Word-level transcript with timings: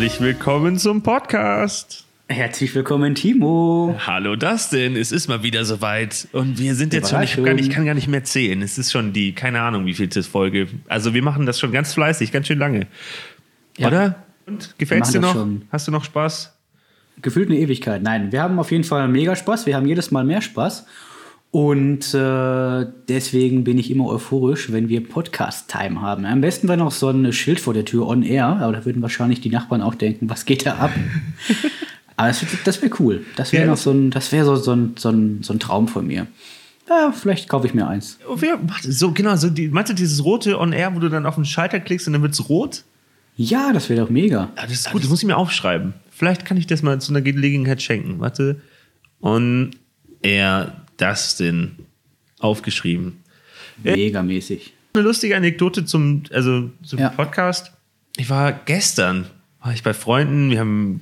Herzlich 0.00 0.22
willkommen 0.22 0.78
zum 0.78 1.02
Podcast. 1.02 2.06
Herzlich 2.26 2.74
willkommen, 2.74 3.14
Timo. 3.14 3.94
Hallo 4.06 4.34
Dustin, 4.34 4.96
es 4.96 5.12
ist 5.12 5.28
mal 5.28 5.42
wieder 5.42 5.66
soweit 5.66 6.26
und 6.32 6.58
wir 6.58 6.74
sind 6.74 6.94
jetzt 6.94 7.10
schon, 7.10 7.22
ich 7.22 7.36
kann, 7.36 7.58
ich 7.58 7.68
kann 7.68 7.84
gar 7.84 7.92
nicht 7.92 8.08
mehr 8.08 8.24
zählen. 8.24 8.62
Es 8.62 8.78
ist 8.78 8.92
schon 8.92 9.12
die, 9.12 9.34
keine 9.34 9.60
Ahnung, 9.60 9.84
wie 9.84 9.92
viel 9.92 10.10
Folge. 10.22 10.68
Also 10.88 11.12
wir 11.12 11.22
machen 11.22 11.44
das 11.44 11.60
schon 11.60 11.70
ganz 11.70 11.92
fleißig, 11.92 12.32
ganz 12.32 12.46
schön 12.46 12.58
lange. 12.58 12.86
Ja. 13.76 13.88
Oder? 13.88 14.22
Und 14.46 14.74
gefällt's 14.78 15.10
dir 15.10 15.20
noch? 15.20 15.34
Schon. 15.34 15.66
Hast 15.70 15.86
du 15.86 15.92
noch 15.92 16.04
Spaß? 16.04 16.56
Gefühlt 17.20 17.50
eine 17.50 17.58
Ewigkeit. 17.58 18.02
Nein, 18.02 18.32
wir 18.32 18.40
haben 18.40 18.58
auf 18.58 18.70
jeden 18.70 18.84
Fall 18.84 19.06
mega 19.06 19.36
Spaß. 19.36 19.66
Wir 19.66 19.76
haben 19.76 19.86
jedes 19.86 20.10
Mal 20.10 20.24
mehr 20.24 20.40
Spaß. 20.40 20.86
Und 21.52 22.14
äh, 22.14 22.86
deswegen 23.08 23.64
bin 23.64 23.76
ich 23.76 23.90
immer 23.90 24.06
euphorisch, 24.06 24.70
wenn 24.70 24.88
wir 24.88 25.06
Podcast-Time 25.06 26.00
haben. 26.00 26.24
Am 26.24 26.40
besten 26.40 26.68
wäre 26.68 26.78
noch 26.78 26.92
so 26.92 27.08
ein 27.08 27.32
Schild 27.32 27.58
vor 27.58 27.74
der 27.74 27.84
Tür 27.84 28.06
on 28.06 28.22
air, 28.22 28.46
aber 28.46 28.72
da 28.72 28.84
würden 28.84 29.02
wahrscheinlich 29.02 29.40
die 29.40 29.50
Nachbarn 29.50 29.82
auch 29.82 29.96
denken, 29.96 30.30
was 30.30 30.44
geht 30.44 30.64
da 30.64 30.76
ab? 30.76 30.92
aber 32.16 32.28
das, 32.28 32.44
das 32.64 32.82
wäre 32.82 32.92
cool. 33.00 33.24
Das 33.34 33.52
wäre 33.52 33.64
ja. 33.64 33.70
noch 33.70 33.76
so 33.76 33.90
ein, 33.90 34.10
das 34.12 34.30
wäre 34.30 34.44
so, 34.44 34.54
so, 34.54 34.72
ein, 34.72 34.94
so, 34.96 35.08
ein, 35.08 35.42
so 35.42 35.52
ein 35.52 35.58
Traum 35.58 35.88
von 35.88 36.06
mir. 36.06 36.28
Ja, 36.88 37.12
vielleicht 37.12 37.48
kaufe 37.48 37.66
ich 37.66 37.74
mir 37.74 37.88
eins. 37.88 38.18
Oh, 38.28 38.36
so, 38.82 39.10
genau, 39.10 39.34
so 39.34 39.50
die, 39.50 39.68
meinst 39.68 39.90
du 39.90 39.94
dieses 39.94 40.24
rote 40.24 40.58
on 40.58 40.72
air, 40.72 40.94
wo 40.94 41.00
du 41.00 41.08
dann 41.08 41.26
auf 41.26 41.34
den 41.34 41.44
Schalter 41.44 41.80
klickst 41.80 42.06
und 42.06 42.12
dann 42.12 42.22
wird 42.22 42.32
es 42.32 42.48
rot? 42.48 42.84
Ja, 43.36 43.72
das 43.72 43.88
wäre 43.88 44.02
doch 44.02 44.10
mega. 44.10 44.50
Ja, 44.56 44.62
das 44.62 44.72
ist 44.72 44.90
gut, 44.92 45.02
das 45.02 45.10
muss 45.10 45.22
ich 45.22 45.26
mir 45.26 45.36
aufschreiben. 45.36 45.94
Vielleicht 46.10 46.44
kann 46.44 46.56
ich 46.56 46.68
das 46.68 46.82
mal 46.82 47.00
zu 47.00 47.12
einer 47.12 47.22
Gelegenheit 47.22 47.82
schenken. 47.82 48.20
Warte. 48.20 48.60
On 49.22 49.70
air 50.22 50.79
Dustin 51.00 51.76
aufgeschrieben. 52.38 53.22
Megamäßig. 53.82 54.72
Eine 54.94 55.04
lustige 55.04 55.36
Anekdote 55.36 55.84
zum, 55.84 56.24
also 56.32 56.70
zum 56.82 56.98
ja. 56.98 57.10
Podcast. 57.10 57.72
Ich 58.16 58.28
war 58.28 58.52
gestern, 58.52 59.26
war 59.62 59.72
ich 59.72 59.82
bei 59.82 59.94
Freunden, 59.94 60.50
wir 60.50 60.58
haben, 60.58 61.00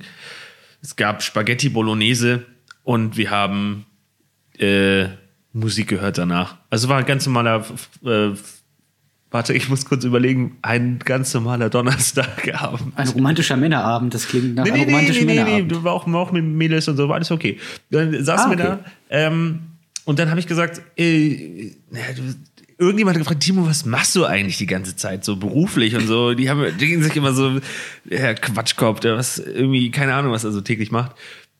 es 0.81 0.95
gab 0.95 1.23
Spaghetti 1.23 1.69
Bolognese 1.69 2.45
und 2.83 3.17
wir 3.17 3.31
haben 3.31 3.85
äh, 4.57 5.07
Musik 5.53 5.87
gehört 5.87 6.17
danach. 6.17 6.57
Also 6.69 6.87
war 6.89 6.99
ein 6.99 7.05
ganz 7.05 7.25
normaler, 7.25 7.65
äh, 8.05 8.29
warte, 9.31 9.53
ich 9.53 9.69
muss 9.69 9.85
kurz 9.85 10.03
überlegen, 10.03 10.57
ein 10.61 10.99
ganz 10.99 11.33
normaler 11.33 11.69
Donnerstagabend. 11.69 12.93
Ein 12.95 13.07
romantischer 13.09 13.57
Männerabend, 13.57 14.13
das 14.13 14.27
klingt 14.27 14.55
nach 14.55 14.65
nee, 14.65 14.71
einem 14.71 14.83
romantischen 14.83 15.25
nee, 15.25 15.33
nee, 15.33 15.39
Männerabend. 15.39 15.71
Nee, 15.71 15.77
nee, 15.77 15.83
war 15.83 15.93
auch, 15.93 16.07
war 16.11 16.19
auch 16.19 16.31
mit 16.31 16.43
Mädels 16.43 16.87
und 16.87 16.97
so, 16.97 17.09
war 17.09 17.15
alles 17.15 17.31
okay. 17.31 17.57
Dann 17.89 18.23
saßen 18.23 18.51
ah, 18.51 18.53
okay. 18.53 18.57
wir 18.57 18.65
da, 18.65 18.79
ähm, 19.09 19.59
und 20.05 20.19
dann 20.19 20.29
habe 20.29 20.39
ich 20.39 20.47
gesagt, 20.47 20.81
äh, 20.97 21.71
irgendjemand 22.77 23.15
hat 23.15 23.23
gefragt, 23.23 23.43
Timo, 23.43 23.67
was 23.67 23.85
machst 23.85 24.15
du 24.15 24.25
eigentlich 24.25 24.57
die 24.57 24.65
ganze 24.65 24.95
Zeit 24.95 25.25
so 25.25 25.35
beruflich 25.35 25.95
und 25.95 26.07
so? 26.07 26.33
Die 26.33 26.49
haben 26.49 26.65
die 26.77 26.87
gehen 26.87 27.03
sich 27.03 27.15
immer 27.15 27.33
so, 27.33 27.59
Herr 28.09 28.33
Quatschkopf, 28.35 29.01
der 29.01 29.17
was 29.17 29.37
irgendwie, 29.37 29.91
keine 29.91 30.15
Ahnung, 30.15 30.31
was 30.31 30.45
er 30.45 30.51
so 30.51 30.61
täglich 30.61 30.89
macht. 30.89 31.11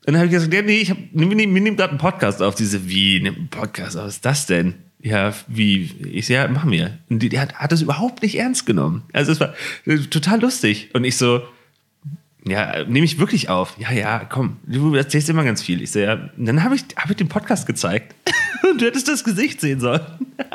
Und 0.06 0.14
dann 0.14 0.18
habe 0.18 0.28
ich 0.28 0.32
gesagt, 0.32 0.54
ja, 0.54 0.62
nee, 0.62 0.78
ich 0.78 0.90
hab, 0.90 0.98
wir 1.12 1.28
nehmen, 1.28 1.76
gerade 1.76 1.92
einen 1.92 2.00
Podcast 2.00 2.42
auf. 2.42 2.56
Diese, 2.56 2.90
wie, 2.90 3.20
nimmt 3.20 3.38
einen 3.38 3.50
Podcast 3.50 3.98
auf? 3.98 4.06
Was 4.06 4.16
ist 4.16 4.26
das 4.26 4.46
denn? 4.46 4.76
Ja, 5.02 5.34
wie? 5.48 5.92
Ich 6.12 6.28
so, 6.28 6.34
ja, 6.34 6.48
machen 6.48 6.72
wir. 6.72 6.98
Und 7.10 7.20
die, 7.20 7.30
die 7.30 7.40
hat, 7.40 7.54
hat 7.56 7.72
das 7.72 7.82
überhaupt 7.82 8.24
nicht 8.24 8.38
ernst 8.38 8.66
genommen. 8.66 9.04
Also 9.14 9.32
es 9.32 9.40
war 9.40 9.54
total 10.10 10.42
lustig. 10.42 10.90
Und 10.94 11.04
ich 11.04 11.16
so, 11.18 11.42
ja, 12.46 12.86
nehme 12.86 13.06
ich 13.06 13.20
wirklich 13.20 13.50
auf. 13.50 13.76
Ja, 13.78 13.92
ja, 13.92 14.20
komm, 14.20 14.58
du 14.66 14.96
erzählst 14.96 15.30
immer 15.30 15.44
ganz 15.44 15.62
viel. 15.62 15.82
Ich 15.82 15.92
so, 15.92 16.00
ja, 16.00 16.30
dann 16.38 16.64
habe 16.64 16.76
ich, 16.76 16.84
hab 16.96 17.10
ich 17.10 17.18
den 17.18 17.28
Podcast 17.28 17.68
gezeigt 17.68 18.16
und 18.70 18.82
du 18.82 18.86
hättest 18.86 19.08
das 19.08 19.24
Gesicht 19.24 19.62
sehen 19.62 19.80
sollen. 19.80 20.02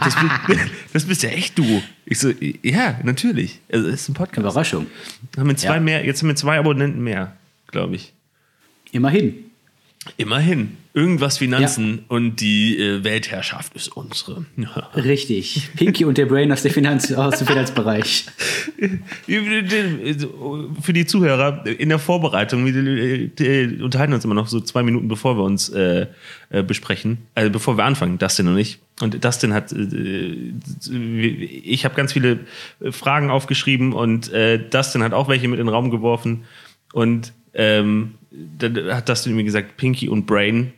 Das, 0.00 0.16
das, 0.92 1.04
bist 1.04 1.22
ja 1.22 1.28
echt 1.28 1.56
du. 1.56 1.82
Ich 2.04 2.18
so, 2.18 2.32
ja, 2.62 2.98
natürlich. 3.04 3.60
Also, 3.70 3.86
es 3.86 4.00
ist 4.00 4.08
ein 4.08 4.14
Podcast. 4.14 4.40
Überraschung. 4.40 4.86
Haben 5.36 5.48
wir 5.48 5.56
zwei 5.56 5.74
ja. 5.74 5.80
mehr, 5.80 6.04
jetzt 6.04 6.22
haben 6.22 6.28
wir 6.28 6.34
zwei 6.34 6.58
Abonnenten 6.58 7.04
mehr, 7.04 7.36
glaube 7.68 7.94
ich. 7.94 8.12
Immerhin. 8.90 9.49
Immerhin. 10.16 10.78
Irgendwas 10.94 11.38
Finanzen 11.38 11.98
ja. 11.98 12.04
und 12.08 12.40
die 12.40 12.78
äh, 12.78 13.04
Weltherrschaft 13.04 13.76
ist 13.76 13.88
unsere. 13.88 14.46
Richtig. 14.96 15.68
Pinky 15.76 16.06
und 16.06 16.16
der 16.16 16.24
Brain 16.24 16.50
aus, 16.50 16.62
der 16.62 16.72
Finanz, 16.72 17.12
aus 17.12 17.38
dem 17.38 17.46
Finanzbereich. 17.46 18.24
Für 20.80 20.92
die 20.92 21.06
Zuhörer, 21.06 21.66
in 21.66 21.90
der 21.90 21.98
Vorbereitung, 21.98 22.64
wir 22.64 23.84
unterhalten 23.84 24.14
uns 24.14 24.24
immer 24.24 24.34
noch 24.34 24.48
so 24.48 24.60
zwei 24.60 24.82
Minuten, 24.82 25.06
bevor 25.06 25.36
wir 25.36 25.44
uns 25.44 25.68
äh, 25.68 26.06
äh, 26.48 26.62
besprechen, 26.62 27.18
also 27.34 27.50
bevor 27.50 27.76
wir 27.76 27.84
anfangen, 27.84 28.18
Dustin 28.18 28.48
und 28.48 28.58
ich. 28.58 28.78
Und 29.00 29.22
Dustin 29.22 29.52
hat, 29.52 29.72
äh, 29.72 30.52
ich 30.90 31.84
habe 31.84 31.94
ganz 31.94 32.14
viele 32.14 32.40
Fragen 32.90 33.30
aufgeschrieben 33.30 33.92
und 33.92 34.32
äh, 34.32 34.58
Dustin 34.58 35.02
hat 35.02 35.12
auch 35.12 35.28
welche 35.28 35.46
mit 35.46 35.60
in 35.60 35.66
den 35.66 35.72
Raum 35.72 35.90
geworfen. 35.90 36.44
Und 36.92 37.32
ähm, 37.52 38.14
dann 38.30 38.94
hat 38.94 39.08
Dustin 39.08 39.34
mir 39.34 39.44
gesagt, 39.44 39.76
Pinky 39.76 40.08
und 40.08 40.26
Brain 40.26 40.72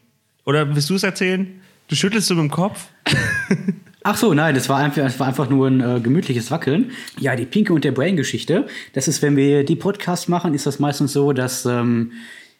oder 0.44 0.74
willst 0.74 0.90
du 0.90 0.94
es 0.94 1.02
erzählen? 1.02 1.60
Du 1.88 1.94
schüttelst 1.94 2.28
so 2.28 2.34
mit 2.34 2.44
dem 2.44 2.50
Kopf? 2.50 2.88
Ach 4.04 4.16
so, 4.16 4.34
nein, 4.34 4.54
das 4.54 4.68
war 4.68 4.78
einfach, 4.78 5.02
das 5.02 5.20
war 5.20 5.28
einfach 5.28 5.48
nur 5.48 5.68
ein 5.68 5.80
äh, 5.80 6.00
gemütliches 6.00 6.50
Wackeln. 6.50 6.90
Ja, 7.20 7.36
die 7.36 7.44
Pinke 7.44 7.72
und 7.72 7.84
der 7.84 7.92
Brain-Geschichte. 7.92 8.66
Das 8.94 9.06
ist, 9.06 9.22
wenn 9.22 9.36
wir 9.36 9.64
die 9.64 9.76
Podcasts 9.76 10.26
machen, 10.26 10.54
ist 10.54 10.66
das 10.66 10.80
meistens 10.80 11.12
so, 11.12 11.32
dass 11.32 11.66
ähm, 11.66 12.12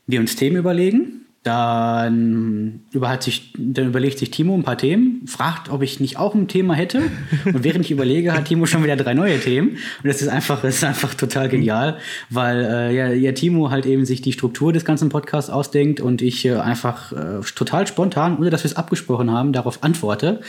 wir 0.07 0.21
uns 0.21 0.37
Themen 0.37 0.57
überlegen 0.57 1.23
dann, 1.43 2.83
sich, 3.21 3.53
dann 3.59 3.89
überlegt 3.89 4.19
sich 4.21 4.31
Timo 4.31 4.55
ein 4.55 4.63
paar 4.63 4.79
Themen, 4.79 5.27
fragt, 5.27 5.71
ob 5.71 5.83
ich 5.83 5.99
nicht 5.99 6.17
auch 6.17 6.35
ein 6.35 6.47
Thema 6.47 6.75
hätte. 6.75 7.03
Und 7.45 7.65
während 7.65 7.85
ich 7.85 7.91
überlege, 7.91 8.33
hat 8.33 8.45
Timo 8.45 8.67
schon 8.67 8.85
wieder 8.85 8.95
drei 8.95 9.15
neue 9.15 9.41
Themen. 9.41 9.71
Und 9.71 10.05
das 10.05 10.23
ist 10.23 10.29
einfach, 10.29 10.63
das 10.63 10.77
ist 10.77 10.85
einfach 10.85 11.15
total 11.15 11.49
genial, 11.49 11.99
weil 12.31 12.65
äh, 12.65 12.95
ja, 12.95 13.09
ja, 13.09 13.33
Timo 13.33 13.71
halt 13.71 13.87
eben 13.87 14.05
sich 14.05 14.23
die 14.23 14.33
Struktur 14.33 14.73
des 14.73 14.85
ganzen 14.85 15.09
Podcasts 15.09 15.51
ausdenkt 15.51 16.01
und 16.01 16.23
ich 16.23 16.45
äh, 16.45 16.55
einfach 16.55 17.13
äh, 17.13 17.41
total 17.57 17.89
spontan, 17.89 18.39
ohne 18.39 18.51
dass 18.51 18.63
wir 18.63 18.71
es 18.71 18.77
abgesprochen 18.77 19.31
haben, 19.33 19.53
darauf 19.53 19.83
antworte. 19.83 20.41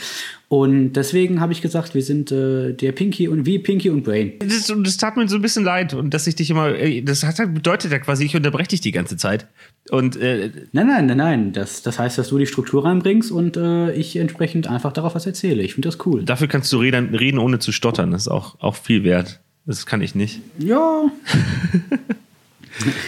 Und 0.56 0.92
deswegen 0.92 1.40
habe 1.40 1.52
ich 1.52 1.62
gesagt, 1.62 1.96
wir 1.96 2.02
sind 2.02 2.30
äh, 2.30 2.74
der 2.74 2.92
Pinky 2.92 3.26
und 3.26 3.44
wie 3.44 3.58
Pinky 3.58 3.90
und 3.90 4.04
Brain. 4.04 4.34
Das, 4.38 4.72
das, 4.72 4.96
tat 4.98 5.16
mir 5.16 5.26
so 5.28 5.34
ein 5.34 5.42
bisschen 5.42 5.64
leid 5.64 5.94
und 5.94 6.14
dass 6.14 6.28
ich 6.28 6.36
dich 6.36 6.48
immer, 6.48 6.72
das 7.02 7.24
hat 7.24 7.38
bedeutet 7.52 7.90
ja 7.90 7.98
quasi, 7.98 8.24
ich 8.24 8.36
unterbreche 8.36 8.68
dich 8.68 8.80
die 8.80 8.92
ganze 8.92 9.16
Zeit. 9.16 9.48
Und 9.90 10.14
äh, 10.14 10.52
nein, 10.70 10.86
nein, 10.86 11.06
nein, 11.06 11.16
nein. 11.16 11.52
Das, 11.52 11.82
das 11.82 11.98
heißt, 11.98 12.18
dass 12.18 12.28
du 12.28 12.38
die 12.38 12.46
Struktur 12.46 12.84
reinbringst 12.84 13.32
und 13.32 13.56
äh, 13.56 13.92
ich 13.94 14.14
entsprechend 14.14 14.68
einfach 14.68 14.92
darauf 14.92 15.16
was 15.16 15.26
erzähle. 15.26 15.64
Ich 15.64 15.74
finde 15.74 15.88
das 15.88 16.06
cool. 16.06 16.22
Dafür 16.22 16.46
kannst 16.46 16.72
du 16.72 16.78
reden, 16.78 17.12
reden, 17.16 17.38
ohne 17.38 17.58
zu 17.58 17.72
stottern. 17.72 18.12
Das 18.12 18.22
ist 18.22 18.28
auch, 18.28 18.60
auch 18.60 18.76
viel 18.76 19.02
wert. 19.02 19.40
Das 19.66 19.86
kann 19.86 20.02
ich 20.02 20.14
nicht. 20.14 20.40
Ja. 20.58 21.10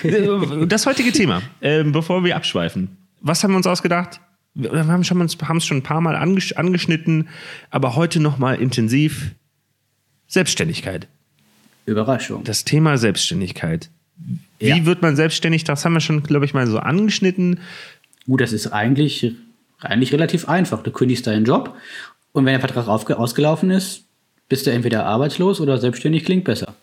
das 0.66 0.84
heutige 0.86 1.12
Thema, 1.12 1.42
äh, 1.60 1.84
bevor 1.84 2.24
wir 2.24 2.34
abschweifen. 2.34 2.96
Was 3.20 3.44
haben 3.44 3.52
wir 3.52 3.58
uns 3.58 3.68
ausgedacht? 3.68 4.20
Wir 4.56 4.86
haben 4.86 5.00
es 5.00 5.06
schon, 5.06 5.28
schon 5.60 5.76
ein 5.76 5.82
paar 5.82 6.00
Mal 6.00 6.16
angeschnitten, 6.16 7.28
aber 7.70 7.94
heute 7.94 8.20
nochmal 8.20 8.56
intensiv 8.60 9.32
Selbstständigkeit. 10.28 11.06
Überraschung. 11.84 12.42
Das 12.42 12.64
Thema 12.64 12.96
Selbstständigkeit. 12.96 13.90
Wie 14.58 14.68
ja. 14.68 14.86
wird 14.86 15.02
man 15.02 15.14
selbstständig? 15.14 15.64
Das 15.64 15.84
haben 15.84 15.92
wir 15.92 16.00
schon, 16.00 16.22
glaube 16.22 16.46
ich, 16.46 16.54
mal 16.54 16.66
so 16.66 16.78
angeschnitten. 16.78 17.60
Gut, 18.24 18.40
das 18.40 18.52
ist 18.52 18.68
eigentlich, 18.68 19.34
eigentlich 19.80 20.12
relativ 20.12 20.48
einfach. 20.48 20.82
Du 20.82 20.90
kündigst 20.90 21.26
deinen 21.26 21.44
Job 21.44 21.76
und 22.32 22.44
wenn 22.46 22.58
der 22.58 22.60
Vertrag 22.60 22.88
ausgelaufen 22.88 23.70
ist, 23.70 24.04
bist 24.48 24.66
du 24.66 24.72
entweder 24.72 25.04
arbeitslos 25.04 25.60
oder 25.60 25.78
selbstständig 25.78 26.24
klingt 26.24 26.44
besser. 26.44 26.74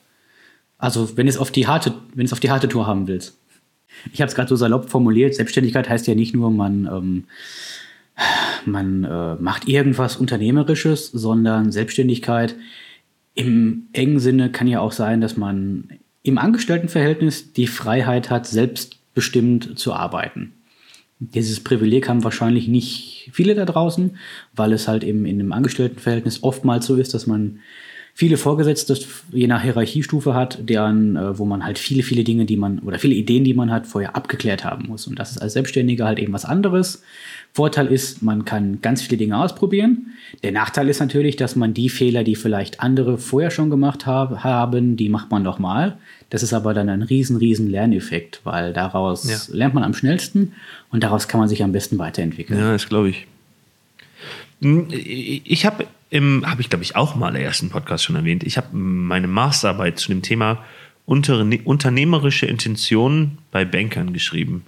Also 0.77 1.17
wenn 1.17 1.27
es 1.27 1.37
auf 1.37 1.51
die 1.51 1.65
harte, 1.65 1.93
wenn 2.13 2.25
es 2.25 2.33
auf 2.33 2.39
die 2.39 2.51
harte 2.51 2.69
Tour 2.69 2.85
haben 2.85 3.07
willst. 3.07 3.35
Ich 4.11 4.21
habe 4.21 4.29
es 4.29 4.35
gerade 4.35 4.49
so 4.49 4.55
salopp 4.55 4.89
formuliert. 4.89 5.35
Selbstständigkeit 5.35 5.89
heißt 5.89 6.07
ja 6.07 6.15
nicht 6.15 6.33
nur, 6.33 6.51
man, 6.51 6.85
ähm, 6.85 7.23
man 8.65 9.03
äh, 9.03 9.35
macht 9.35 9.67
irgendwas 9.67 10.17
Unternehmerisches, 10.17 11.07
sondern 11.07 11.71
Selbstständigkeit 11.71 12.55
im 13.35 13.87
engen 13.93 14.19
Sinne 14.19 14.51
kann 14.51 14.67
ja 14.67 14.79
auch 14.79 14.91
sein, 14.91 15.21
dass 15.21 15.37
man 15.37 15.89
im 16.21 16.37
Angestelltenverhältnis 16.37 17.53
die 17.53 17.67
Freiheit 17.67 18.29
hat, 18.29 18.45
selbstbestimmt 18.47 19.77
zu 19.77 19.93
arbeiten. 19.93 20.53
Dieses 21.19 21.63
Privileg 21.63 22.09
haben 22.09 22.23
wahrscheinlich 22.23 22.67
nicht 22.67 23.29
viele 23.33 23.55
da 23.55 23.65
draußen, 23.65 24.17
weil 24.55 24.73
es 24.73 24.87
halt 24.87 25.03
eben 25.03 25.25
in 25.25 25.39
einem 25.39 25.51
Angestelltenverhältnis 25.51 26.43
oftmals 26.43 26.85
so 26.85 26.95
ist, 26.95 27.13
dass 27.13 27.27
man 27.27 27.59
viele 28.13 28.37
Vorgesetzte 28.37 28.97
je 29.31 29.47
nach 29.47 29.63
Hierarchiestufe 29.63 30.33
hat, 30.35 30.69
deren, 30.69 31.15
äh, 31.15 31.37
wo 31.37 31.45
man 31.45 31.65
halt 31.65 31.79
viele, 31.79 32.03
viele 32.03 32.23
Dinge, 32.23 32.45
die 32.45 32.57
man 32.57 32.79
oder 32.79 32.99
viele 32.99 33.15
Ideen, 33.15 33.43
die 33.43 33.53
man 33.53 33.71
hat, 33.71 33.87
vorher 33.87 34.15
abgeklärt 34.15 34.63
haben 34.63 34.87
muss. 34.87 35.07
Und 35.07 35.17
das 35.17 35.31
ist 35.31 35.39
als 35.39 35.53
Selbstständiger 35.53 36.05
halt 36.05 36.19
eben 36.19 36.31
was 36.31 36.45
anderes. 36.45 37.01
Vorteil 37.53 37.87
ist, 37.87 38.21
man 38.21 38.45
kann 38.45 38.81
ganz 38.81 39.01
viele 39.01 39.17
Dinge 39.17 39.37
ausprobieren. 39.37 40.13
Der 40.43 40.51
Nachteil 40.51 40.89
ist 40.89 40.99
natürlich, 40.99 41.35
dass 41.35 41.55
man 41.55 41.73
die 41.73 41.89
Fehler, 41.89 42.23
die 42.23 42.35
vielleicht 42.35 42.79
andere 42.79 43.17
vorher 43.17 43.51
schon 43.51 43.69
gemacht 43.69 44.05
hab, 44.05 44.43
haben, 44.43 44.95
die 44.95 45.09
macht 45.09 45.31
man 45.31 45.43
nochmal. 45.43 45.97
Das 46.29 46.41
ist 46.41 46.53
aber 46.53 46.73
dann 46.73 46.89
ein 46.89 47.03
riesen, 47.03 47.37
riesen 47.37 47.69
Lerneffekt, 47.69 48.41
weil 48.43 48.73
daraus 48.73 49.29
ja. 49.29 49.55
lernt 49.55 49.75
man 49.75 49.83
am 49.83 49.93
schnellsten 49.93 50.53
und 50.91 51.03
daraus 51.03 51.27
kann 51.27 51.39
man 51.39 51.49
sich 51.49 51.63
am 51.63 51.71
besten 51.71 51.99
weiterentwickeln. 51.99 52.59
Ja, 52.59 52.71
das 52.71 52.89
glaube 52.89 53.09
ich. 53.09 53.27
Hm, 54.61 54.87
ich 54.91 55.65
habe 55.65 55.85
im, 56.13 56.45
habe 56.45 56.61
ich 56.61 56.69
glaube 56.69 56.83
ich 56.83 56.95
auch 56.95 57.15
mal 57.15 57.35
im 57.35 57.41
ersten 57.41 57.71
Podcast 57.71 58.03
schon 58.03 58.15
erwähnt, 58.15 58.43
ich 58.43 58.57
habe 58.57 58.77
meine 58.77 59.27
Masterarbeit 59.27 59.97
zu 59.97 60.09
dem 60.09 60.21
Thema 60.21 60.63
Unterne 61.05 61.59
unternehmerische 61.63 62.45
Intentionen 62.45 63.39
bei 63.49 63.65
Bankern 63.65 64.13
geschrieben. 64.13 64.63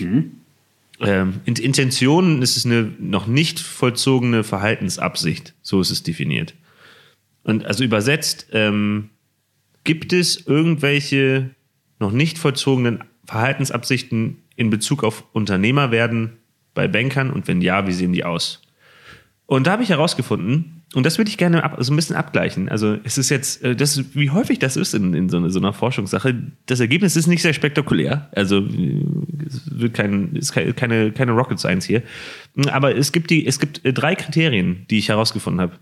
Mhm. 0.00 0.32
Ähm, 0.98 1.40
in 1.44 1.54
Intention 1.54 2.42
ist 2.42 2.56
es 2.56 2.66
eine 2.66 2.90
noch 2.98 3.28
nicht 3.28 3.60
vollzogene 3.60 4.42
Verhaltensabsicht, 4.42 5.54
so 5.62 5.80
ist 5.80 5.90
es 5.90 6.02
definiert. 6.02 6.54
Und 7.44 7.64
also 7.64 7.84
übersetzt, 7.84 8.48
ähm, 8.50 9.10
gibt 9.84 10.12
es 10.12 10.48
irgendwelche 10.48 11.50
noch 12.00 12.10
nicht 12.10 12.38
vollzogenen 12.38 13.04
Verhaltensabsichten 13.24 14.38
in 14.56 14.70
Bezug 14.70 15.04
auf 15.04 15.22
Unternehmer 15.32 15.92
werden 15.92 16.38
bei 16.74 16.88
Bankern 16.88 17.30
und 17.30 17.46
wenn 17.46 17.60
ja, 17.60 17.86
wie 17.86 17.92
sehen 17.92 18.12
die 18.12 18.24
aus? 18.24 18.65
Und 19.46 19.66
da 19.66 19.72
habe 19.72 19.84
ich 19.84 19.90
herausgefunden, 19.90 20.82
und 20.94 21.06
das 21.06 21.18
würde 21.18 21.30
ich 21.30 21.38
gerne 21.38 21.62
ab, 21.62 21.76
so 21.78 21.92
ein 21.92 21.96
bisschen 21.96 22.16
abgleichen. 22.16 22.68
Also 22.68 22.98
es 23.04 23.16
ist 23.16 23.30
jetzt, 23.30 23.62
äh, 23.62 23.76
das, 23.76 24.14
wie 24.14 24.30
häufig 24.30 24.58
das 24.58 24.76
ist 24.76 24.92
in, 24.92 25.14
in 25.14 25.28
so, 25.28 25.36
eine, 25.36 25.50
so 25.50 25.60
einer 25.60 25.72
Forschungssache, 25.72 26.34
das 26.66 26.80
Ergebnis 26.80 27.14
ist 27.14 27.28
nicht 27.28 27.42
sehr 27.42 27.52
spektakulär. 27.52 28.28
Also 28.32 28.58
es 29.46 29.62
wird 29.70 29.94
kein, 29.94 30.34
ist 30.34 30.52
keine, 30.52 31.12
keine 31.12 31.32
Rocket 31.32 31.60
Science 31.60 31.84
hier. 31.84 32.02
Aber 32.70 32.96
es 32.96 33.12
gibt, 33.12 33.30
die, 33.30 33.46
es 33.46 33.60
gibt 33.60 33.84
äh, 33.84 33.92
drei 33.92 34.16
Kriterien, 34.16 34.84
die 34.90 34.98
ich 34.98 35.08
herausgefunden 35.08 35.60
habe. 35.60 35.72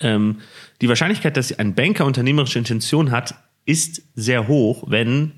Ähm, 0.00 0.36
die 0.82 0.88
Wahrscheinlichkeit, 0.88 1.36
dass 1.38 1.58
ein 1.58 1.74
Banker 1.74 2.04
unternehmerische 2.04 2.58
Intention 2.58 3.10
hat, 3.10 3.34
ist 3.64 4.02
sehr 4.14 4.46
hoch, 4.48 4.84
wenn 4.88 5.32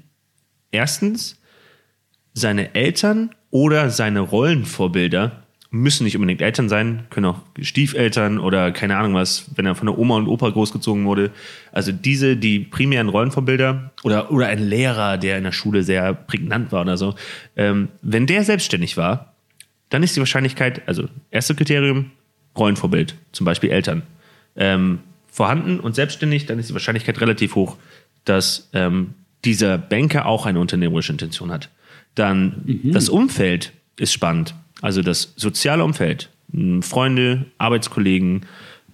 erstens 0.72 1.40
seine 2.32 2.74
Eltern 2.74 3.30
oder 3.50 3.90
seine 3.90 4.20
Rollenvorbilder 4.20 5.39
müssen 5.70 6.02
nicht 6.04 6.16
unbedingt 6.16 6.42
Eltern 6.42 6.68
sein, 6.68 7.06
können 7.10 7.26
auch 7.26 7.42
Stiefeltern 7.60 8.38
oder 8.38 8.72
keine 8.72 8.96
Ahnung 8.96 9.14
was, 9.14 9.46
wenn 9.54 9.66
er 9.66 9.76
von 9.76 9.86
der 9.86 9.98
Oma 9.98 10.16
und 10.16 10.26
Opa 10.26 10.50
großgezogen 10.50 11.04
wurde. 11.04 11.30
Also 11.70 11.92
diese, 11.92 12.36
die 12.36 12.58
primären 12.58 13.08
Rollenvorbilder 13.08 13.92
oder, 14.02 14.32
oder 14.32 14.48
ein 14.48 14.58
Lehrer, 14.58 15.16
der 15.16 15.38
in 15.38 15.44
der 15.44 15.52
Schule 15.52 15.84
sehr 15.84 16.12
prägnant 16.12 16.72
war 16.72 16.82
oder 16.82 16.96
so, 16.96 17.14
ähm, 17.56 17.88
wenn 18.02 18.26
der 18.26 18.42
selbstständig 18.42 18.96
war, 18.96 19.34
dann 19.90 20.02
ist 20.02 20.16
die 20.16 20.20
Wahrscheinlichkeit, 20.20 20.82
also 20.86 21.08
erste 21.30 21.54
Kriterium, 21.54 22.10
Rollenvorbild, 22.56 23.14
zum 23.30 23.44
Beispiel 23.44 23.70
Eltern, 23.70 24.02
ähm, 24.56 25.00
vorhanden 25.28 25.78
und 25.78 25.94
selbstständig, 25.94 26.46
dann 26.46 26.58
ist 26.58 26.68
die 26.70 26.74
Wahrscheinlichkeit 26.74 27.20
relativ 27.20 27.54
hoch, 27.54 27.76
dass 28.24 28.68
ähm, 28.72 29.14
dieser 29.44 29.78
Banker 29.78 30.26
auch 30.26 30.46
eine 30.46 30.58
unternehmerische 30.58 31.12
Intention 31.12 31.52
hat. 31.52 31.70
Dann 32.16 32.62
mhm. 32.64 32.92
das 32.92 33.08
Umfeld 33.08 33.72
ist 33.96 34.12
spannend. 34.12 34.54
Also 34.80 35.02
das 35.02 35.32
soziale 35.36 35.84
Umfeld, 35.84 36.30
Freunde, 36.80 37.46
Arbeitskollegen, 37.58 38.46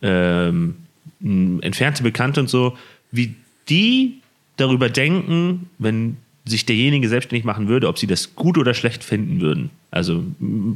ähm, 0.02 0.76
entfernte 1.20 2.02
Bekannte 2.02 2.40
und 2.40 2.50
so, 2.50 2.76
wie 3.10 3.34
die 3.68 4.20
darüber 4.56 4.88
denken, 4.88 5.70
wenn 5.78 6.16
sich 6.44 6.64
derjenige 6.64 7.08
selbstständig 7.08 7.44
machen 7.44 7.66
würde, 7.68 7.88
ob 7.88 7.98
sie 7.98 8.06
das 8.06 8.36
gut 8.36 8.56
oder 8.56 8.72
schlecht 8.72 9.02
finden 9.02 9.40
würden. 9.40 9.70
Also 9.90 10.24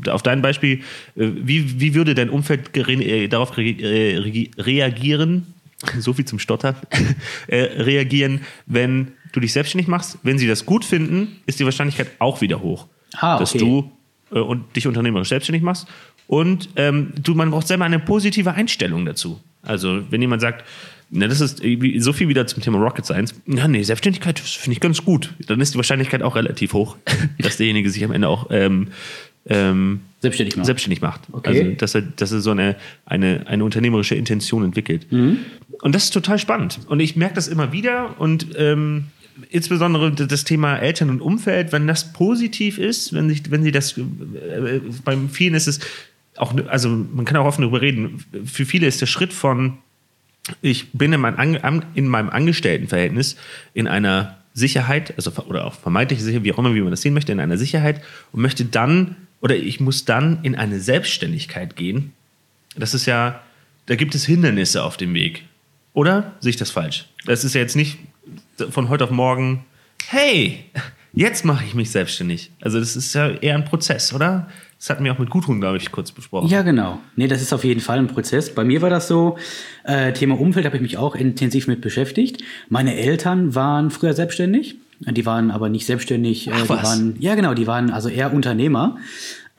auf 0.08 0.22
dein 0.22 0.42
Beispiel, 0.42 0.80
äh, 1.16 1.30
wie, 1.34 1.80
wie 1.80 1.94
würde 1.94 2.14
dein 2.14 2.28
Umfeld 2.28 2.76
äh, 2.76 3.28
darauf 3.28 3.56
äh, 3.56 4.16
reagieren, 4.58 5.54
so 5.98 6.12
viel 6.12 6.24
zum 6.24 6.38
Stottern, 6.38 6.74
reagieren, 7.48 8.40
wenn 8.66 9.12
du 9.32 9.40
dich 9.40 9.52
selbstständig 9.52 9.86
machst? 9.86 10.18
Wenn 10.24 10.38
sie 10.38 10.48
das 10.48 10.66
gut 10.66 10.84
finden, 10.84 11.36
ist 11.46 11.60
die 11.60 11.64
Wahrscheinlichkeit 11.64 12.10
auch 12.18 12.40
wieder 12.40 12.60
hoch, 12.60 12.88
ah, 13.14 13.36
okay. 13.36 13.42
dass 13.42 13.52
du 13.52 13.92
und 14.30 14.76
dich 14.76 14.86
unternehmerisch 14.86 15.28
selbstständig 15.28 15.62
machst. 15.62 15.86
Und 16.26 16.68
ähm, 16.76 17.12
du, 17.20 17.34
man 17.34 17.50
braucht 17.50 17.66
selber 17.66 17.84
eine 17.84 17.98
positive 17.98 18.52
Einstellung 18.52 19.04
dazu. 19.04 19.40
Also, 19.62 20.02
wenn 20.10 20.20
jemand 20.20 20.40
sagt, 20.40 20.64
na, 21.10 21.26
das 21.26 21.40
ist 21.40 21.60
so 21.98 22.12
viel 22.12 22.28
wieder 22.28 22.46
zum 22.46 22.62
Thema 22.62 22.78
Rocket 22.78 23.04
Science. 23.04 23.34
Ja, 23.46 23.66
nee, 23.66 23.82
Selbstständigkeit 23.82 24.38
finde 24.38 24.74
ich 24.74 24.80
ganz 24.80 25.04
gut. 25.04 25.34
Dann 25.46 25.60
ist 25.60 25.74
die 25.74 25.76
Wahrscheinlichkeit 25.76 26.22
auch 26.22 26.36
relativ 26.36 26.72
hoch, 26.72 26.96
dass 27.40 27.56
derjenige 27.56 27.90
sich 27.90 28.04
am 28.04 28.12
Ende 28.12 28.28
auch 28.28 28.46
ähm, 28.50 28.88
ähm, 29.46 30.02
selbstständig 30.20 30.56
macht. 30.56 30.66
Selbstständig 30.66 31.00
macht. 31.00 31.22
Okay. 31.32 31.48
Also, 31.48 31.70
dass 31.76 31.94
er, 31.96 32.02
dass 32.02 32.30
er 32.30 32.40
so 32.40 32.52
eine, 32.52 32.76
eine, 33.06 33.46
eine 33.48 33.64
unternehmerische 33.64 34.14
Intention 34.14 34.64
entwickelt. 34.64 35.10
Mhm. 35.10 35.38
Und 35.82 35.94
das 35.94 36.04
ist 36.04 36.10
total 36.10 36.38
spannend. 36.38 36.78
Und 36.86 37.00
ich 37.00 37.16
merke 37.16 37.34
das 37.34 37.48
immer 37.48 37.72
wieder 37.72 38.20
und 38.20 38.46
ähm, 38.56 39.06
insbesondere 39.50 40.12
das 40.12 40.44
Thema 40.44 40.76
Eltern 40.76 41.10
und 41.10 41.20
Umfeld, 41.20 41.72
wenn 41.72 41.86
das 41.86 42.12
positiv 42.12 42.78
ist, 42.78 43.12
wenn, 43.12 43.28
sich, 43.28 43.50
wenn 43.50 43.62
sie 43.62 43.72
das, 43.72 43.96
äh, 43.96 44.80
beim 45.04 45.30
vielen 45.30 45.54
ist 45.54 45.68
es 45.68 45.80
auch, 46.36 46.54
also 46.68 46.88
man 46.88 47.24
kann 47.24 47.36
auch 47.36 47.46
offen 47.46 47.62
darüber 47.62 47.80
reden, 47.80 48.24
für 48.44 48.64
viele 48.64 48.86
ist 48.86 49.00
der 49.00 49.06
Schritt 49.06 49.32
von, 49.32 49.78
ich 50.62 50.90
bin 50.92 51.12
in, 51.12 51.20
mein, 51.20 51.82
in 51.94 52.08
meinem 52.08 52.30
Angestelltenverhältnis 52.30 53.36
in 53.74 53.86
einer 53.86 54.38
Sicherheit, 54.54 55.14
also 55.16 55.30
oder 55.46 55.66
auch 55.66 55.74
vermeintliche 55.74 56.22
Sicherheit, 56.22 56.44
wie 56.44 56.52
auch 56.52 56.58
immer, 56.58 56.74
wie 56.74 56.80
man 56.80 56.90
das 56.90 57.02
sehen 57.02 57.14
möchte, 57.14 57.32
in 57.32 57.40
einer 57.40 57.58
Sicherheit 57.58 58.02
und 58.32 58.42
möchte 58.42 58.64
dann 58.64 59.16
oder 59.40 59.56
ich 59.56 59.80
muss 59.80 60.04
dann 60.04 60.40
in 60.42 60.54
eine 60.54 60.80
Selbstständigkeit 60.80 61.76
gehen. 61.76 62.12
Das 62.76 62.94
ist 62.94 63.06
ja, 63.06 63.40
da 63.86 63.96
gibt 63.96 64.14
es 64.14 64.26
Hindernisse 64.26 64.82
auf 64.82 64.96
dem 64.96 65.14
Weg. 65.14 65.44
Oder 65.92 66.34
sehe 66.40 66.50
ich 66.50 66.56
das 66.56 66.70
falsch? 66.70 67.06
Das 67.26 67.44
ist 67.44 67.54
ja 67.54 67.60
jetzt 67.60 67.76
nicht 67.76 67.98
von 68.70 68.88
heute 68.88 69.04
auf 69.04 69.10
morgen, 69.10 69.64
hey, 70.08 70.64
jetzt 71.12 71.44
mache 71.44 71.64
ich 71.64 71.74
mich 71.74 71.90
selbstständig. 71.90 72.50
Also 72.60 72.78
das 72.78 72.96
ist 72.96 73.14
ja 73.14 73.30
eher 73.30 73.54
ein 73.54 73.64
Prozess, 73.64 74.12
oder? 74.12 74.48
Das 74.78 74.88
hatten 74.88 75.04
wir 75.04 75.12
auch 75.12 75.18
mit 75.18 75.28
Gudrun, 75.28 75.60
glaube 75.60 75.76
ich, 75.76 75.92
kurz 75.92 76.10
besprochen. 76.10 76.48
Ja, 76.48 76.62
genau. 76.62 77.00
Nee, 77.14 77.28
das 77.28 77.42
ist 77.42 77.52
auf 77.52 77.64
jeden 77.64 77.80
Fall 77.80 77.98
ein 77.98 78.06
Prozess. 78.06 78.54
Bei 78.54 78.64
mir 78.64 78.80
war 78.80 78.88
das 78.88 79.08
so, 79.08 79.36
äh, 79.84 80.12
Thema 80.14 80.40
Umfeld 80.40 80.64
habe 80.64 80.76
ich 80.76 80.82
mich 80.82 80.96
auch 80.96 81.14
intensiv 81.14 81.66
mit 81.66 81.82
beschäftigt. 81.82 82.42
Meine 82.70 82.96
Eltern 82.96 83.54
waren 83.54 83.90
früher 83.90 84.14
selbstständig. 84.14 84.76
Die 85.00 85.26
waren 85.26 85.50
aber 85.50 85.68
nicht 85.68 85.84
selbstständig. 85.84 86.48
Äh, 86.48 86.52
Ach, 86.54 86.62
die 86.62 86.68
was? 86.70 86.82
waren, 86.82 87.16
ja, 87.18 87.34
genau, 87.34 87.52
die 87.52 87.66
waren 87.66 87.90
also 87.90 88.08
eher 88.08 88.32
Unternehmer. 88.32 88.96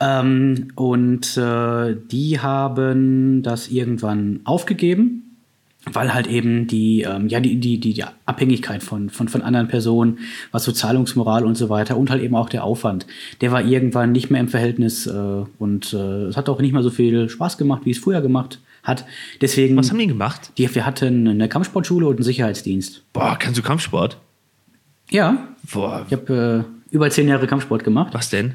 Ähm, 0.00 0.68
und 0.74 1.36
äh, 1.36 1.96
die 2.10 2.40
haben 2.40 3.42
das 3.44 3.68
irgendwann 3.68 4.40
aufgegeben 4.42 5.21
weil 5.90 6.14
halt 6.14 6.26
eben 6.26 6.66
die, 6.66 7.02
ähm, 7.02 7.28
ja, 7.28 7.40
die, 7.40 7.56
die, 7.56 7.80
die, 7.80 7.94
die 7.94 8.04
Abhängigkeit 8.24 8.82
von, 8.82 9.10
von, 9.10 9.28
von 9.28 9.42
anderen 9.42 9.68
Personen, 9.68 10.18
was 10.52 10.64
so 10.64 10.72
Zahlungsmoral 10.72 11.44
und 11.44 11.56
so 11.56 11.68
weiter 11.68 11.96
und 11.96 12.10
halt 12.10 12.22
eben 12.22 12.36
auch 12.36 12.48
der 12.48 12.64
Aufwand, 12.64 13.06
der 13.40 13.50
war 13.50 13.64
irgendwann 13.64 14.12
nicht 14.12 14.30
mehr 14.30 14.40
im 14.40 14.48
Verhältnis 14.48 15.06
äh, 15.06 15.44
und 15.58 15.92
äh, 15.92 16.26
es 16.26 16.36
hat 16.36 16.48
auch 16.48 16.60
nicht 16.60 16.72
mehr 16.72 16.82
so 16.82 16.90
viel 16.90 17.28
Spaß 17.28 17.58
gemacht, 17.58 17.82
wie 17.84 17.90
es 17.90 17.98
früher 17.98 18.20
gemacht 18.20 18.60
hat. 18.82 19.04
Deswegen. 19.40 19.76
Was 19.76 19.90
haben 19.90 19.98
die 19.98 20.06
gemacht? 20.06 20.52
Die, 20.58 20.72
wir 20.72 20.86
hatten 20.86 21.26
eine 21.26 21.48
Kampfsportschule 21.48 22.06
und 22.06 22.16
einen 22.16 22.24
Sicherheitsdienst. 22.24 23.02
Boah, 23.12 23.36
kannst 23.38 23.58
du 23.58 23.62
Kampfsport? 23.62 24.18
Ja. 25.10 25.48
Boah. 25.72 26.06
Ich 26.08 26.12
habe 26.12 26.66
äh, 26.90 26.94
über 26.94 27.10
zehn 27.10 27.28
Jahre 27.28 27.46
Kampfsport 27.46 27.84
gemacht. 27.84 28.14
Was 28.14 28.30
denn? 28.30 28.54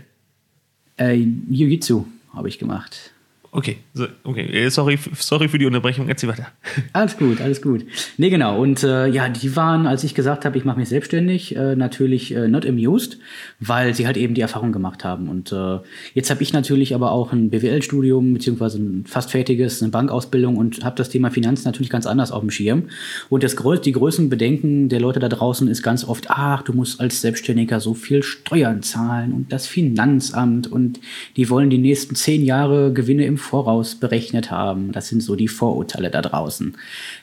Äh, 0.97 1.15
Jiu-Jitsu 1.49 2.05
habe 2.33 2.47
ich 2.47 2.57
gemacht. 2.57 3.11
Okay, 3.51 3.77
so, 3.93 4.05
okay. 4.23 4.45
Äh, 4.45 4.69
sorry, 4.69 4.99
sorry 5.15 5.47
für 5.47 5.57
die 5.57 5.65
Unterbrechung. 5.65 6.09
Erzähl 6.09 6.29
weiter. 6.29 6.47
Alles 6.93 7.17
gut, 7.17 7.41
alles 7.41 7.61
gut. 7.61 7.85
Nee, 8.17 8.29
genau. 8.29 8.59
Und 8.59 8.83
äh, 8.83 9.07
ja, 9.07 9.29
die 9.29 9.55
waren, 9.55 9.87
als 9.87 10.03
ich 10.03 10.13
gesagt 10.13 10.45
habe, 10.45 10.57
ich 10.57 10.65
mache 10.65 10.79
mich 10.79 10.89
selbstständig, 10.89 11.55
äh, 11.55 11.75
natürlich 11.75 12.35
äh, 12.35 12.47
not 12.47 12.65
amused, 12.65 13.19
weil 13.59 13.93
sie 13.93 14.05
halt 14.05 14.17
eben 14.17 14.33
die 14.33 14.41
Erfahrung 14.41 14.71
gemacht 14.71 15.03
haben. 15.03 15.29
Und 15.29 15.51
äh, 15.51 15.79
jetzt 16.13 16.29
habe 16.29 16.43
ich 16.43 16.53
natürlich 16.53 16.93
aber 16.93 17.11
auch 17.11 17.31
ein 17.31 17.49
BWL-Studium, 17.49 18.33
beziehungsweise 18.33 18.79
ein 18.79 19.05
fast 19.05 19.31
fertiges, 19.31 19.81
eine 19.81 19.91
Bankausbildung 19.91 20.57
und 20.57 20.83
habe 20.83 20.95
das 20.95 21.09
Thema 21.09 21.31
Finanzen 21.31 21.65
natürlich 21.65 21.89
ganz 21.89 22.05
anders 22.05 22.31
auf 22.31 22.41
dem 22.41 22.51
Schirm. 22.51 22.83
Und 23.29 23.43
das 23.43 23.55
größ 23.55 23.81
die 23.81 23.91
größten 23.93 24.29
Bedenken 24.29 24.89
der 24.89 24.99
Leute 24.99 25.19
da 25.19 25.29
draußen 25.29 25.67
ist 25.67 25.83
ganz 25.83 26.05
oft, 26.05 26.29
ach, 26.29 26.63
du 26.63 26.73
musst 26.73 26.99
als 26.99 27.21
Selbstständiger 27.21 27.79
so 27.79 27.93
viel 27.93 28.23
Steuern 28.23 28.81
zahlen 28.83 29.31
und 29.31 29.51
das 29.51 29.67
Finanzamt 29.67 30.71
und 30.71 30.99
die 31.35 31.49
wollen 31.49 31.69
die 31.69 31.77
nächsten 31.77 32.15
zehn 32.15 32.43
Jahre 32.43 32.93
Gewinne 32.93 33.25
im 33.25 33.36
Voraus 33.37 33.95
berechnet 33.95 34.51
haben. 34.51 34.91
Das 34.91 35.07
sind 35.07 35.21
so 35.21 35.35
die 35.35 35.47
Vorurteile 35.47 36.09
da 36.09 36.21
draußen. 36.21 36.75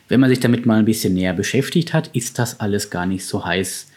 Wenn 0.09 0.21
man 0.21 0.30
sich 0.30 0.40
damit 0.40 0.66
mal 0.66 0.78
ein 0.78 0.85
bisschen 0.85 1.14
näher 1.14 1.35
beschäftigt 1.35 1.92
hat, 1.92 2.09
ist 2.12 2.38
das 2.38 2.61
alles 2.61 2.90
gar 2.90 3.06
nicht 3.06 3.25
so 3.25 3.44
heiß, 3.44 3.88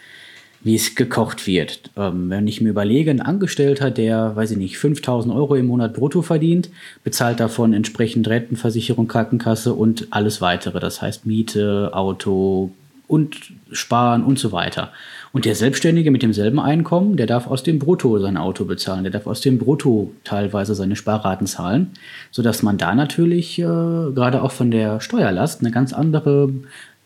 wie 0.62 0.74
es 0.74 0.94
gekocht 0.94 1.46
wird. 1.46 1.90
Ähm, 1.96 2.30
wenn 2.30 2.46
ich 2.46 2.60
mir 2.60 2.70
überlege, 2.70 3.10
ein 3.10 3.20
Angestellter, 3.20 3.90
der, 3.90 4.34
weiß 4.36 4.52
ich 4.52 4.58
nicht, 4.58 4.78
5000 4.78 5.34
Euro 5.34 5.54
im 5.54 5.66
Monat 5.66 5.94
brutto 5.94 6.22
verdient, 6.22 6.70
bezahlt 7.04 7.40
davon 7.40 7.72
entsprechend 7.72 8.28
Rentenversicherung, 8.28 9.08
Krankenkasse 9.08 9.74
und 9.74 10.08
alles 10.10 10.40
weitere. 10.40 10.80
Das 10.80 11.00
heißt 11.00 11.26
Miete, 11.26 11.90
Auto 11.92 12.72
und 13.08 13.52
Sparen 13.72 14.22
und 14.22 14.38
so 14.38 14.52
weiter. 14.52 14.92
Und 15.32 15.44
der 15.44 15.54
Selbstständige 15.54 16.10
mit 16.10 16.22
demselben 16.22 16.60
Einkommen, 16.60 17.16
der 17.16 17.26
darf 17.26 17.46
aus 17.48 17.62
dem 17.62 17.78
Brutto 17.78 18.18
sein 18.18 18.36
Auto 18.36 18.64
bezahlen, 18.64 19.02
der 19.02 19.12
darf 19.12 19.26
aus 19.26 19.40
dem 19.40 19.58
Brutto 19.58 20.12
teilweise 20.24 20.74
seine 20.74 20.96
Sparraten 20.96 21.46
zahlen, 21.46 21.90
sodass 22.30 22.62
man 22.62 22.78
da 22.78 22.94
natürlich 22.94 23.58
äh, 23.58 23.62
gerade 23.62 24.42
auch 24.42 24.52
von 24.52 24.70
der 24.70 25.00
Steuerlast 25.00 25.60
eine 25.60 25.70
ganz 25.70 25.92
andere, 25.92 26.50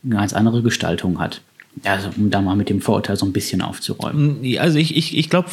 eine 0.05 0.15
ganz 0.15 0.35
andere 0.35 0.63
Gestaltung 0.63 1.19
hat. 1.19 1.41
Also, 1.85 2.11
um 2.19 2.31
da 2.31 2.43
mal 2.43 2.55
mit 2.55 2.69
dem 2.69 2.83
Vorurteil 2.83 3.17
so 3.17 3.25
ein 3.25 3.33
bisschen 3.33 3.63
aufzuräumen. 3.63 4.45
Also 4.59 4.79
ich, 4.79 4.95
ich, 4.95 5.17
ich 5.17 5.31
glaube, 5.31 5.49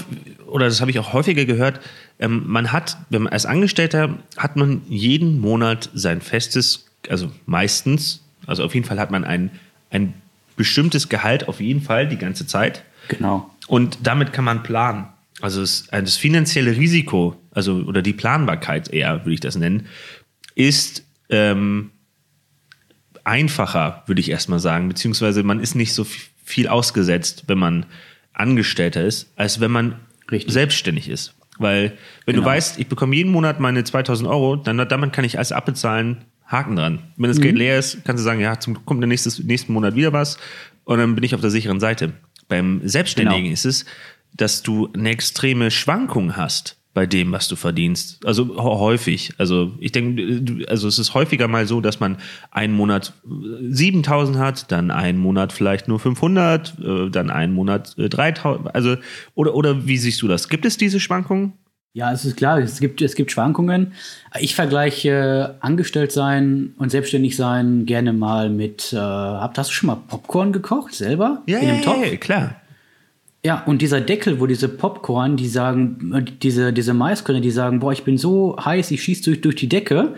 oder 0.47 0.65
das 0.65 0.81
habe 0.81 0.91
ich 0.91 0.99
auch 0.99 1.13
häufiger 1.13 1.45
gehört, 1.45 1.79
ähm, 2.19 2.43
man 2.45 2.73
hat, 2.73 2.97
wenn 3.09 3.23
man 3.23 3.31
als 3.31 3.45
Angestellter 3.45 4.17
hat 4.35 4.57
man 4.57 4.81
jeden 4.89 5.39
Monat 5.39 5.89
sein 5.93 6.19
festes, 6.19 6.85
also 7.07 7.31
meistens, 7.45 8.21
also 8.45 8.63
auf 8.63 8.73
jeden 8.73 8.85
Fall 8.85 8.99
hat 8.99 9.11
man 9.11 9.23
ein, 9.23 9.51
ein 9.91 10.13
bestimmtes 10.59 11.07
Gehalt 11.07 11.47
auf 11.47 11.61
jeden 11.61 11.81
Fall 11.81 12.05
die 12.05 12.17
ganze 12.17 12.45
Zeit. 12.45 12.83
Genau. 13.07 13.49
Und 13.67 13.99
damit 14.03 14.33
kann 14.33 14.43
man 14.43 14.61
planen. 14.61 15.07
Also 15.39 15.61
es, 15.61 15.87
das 15.87 16.17
finanzielle 16.17 16.75
Risiko, 16.75 17.41
also 17.51 17.75
oder 17.75 18.01
die 18.01 18.11
Planbarkeit 18.11 18.89
eher, 18.89 19.23
würde 19.23 19.35
ich 19.35 19.39
das 19.39 19.55
nennen, 19.55 19.87
ist 20.55 21.05
ähm, 21.29 21.91
einfacher, 23.23 24.03
würde 24.05 24.19
ich 24.19 24.29
erstmal 24.29 24.59
sagen, 24.59 24.89
beziehungsweise 24.89 25.43
man 25.43 25.61
ist 25.61 25.75
nicht 25.75 25.93
so 25.93 26.05
viel 26.43 26.67
ausgesetzt, 26.67 27.45
wenn 27.47 27.57
man 27.57 27.85
Angestellter 28.33 29.05
ist, 29.05 29.31
als 29.37 29.61
wenn 29.61 29.71
man 29.71 29.95
Richtig. 30.29 30.51
selbstständig 30.51 31.07
ist. 31.07 31.35
Weil, 31.57 31.97
wenn 32.25 32.35
genau. 32.35 32.43
du 32.43 32.51
weißt, 32.51 32.79
ich 32.79 32.87
bekomme 32.87 33.15
jeden 33.15 33.31
Monat 33.31 33.61
meine 33.61 33.85
2000 33.85 34.27
Euro, 34.27 34.57
dann 34.57 34.77
damit 34.89 35.13
kann 35.13 35.23
ich 35.23 35.37
alles 35.37 35.53
abbezahlen, 35.53 36.25
Haken 36.49 36.75
dran. 36.75 36.99
Wenn 37.15 37.29
das 37.29 37.37
mhm. 37.37 37.43
Geld 37.43 37.57
leer 37.57 37.79
ist, 37.79 38.03
kannst 38.03 38.21
du 38.21 38.25
sagen, 38.25 38.41
ja, 38.41 38.59
zum, 38.59 38.85
kommt 38.85 39.01
der 39.01 39.07
nächste, 39.07 39.29
nächsten 39.45 39.71
Monat 39.71 39.95
wieder 39.95 40.11
was 40.11 40.37
und 40.83 40.97
dann 40.97 41.15
bin 41.15 41.23
ich 41.23 41.35
auf 41.35 41.41
der 41.41 41.51
sicheren 41.51 41.79
Seite. 41.79 42.13
Beim 42.47 42.81
Selbstständigen 42.83 43.43
genau. 43.43 43.53
ist 43.53 43.65
es, 43.65 43.85
dass 44.35 44.63
du 44.63 44.89
eine 44.93 45.09
extreme 45.09 45.69
Schwankung 45.69 46.35
hast 46.35 46.77
bei 46.95 47.05
dem, 47.05 47.31
was 47.31 47.47
du 47.47 47.55
verdienst. 47.55 48.25
Also 48.25 48.57
häufig. 48.57 49.31
Also 49.37 49.73
ich 49.79 49.91
denke, 49.91 50.65
also 50.67 50.87
es 50.87 50.97
ist 50.97 51.13
häufiger 51.13 51.47
mal 51.47 51.67
so, 51.67 51.81
dass 51.81 51.99
man 51.99 52.17
einen 52.49 52.73
Monat 52.73 53.13
7000 53.61 54.37
hat, 54.37 54.71
dann 54.71 54.89
einen 54.89 55.19
Monat 55.19 55.53
vielleicht 55.53 55.87
nur 55.87 55.99
500, 55.99 56.77
äh, 56.79 57.09
dann 57.11 57.29
einen 57.29 57.53
Monat 57.53 57.95
3000. 57.97 58.65
Äh, 58.65 58.69
also 58.73 58.97
oder 59.35 59.53
oder 59.53 59.85
wie 59.85 59.97
siehst 59.97 60.21
du 60.23 60.27
das? 60.27 60.49
Gibt 60.49 60.65
es 60.65 60.77
diese 60.77 60.99
Schwankungen? 60.99 61.53
Ja, 61.93 62.11
es 62.13 62.23
ist 62.23 62.37
klar, 62.37 62.59
es 62.59 62.79
gibt, 62.79 63.01
es 63.01 63.15
gibt 63.15 63.31
Schwankungen. 63.31 63.93
Ich 64.39 64.53
vergleiche 64.53 65.55
angestellt 65.59 66.11
sein 66.11 66.73
und 66.77 66.91
selbstständig 66.91 67.35
sein 67.35 67.85
gerne 67.85 68.13
mal 68.13 68.49
mit, 68.49 68.93
äh, 68.93 68.97
hast 68.97 69.69
du 69.69 69.73
schon 69.73 69.87
mal 69.87 69.95
Popcorn 69.95 70.53
gekocht 70.53 70.93
selber? 70.93 71.41
Ja, 71.47 71.57
in 71.57 71.69
einem 71.69 71.81
ja, 71.83 72.05
ja, 72.05 72.15
klar. 72.17 72.55
Ja, 73.43 73.63
und 73.65 73.81
dieser 73.81 74.01
Deckel, 74.01 74.39
wo 74.39 74.45
diese 74.45 74.67
Popcorn, 74.67 75.37
die 75.37 75.47
sagen, 75.47 76.27
diese, 76.43 76.73
diese 76.73 76.93
Maiskörner, 76.93 77.41
die 77.41 77.51
sagen, 77.51 77.79
boah, 77.79 77.93
ich 77.93 78.03
bin 78.03 78.17
so 78.17 78.57
heiß, 78.63 78.91
ich 78.91 79.01
schieße 79.01 79.23
durch, 79.23 79.41
durch 79.41 79.55
die 79.55 79.69
Decke, 79.69 80.15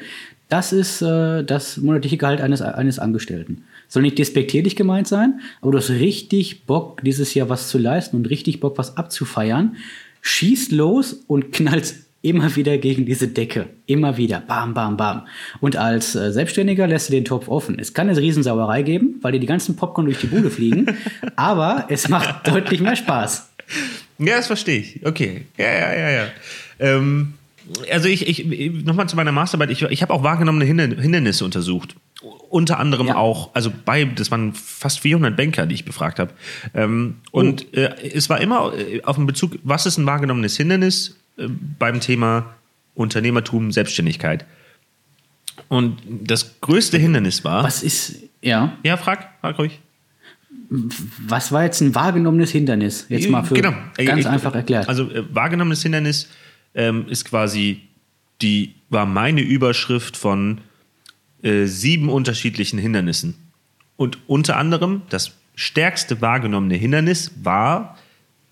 das 0.49 0.73
ist 0.73 1.01
äh, 1.01 1.43
das 1.43 1.77
monatliche 1.77 2.17
Gehalt 2.17 2.41
eines, 2.41 2.61
eines 2.61 2.99
Angestellten. 2.99 3.63
Soll 3.87 4.01
nicht 4.01 4.17
despektierlich 4.17 4.75
gemeint 4.75 5.07
sein, 5.07 5.39
aber 5.61 5.71
du 5.71 5.77
hast 5.77 5.91
richtig 5.91 6.65
Bock, 6.65 7.01
dieses 7.03 7.33
Jahr 7.33 7.47
was 7.47 7.69
zu 7.69 7.77
leisten 7.77 8.17
und 8.17 8.29
richtig 8.29 8.59
Bock, 8.59 8.77
was 8.77 8.97
abzufeiern. 8.97 9.77
Schießt 10.21 10.71
los 10.71 11.13
und 11.27 11.51
knallt 11.51 11.95
immer 12.21 12.55
wieder 12.55 12.77
gegen 12.77 13.05
diese 13.05 13.27
Decke. 13.27 13.67
Immer 13.87 14.17
wieder. 14.17 14.41
Bam, 14.41 14.73
bam, 14.73 14.97
bam. 14.97 15.27
Und 15.59 15.75
als 15.75 16.15
äh, 16.15 16.31
Selbstständiger 16.31 16.87
lässt 16.87 17.09
du 17.09 17.13
den 17.13 17.25
Topf 17.25 17.47
offen. 17.47 17.79
Es 17.79 17.93
kann 17.93 18.09
eine 18.09 18.19
Riesensauerei 18.19 18.83
geben, 18.83 19.15
weil 19.21 19.31
dir 19.31 19.39
die 19.39 19.47
ganzen 19.47 19.75
Popcorn 19.75 20.05
durch 20.05 20.19
die 20.19 20.27
Bude 20.27 20.51
fliegen, 20.51 20.85
aber 21.35 21.85
es 21.89 22.09
macht 22.09 22.47
deutlich 22.47 22.81
mehr 22.81 22.95
Spaß. 22.95 23.49
Ja, 24.19 24.37
das 24.37 24.47
verstehe 24.47 24.79
ich. 24.79 25.05
Okay. 25.05 25.45
Ja, 25.57 25.71
ja, 25.71 25.93
ja, 25.93 26.09
ja. 26.11 26.27
Ähm, 26.79 27.33
also 27.91 28.07
ich, 28.07 28.27
ich 28.27 28.45
nochmal 28.83 29.07
zu 29.07 29.15
meiner 29.15 29.31
Masterarbeit, 29.31 29.71
ich, 29.71 29.81
ich 29.81 30.01
habe 30.01 30.13
auch 30.13 30.23
wahrgenommene 30.23 30.65
Hindernisse 30.65 31.45
untersucht. 31.45 31.95
Unter 32.49 32.79
anderem 32.79 33.07
ja. 33.07 33.15
auch, 33.15 33.49
also 33.55 33.71
bei, 33.85 34.05
das 34.05 34.29
waren 34.29 34.53
fast 34.53 34.99
400 34.99 35.35
Banker, 35.35 35.65
die 35.65 35.75
ich 35.75 35.85
befragt 35.85 36.19
habe. 36.19 36.31
Ähm, 36.73 37.17
oh. 37.31 37.39
Und 37.39 37.73
äh, 37.75 37.95
es 38.13 38.29
war 38.29 38.39
immer 38.39 38.73
äh, 38.77 39.01
auf 39.03 39.15
den 39.15 39.25
Bezug, 39.25 39.57
was 39.63 39.85
ist 39.85 39.97
ein 39.97 40.05
wahrgenommenes 40.05 40.55
Hindernis? 40.55 41.17
Äh, 41.37 41.47
beim 41.79 41.99
Thema 41.99 42.53
Unternehmertum, 42.93 43.71
Selbstständigkeit. 43.71 44.45
Und 45.67 45.97
das 46.05 46.59
größte 46.61 46.97
Hindernis 46.97 47.43
war. 47.43 47.63
Was 47.63 47.81
ist, 47.83 48.15
ja? 48.41 48.77
Ja, 48.83 48.97
frag, 48.97 49.29
frag 49.41 49.57
ruhig. 49.57 49.79
Was 50.69 51.51
war 51.51 51.63
jetzt 51.63 51.81
ein 51.81 51.95
wahrgenommenes 51.95 52.51
Hindernis? 52.51 53.05
Jetzt 53.09 53.29
mal 53.29 53.43
für 53.43 53.55
genau. 53.55 53.73
ganz 53.97 54.21
ich, 54.21 54.27
einfach 54.27 54.53
erklärt. 54.53 54.87
Also, 54.87 55.09
äh, 55.09 55.23
wahrgenommenes 55.33 55.81
Hindernis 55.81 56.29
ähm, 56.75 57.05
ist 57.09 57.25
quasi 57.25 57.81
die, 58.41 58.75
war 58.89 59.05
meine 59.05 59.41
Überschrift 59.41 60.17
von 60.17 60.59
äh, 61.43 61.65
sieben 61.65 62.09
unterschiedlichen 62.09 62.79
Hindernissen. 62.79 63.35
Und 63.97 64.17
unter 64.27 64.57
anderem 64.57 65.03
das 65.09 65.33
stärkste 65.55 66.21
wahrgenommene 66.21 66.75
Hindernis 66.75 67.31
war 67.43 67.97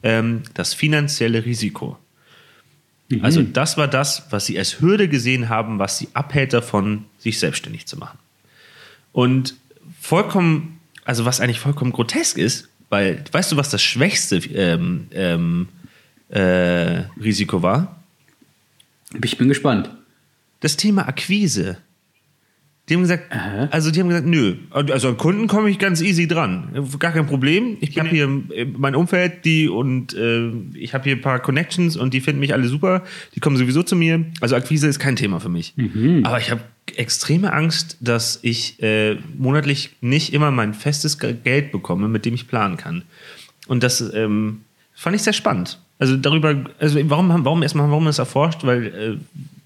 ähm, 0.03 0.43
das 0.53 0.73
finanzielle 0.73 1.45
Risiko. 1.45 1.97
Mhm. 3.09 3.25
Also 3.25 3.41
das 3.41 3.77
war 3.77 3.87
das, 3.87 4.27
was 4.29 4.45
sie 4.45 4.57
als 4.57 4.79
Hürde 4.81 5.07
gesehen 5.07 5.49
haben, 5.49 5.79
was 5.79 5.97
sie 5.97 6.09
abhält 6.13 6.53
davon, 6.53 7.05
sich 7.17 7.39
selbstständig 7.39 7.85
zu 7.85 7.97
machen. 7.97 8.17
Und 9.11 9.55
vollkommen, 9.99 10.79
also 11.03 11.25
was 11.25 11.41
eigentlich 11.41 11.59
vollkommen 11.59 11.91
grotesk 11.91 12.37
ist, 12.37 12.69
weil, 12.89 13.23
weißt 13.31 13.51
du, 13.51 13.57
was 13.57 13.69
das 13.69 13.83
schwächste 13.83 14.37
ähm, 14.37 15.07
ähm, 15.11 15.67
äh, 16.29 17.03
Risiko 17.21 17.61
war? 17.61 17.99
Ich 19.23 19.37
bin 19.37 19.47
gespannt. 19.47 19.89
Das 20.59 20.77
Thema 20.77 21.07
Akquise. 21.07 21.77
Die 22.89 22.95
haben 22.95 23.01
gesagt, 23.01 23.31
Aha. 23.31 23.67
also 23.69 23.91
die 23.91 23.99
haben 23.99 24.09
gesagt, 24.09 24.25
nö, 24.25 24.55
also 24.71 25.09
an 25.09 25.17
Kunden 25.17 25.47
komme 25.47 25.69
ich 25.69 25.77
ganz 25.77 26.01
easy 26.01 26.27
dran, 26.27 26.69
gar 26.97 27.11
kein 27.11 27.27
Problem. 27.27 27.77
Ich 27.81 27.97
habe 27.99 28.09
hier 28.09 28.27
mein 28.77 28.95
Umfeld, 28.95 29.45
die 29.45 29.69
und 29.69 30.15
äh, 30.15 30.49
ich 30.73 30.95
habe 30.95 31.03
hier 31.03 31.15
ein 31.15 31.21
paar 31.21 31.39
Connections 31.39 31.95
und 31.95 32.13
die 32.13 32.21
finden 32.21 32.39
mich 32.39 32.53
alle 32.53 32.67
super. 32.67 33.03
Die 33.35 33.39
kommen 33.39 33.57
sowieso 33.57 33.83
zu 33.83 33.95
mir. 33.95 34.25
Also 34.41 34.55
Akquise 34.55 34.87
ist 34.87 34.97
kein 34.97 35.15
Thema 35.15 35.39
für 35.39 35.49
mich. 35.49 35.73
Mhm. 35.75 36.25
Aber 36.25 36.39
ich 36.39 36.49
habe 36.49 36.61
extreme 36.95 37.53
Angst, 37.53 37.97
dass 38.01 38.39
ich 38.41 38.81
äh, 38.81 39.17
monatlich 39.37 39.91
nicht 40.01 40.33
immer 40.33 40.49
mein 40.49 40.73
festes 40.73 41.19
Geld 41.19 41.71
bekomme, 41.71 42.07
mit 42.07 42.25
dem 42.25 42.33
ich 42.33 42.47
planen 42.47 42.77
kann. 42.77 43.03
Und 43.67 43.83
das 43.83 44.01
ähm, 44.13 44.61
fand 44.95 45.15
ich 45.15 45.21
sehr 45.21 45.33
spannend. 45.33 45.79
Also 45.99 46.17
darüber, 46.17 46.55
also 46.79 46.99
warum, 47.03 47.45
warum 47.45 47.61
erstmal, 47.61 47.89
warum 47.89 48.05
das 48.05 48.19
erforscht? 48.19 48.63
Weil 48.63 48.85
äh, 48.87 49.17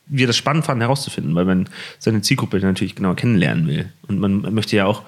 wir 0.08 0.28
das 0.28 0.38
spannend 0.38 0.66
fanden 0.66 0.82
herauszufinden, 0.82 1.36
weil 1.36 1.46
man 1.46 1.70
seine 2.00 2.22
Zielgruppe 2.22 2.60
natürlich 2.60 2.96
genau 2.96 3.14
kennenlernen 3.14 3.68
will. 3.68 3.90
Und 4.08 4.20
man 4.20 4.42
möchte 4.54 4.76
ja 4.76 4.86
auch 4.86 5.04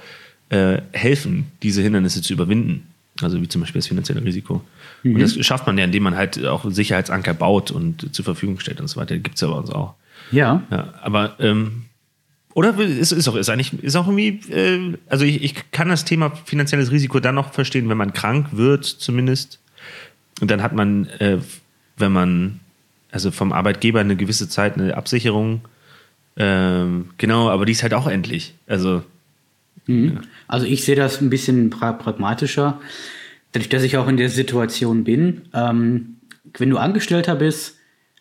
äh, 0.49 0.81
helfen, 0.91 1.51
diese 1.63 1.81
Hindernisse 1.81 2.21
zu 2.21 2.33
überwinden. 2.33 2.87
Also 3.21 3.41
wie 3.41 3.47
zum 3.47 3.61
Beispiel 3.61 3.79
das 3.79 3.87
finanzielle 3.87 4.23
Risiko. 4.23 4.61
Mhm. 5.03 5.15
Und 5.15 5.21
das 5.21 5.45
schafft 5.45 5.67
man 5.67 5.77
ja, 5.77 5.85
indem 5.85 6.03
man 6.03 6.15
halt 6.15 6.43
auch 6.45 6.69
Sicherheitsanker 6.69 7.33
baut 7.33 7.71
und 7.71 8.13
zur 8.13 8.25
Verfügung 8.25 8.59
stellt 8.59 8.81
und 8.81 8.87
so 8.87 8.99
weiter. 8.99 9.17
Gibt 9.17 9.35
es 9.35 9.41
ja 9.41 9.47
bei 9.47 9.53
uns 9.55 9.69
auch. 9.69 9.95
Ja. 10.31 10.63
ja 10.69 10.93
aber 11.01 11.35
ähm, 11.39 11.85
oder 12.53 12.77
ist, 12.79 13.11
ist 13.11 13.27
auch 13.27 13.35
ist 13.35 13.49
eigentlich 13.49 13.73
ist 13.83 13.95
auch 13.95 14.07
irgendwie 14.07 14.39
äh, 14.51 14.97
also 15.07 15.25
ich, 15.25 15.43
ich 15.43 15.71
kann 15.71 15.89
das 15.89 16.05
Thema 16.05 16.31
finanzielles 16.31 16.91
Risiko 16.91 17.19
dann 17.19 17.35
noch 17.35 17.53
verstehen, 17.53 17.89
wenn 17.89 17.97
man 17.97 18.13
krank 18.13 18.47
wird 18.51 18.85
zumindest 18.85 19.59
und 20.41 20.49
dann 20.49 20.63
hat 20.63 20.73
man 20.73 21.05
äh, 21.19 21.37
wenn 21.97 22.11
man 22.11 22.59
also 23.15 23.31
vom 23.31 23.53
Arbeitgeber 23.53 24.01
eine 24.01 24.17
gewisse 24.17 24.49
Zeit 24.49 24.77
eine 24.77 24.97
Absicherung. 24.97 25.61
Ähm, 26.35 27.11
genau, 27.17 27.49
aber 27.49 27.65
die 27.65 27.71
ist 27.71 27.81
halt 27.81 27.93
auch 27.93 28.07
endlich. 28.07 28.55
Also, 28.67 29.03
mhm. 29.87 30.15
ja. 30.15 30.21
also 30.49 30.65
ich 30.65 30.83
sehe 30.83 30.97
das 30.97 31.21
ein 31.21 31.29
bisschen 31.29 31.69
pra 31.69 31.93
pragmatischer, 31.93 32.81
dadurch, 33.53 33.69
dass 33.69 33.83
ich 33.83 33.95
auch 33.95 34.09
in 34.09 34.17
der 34.17 34.27
Situation 34.27 35.05
bin. 35.05 35.43
Ähm, 35.53 36.17
wenn 36.57 36.69
du 36.69 36.77
Angestellter 36.77 37.35
bist, 37.35 37.77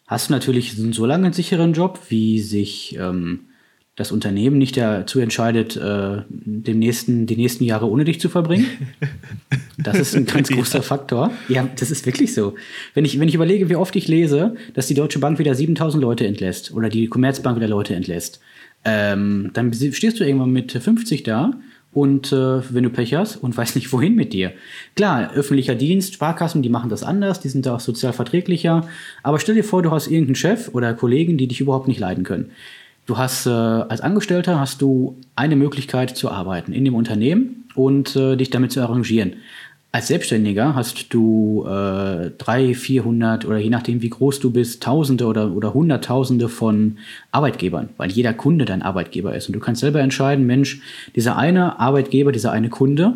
hast 0.06 0.28
du 0.28 0.32
natürlich 0.32 0.76
so 0.76 1.06
lange 1.06 1.24
einen 1.24 1.34
sicheren 1.34 1.72
Job, 1.72 1.98
wie 2.08 2.38
sich 2.38 2.96
ähm, 2.96 3.46
das 3.96 4.10
Unternehmen 4.10 4.58
nicht 4.58 4.76
dazu 4.76 5.20
entscheidet, 5.20 5.76
äh, 5.76 6.22
dem 6.28 6.78
nächsten, 6.78 7.26
die 7.26 7.36
nächsten 7.36 7.64
Jahre 7.64 7.88
ohne 7.88 8.04
dich 8.04 8.20
zu 8.20 8.28
verbringen. 8.28 8.66
Das 9.78 9.98
ist 9.98 10.16
ein 10.16 10.26
ganz 10.26 10.48
großer 10.52 10.82
Faktor. 10.82 11.30
Ja, 11.48 11.68
das 11.78 11.90
ist 11.92 12.04
wirklich 12.04 12.34
so. 12.34 12.54
Wenn 12.94 13.04
ich, 13.04 13.20
wenn 13.20 13.28
ich 13.28 13.36
überlege, 13.36 13.68
wie 13.68 13.76
oft 13.76 13.94
ich 13.94 14.08
lese, 14.08 14.56
dass 14.74 14.88
die 14.88 14.94
Deutsche 14.94 15.20
Bank 15.20 15.38
wieder 15.38 15.54
7000 15.54 16.02
Leute 16.02 16.26
entlässt 16.26 16.72
oder 16.72 16.88
die 16.88 17.06
Commerzbank 17.06 17.56
wieder 17.56 17.68
Leute 17.68 17.94
entlässt, 17.94 18.40
ähm, 18.84 19.50
dann 19.54 19.72
stehst 19.72 20.18
du 20.18 20.24
irgendwann 20.24 20.50
mit 20.50 20.72
50 20.72 21.22
da 21.22 21.52
und 21.92 22.32
äh, 22.32 22.60
wenn 22.74 22.82
du 22.82 22.90
Pech 22.90 23.14
hast 23.14 23.36
und 23.36 23.56
weißt 23.56 23.76
nicht, 23.76 23.92
wohin 23.92 24.16
mit 24.16 24.32
dir. 24.32 24.52
Klar, 24.96 25.32
öffentlicher 25.34 25.76
Dienst, 25.76 26.14
Sparkassen, 26.14 26.60
die 26.60 26.68
machen 26.68 26.90
das 26.90 27.04
anders, 27.04 27.40
die 27.40 27.48
sind 27.48 27.64
da 27.64 27.76
auch 27.76 27.80
sozial 27.80 28.12
verträglicher. 28.12 28.88
Aber 29.22 29.38
stell 29.38 29.54
dir 29.54 29.62
vor, 29.62 29.82
du 29.82 29.92
hast 29.92 30.08
irgendeinen 30.08 30.34
Chef 30.34 30.70
oder 30.72 30.92
Kollegen, 30.94 31.38
die 31.38 31.46
dich 31.46 31.60
überhaupt 31.60 31.86
nicht 31.86 32.00
leiden 32.00 32.24
können. 32.24 32.50
Du 33.06 33.18
hast 33.18 33.46
äh, 33.46 33.50
als 33.50 34.00
Angestellter 34.00 34.58
hast 34.58 34.80
du 34.80 35.16
eine 35.36 35.56
Möglichkeit 35.56 36.16
zu 36.16 36.30
arbeiten 36.30 36.72
in 36.72 36.84
dem 36.84 36.94
Unternehmen 36.94 37.64
und 37.74 38.16
äh, 38.16 38.36
dich 38.36 38.50
damit 38.50 38.72
zu 38.72 38.80
arrangieren. 38.80 39.34
Als 39.92 40.08
Selbstständiger 40.08 40.74
hast 40.74 41.14
du 41.14 41.64
äh, 41.68 42.30
drei, 42.36 42.74
vierhundert 42.74 43.44
oder 43.44 43.58
je 43.58 43.70
nachdem, 43.70 44.02
wie 44.02 44.08
groß 44.08 44.40
du 44.40 44.50
bist, 44.50 44.82
Tausende 44.82 45.26
oder, 45.26 45.52
oder 45.52 45.72
Hunderttausende 45.72 46.48
von 46.48 46.98
Arbeitgebern, 47.30 47.90
weil 47.96 48.10
jeder 48.10 48.32
Kunde 48.32 48.64
dein 48.64 48.82
Arbeitgeber 48.82 49.36
ist. 49.36 49.46
Und 49.46 49.52
du 49.52 49.60
kannst 49.60 49.82
selber 49.82 50.00
entscheiden, 50.00 50.46
Mensch, 50.46 50.80
dieser 51.14 51.36
eine 51.36 51.78
Arbeitgeber, 51.78 52.32
dieser 52.32 52.50
eine 52.50 52.70
Kunde, 52.70 53.14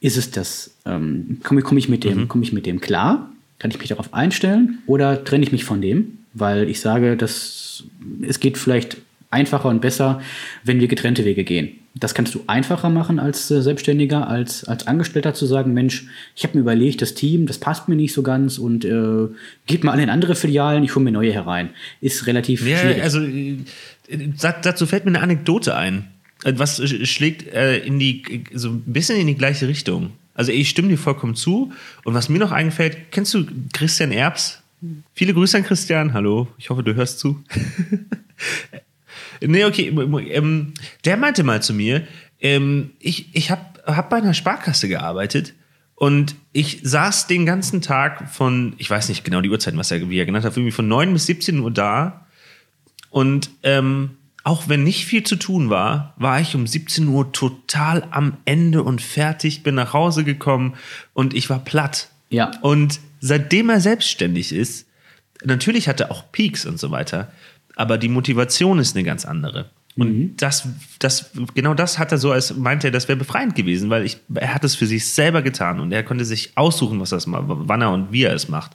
ist 0.00 0.16
es 0.16 0.30
das? 0.30 0.70
Ähm, 0.86 1.40
Komme 1.42 1.60
komm 1.60 1.76
ich, 1.76 1.88
mit 1.90 2.04
dem, 2.04 2.22
mhm. 2.22 2.28
komm 2.28 2.42
ich 2.42 2.52
mit 2.52 2.64
dem 2.64 2.80
klar? 2.80 3.28
Kann 3.58 3.70
ich 3.70 3.78
mich 3.78 3.88
darauf 3.88 4.14
einstellen 4.14 4.78
oder 4.86 5.24
trenne 5.24 5.44
ich 5.44 5.52
mich 5.52 5.64
von 5.64 5.82
dem? 5.82 6.20
Weil 6.32 6.70
ich 6.70 6.80
sage, 6.80 7.16
dass 7.16 7.84
es 8.22 8.40
geht 8.40 8.56
vielleicht 8.56 8.96
einfacher 9.30 9.68
und 9.68 9.80
besser, 9.80 10.20
wenn 10.64 10.80
wir 10.80 10.88
getrennte 10.88 11.24
Wege 11.24 11.44
gehen. 11.44 11.70
Das 11.94 12.14
kannst 12.14 12.34
du 12.34 12.44
einfacher 12.46 12.90
machen 12.90 13.18
als 13.18 13.50
äh, 13.50 13.60
Selbstständiger, 13.60 14.28
als, 14.28 14.64
als 14.64 14.86
Angestellter 14.86 15.34
zu 15.34 15.46
sagen, 15.46 15.74
Mensch, 15.74 16.06
ich 16.36 16.44
habe 16.44 16.56
mir 16.56 16.62
überlegt, 16.62 17.02
das 17.02 17.14
Team, 17.14 17.46
das 17.46 17.58
passt 17.58 17.88
mir 17.88 17.96
nicht 17.96 18.12
so 18.12 18.22
ganz 18.22 18.56
und 18.58 18.84
äh, 18.84 19.28
geht 19.66 19.84
mal 19.84 19.92
alle 19.92 20.02
in 20.04 20.10
andere 20.10 20.34
Filialen, 20.36 20.84
ich 20.84 20.94
hole 20.94 21.04
mir 21.04 21.10
neue 21.12 21.32
herein. 21.32 21.70
Ist 22.00 22.26
relativ 22.26 22.66
Ja, 22.66 22.78
schwierig. 22.78 23.02
also 23.02 23.20
äh, 23.20 23.56
da- 24.40 24.52
dazu 24.62 24.86
fällt 24.86 25.04
mir 25.04 25.10
eine 25.10 25.20
Anekdote 25.20 25.74
ein. 25.76 26.08
Äh, 26.44 26.52
Was 26.56 26.78
äh, 26.78 27.04
schlägt 27.04 27.48
äh, 27.52 27.78
in 27.78 27.98
die, 27.98 28.44
so 28.54 28.68
ein 28.70 28.82
bisschen 28.86 29.18
in 29.18 29.26
die 29.26 29.34
gleiche 29.34 29.66
Richtung. 29.66 30.12
Also 30.34 30.52
ich 30.52 30.68
stimme 30.70 30.88
dir 30.88 30.98
vollkommen 30.98 31.34
zu. 31.34 31.72
Und 32.04 32.14
was 32.14 32.28
mir 32.28 32.38
noch 32.38 32.52
einfällt, 32.52 33.10
kennst 33.10 33.34
du 33.34 33.44
Christian 33.72 34.12
Erbs? 34.12 34.62
Viele 35.14 35.34
Grüße 35.34 35.56
an 35.56 35.64
Christian. 35.64 36.12
Hallo, 36.12 36.46
ich 36.58 36.70
hoffe, 36.70 36.84
du 36.84 36.94
hörst 36.94 37.18
zu. 37.18 37.42
nee, 39.48 39.64
okay. 39.64 39.88
Ähm, 39.88 40.74
der 41.04 41.16
meinte 41.16 41.42
mal 41.42 41.62
zu 41.62 41.74
mir, 41.74 42.06
ähm, 42.40 42.90
ich, 43.00 43.34
ich 43.34 43.50
habe 43.50 43.62
hab 43.84 44.10
bei 44.10 44.18
einer 44.18 44.34
Sparkasse 44.34 44.88
gearbeitet 44.88 45.54
und 45.94 46.36
ich 46.52 46.80
saß 46.82 47.26
den 47.26 47.46
ganzen 47.46 47.82
Tag 47.82 48.30
von, 48.30 48.74
ich 48.78 48.88
weiß 48.88 49.08
nicht 49.08 49.24
genau 49.24 49.40
die 49.40 49.50
Uhrzeiten, 49.50 49.78
was 49.78 49.90
er, 49.90 50.08
wie 50.08 50.18
er 50.18 50.26
genannt 50.26 50.44
hat, 50.44 50.56
irgendwie 50.56 50.70
von 50.70 50.86
9 50.86 51.12
bis 51.12 51.26
17 51.26 51.58
Uhr 51.58 51.70
da. 51.70 52.26
Und 53.10 53.50
ähm, 53.62 54.18
auch 54.44 54.68
wenn 54.68 54.84
nicht 54.84 55.06
viel 55.06 55.24
zu 55.24 55.36
tun 55.36 55.70
war, 55.70 56.14
war 56.16 56.40
ich 56.40 56.54
um 56.54 56.66
17 56.66 57.08
Uhr 57.08 57.32
total 57.32 58.06
am 58.10 58.36
Ende 58.44 58.82
und 58.82 59.02
fertig, 59.02 59.62
bin 59.62 59.74
nach 59.74 59.92
Hause 59.92 60.24
gekommen 60.24 60.74
und 61.14 61.34
ich 61.34 61.50
war 61.50 61.58
platt. 61.58 62.08
Ja. 62.30 62.52
Und 62.60 63.00
seitdem 63.20 63.68
er 63.68 63.80
selbstständig 63.80 64.52
ist, 64.52 64.86
natürlich 65.44 65.88
hat 65.88 66.00
er 66.00 66.10
auch 66.10 66.30
Peaks 66.30 66.64
und 66.64 66.78
so 66.78 66.90
weiter, 66.90 67.32
aber 67.78 67.96
die 67.96 68.08
Motivation 68.08 68.78
ist 68.78 68.94
eine 68.96 69.04
ganz 69.04 69.24
andere. 69.24 69.70
Und 69.96 70.36
das, 70.36 70.68
das, 71.00 71.30
genau 71.54 71.74
das 71.74 71.98
hat 71.98 72.12
er 72.12 72.18
so, 72.18 72.30
als 72.30 72.54
meinte 72.54 72.86
er, 72.88 72.90
das 72.92 73.08
wäre 73.08 73.18
befreiend 73.18 73.56
gewesen, 73.56 73.90
weil 73.90 74.04
ich, 74.04 74.18
er 74.32 74.54
hat 74.54 74.62
es 74.62 74.76
für 74.76 74.86
sich 74.86 75.04
selber 75.08 75.42
getan 75.42 75.80
und 75.80 75.90
er 75.90 76.04
konnte 76.04 76.24
sich 76.24 76.52
aussuchen, 76.56 77.00
was 77.00 77.10
er 77.10 77.20
wann 77.26 77.80
er 77.82 77.90
und 77.90 78.12
wie 78.12 78.22
er 78.22 78.32
es 78.32 78.48
macht. 78.48 78.72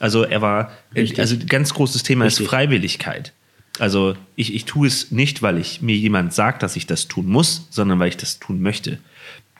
Also 0.00 0.24
er 0.24 0.42
war, 0.42 0.72
Richtig. 0.94 1.20
also 1.20 1.36
ganz 1.48 1.74
großes 1.74 2.02
Thema 2.02 2.24
Richtig. 2.24 2.44
ist 2.46 2.50
Freiwilligkeit. 2.50 3.32
Also 3.78 4.16
ich, 4.34 4.52
ich 4.54 4.64
tue 4.64 4.88
es 4.88 5.12
nicht, 5.12 5.42
weil 5.42 5.58
ich 5.58 5.80
mir 5.80 5.96
jemand 5.96 6.32
sagt, 6.32 6.62
dass 6.64 6.74
ich 6.74 6.86
das 6.88 7.06
tun 7.06 7.26
muss, 7.26 7.68
sondern 7.70 7.98
weil 8.00 8.08
ich 8.08 8.16
das 8.16 8.40
tun 8.40 8.60
möchte. 8.60 8.98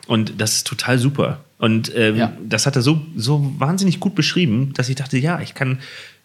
Und 0.08 0.40
das 0.40 0.56
ist 0.56 0.66
total 0.66 0.98
super. 0.98 1.44
Und 1.58 1.92
ähm, 1.94 2.16
Ja. 2.16 2.32
das 2.44 2.66
hat 2.66 2.74
er 2.74 2.82
so, 2.82 3.00
so 3.14 3.54
wahnsinnig 3.58 4.00
gut 4.00 4.16
beschrieben, 4.16 4.72
dass 4.74 4.88
ich 4.88 4.96
dachte, 4.96 5.16
ja, 5.18 5.40
ich 5.40 5.54
kann, 5.54 5.78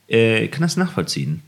äh, 0.08 0.48
kann 0.48 0.62
das 0.62 0.78
nachvollziehen. 0.78 1.44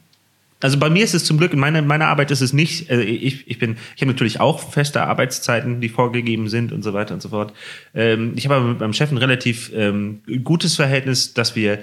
Also 0.62 0.78
bei 0.78 0.90
mir 0.90 1.04
ist 1.04 1.14
es 1.14 1.26
zum 1.26 1.38
Glück, 1.38 1.54
in 1.54 1.60
meiner, 1.60 1.80
in 1.80 1.88
meiner 1.88 2.08
Arbeit 2.08 2.32
ist 2.32 2.42
es 2.42 2.54
nicht, 2.54 2.90
äh, 2.90 3.02
ich, 3.02 3.48
ich 3.50 3.60
bin, 3.60 3.78
ich 3.96 4.02
habe 4.02 4.12
natürlich 4.12 4.40
auch 4.40 4.72
feste 4.72 5.04
Arbeitszeiten, 5.04 5.82
die 5.82 5.90
vorgegeben 5.90 6.48
sind 6.48 6.72
und 6.72 6.84
so 6.84 6.94
weiter 6.94 7.14
und 7.14 7.22
so 7.22 7.30
fort. 7.30 7.54
Ähm, 7.94 8.34
ich 8.36 8.46
habe 8.46 8.56
aber 8.56 8.68
mit 8.68 8.80
meinem 8.80 8.94
Chef 8.94 9.12
ein 9.12 9.18
relativ 9.18 9.72
ähm, 9.76 10.22
gutes 10.44 10.76
Verhältnis, 10.76 11.34
dass 11.34 11.56
wir 11.56 11.80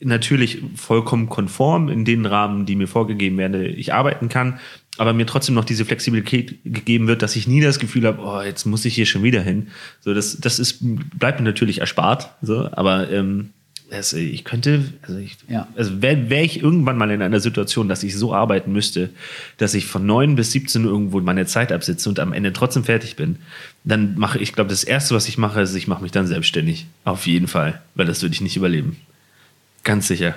natürlich 0.00 0.62
vollkommen 0.76 1.28
konform 1.28 1.88
in 1.88 2.04
den 2.04 2.24
Rahmen, 2.24 2.66
die 2.66 2.76
mir 2.76 2.86
vorgegeben 2.86 3.36
werden, 3.36 3.64
ich 3.64 3.92
arbeiten 3.92 4.28
kann, 4.28 4.60
aber 4.96 5.12
mir 5.12 5.26
trotzdem 5.26 5.54
noch 5.54 5.64
diese 5.64 5.84
Flexibilität 5.84 6.58
gegeben 6.64 7.08
wird, 7.08 7.22
dass 7.22 7.36
ich 7.36 7.48
nie 7.48 7.60
das 7.60 7.78
Gefühl 7.78 8.06
habe, 8.06 8.22
oh, 8.22 8.40
jetzt 8.40 8.64
muss 8.64 8.84
ich 8.84 8.94
hier 8.94 9.06
schon 9.06 9.22
wieder 9.22 9.42
hin. 9.42 9.68
So, 10.00 10.14
das, 10.14 10.38
das 10.38 10.58
ist, 10.58 10.78
bleibt 11.18 11.40
mir 11.40 11.46
natürlich 11.46 11.80
erspart, 11.80 12.34
so, 12.42 12.68
aber 12.72 13.10
ähm, 13.10 13.50
es, 13.90 14.12
ich 14.12 14.44
könnte, 14.44 14.84
also 15.02 15.18
ich, 15.18 15.36
Ja. 15.48 15.66
also 15.76 16.02
wäre 16.02 16.28
wär 16.28 16.44
ich 16.44 16.62
irgendwann 16.62 16.98
mal 16.98 17.10
in 17.10 17.22
einer 17.22 17.40
Situation, 17.40 17.88
dass 17.88 18.02
ich 18.02 18.16
so 18.16 18.34
arbeiten 18.34 18.72
müsste, 18.72 19.10
dass 19.56 19.74
ich 19.74 19.86
von 19.86 20.04
9 20.04 20.36
bis 20.36 20.52
17 20.52 20.84
Uhr 20.84 20.90
irgendwo 20.90 21.20
meine 21.20 21.46
Zeit 21.46 21.72
absitze 21.72 22.08
und 22.08 22.20
am 22.20 22.32
Ende 22.32 22.52
trotzdem 22.52 22.84
fertig 22.84 23.16
bin, 23.16 23.36
dann 23.84 24.18
mache 24.18 24.38
ich, 24.38 24.52
glaube 24.52 24.70
das 24.70 24.84
Erste, 24.84 25.14
was 25.14 25.28
ich 25.28 25.38
mache, 25.38 25.60
ist, 25.60 25.74
ich 25.74 25.88
mache 25.88 26.02
mich 26.02 26.12
dann 26.12 26.26
selbstständig. 26.26 26.86
Auf 27.04 27.26
jeden 27.26 27.48
Fall, 27.48 27.80
weil 27.94 28.06
das 28.06 28.22
würde 28.22 28.34
ich 28.34 28.40
nicht 28.40 28.56
überleben. 28.56 28.96
Ganz 29.84 30.08
sicher. 30.08 30.34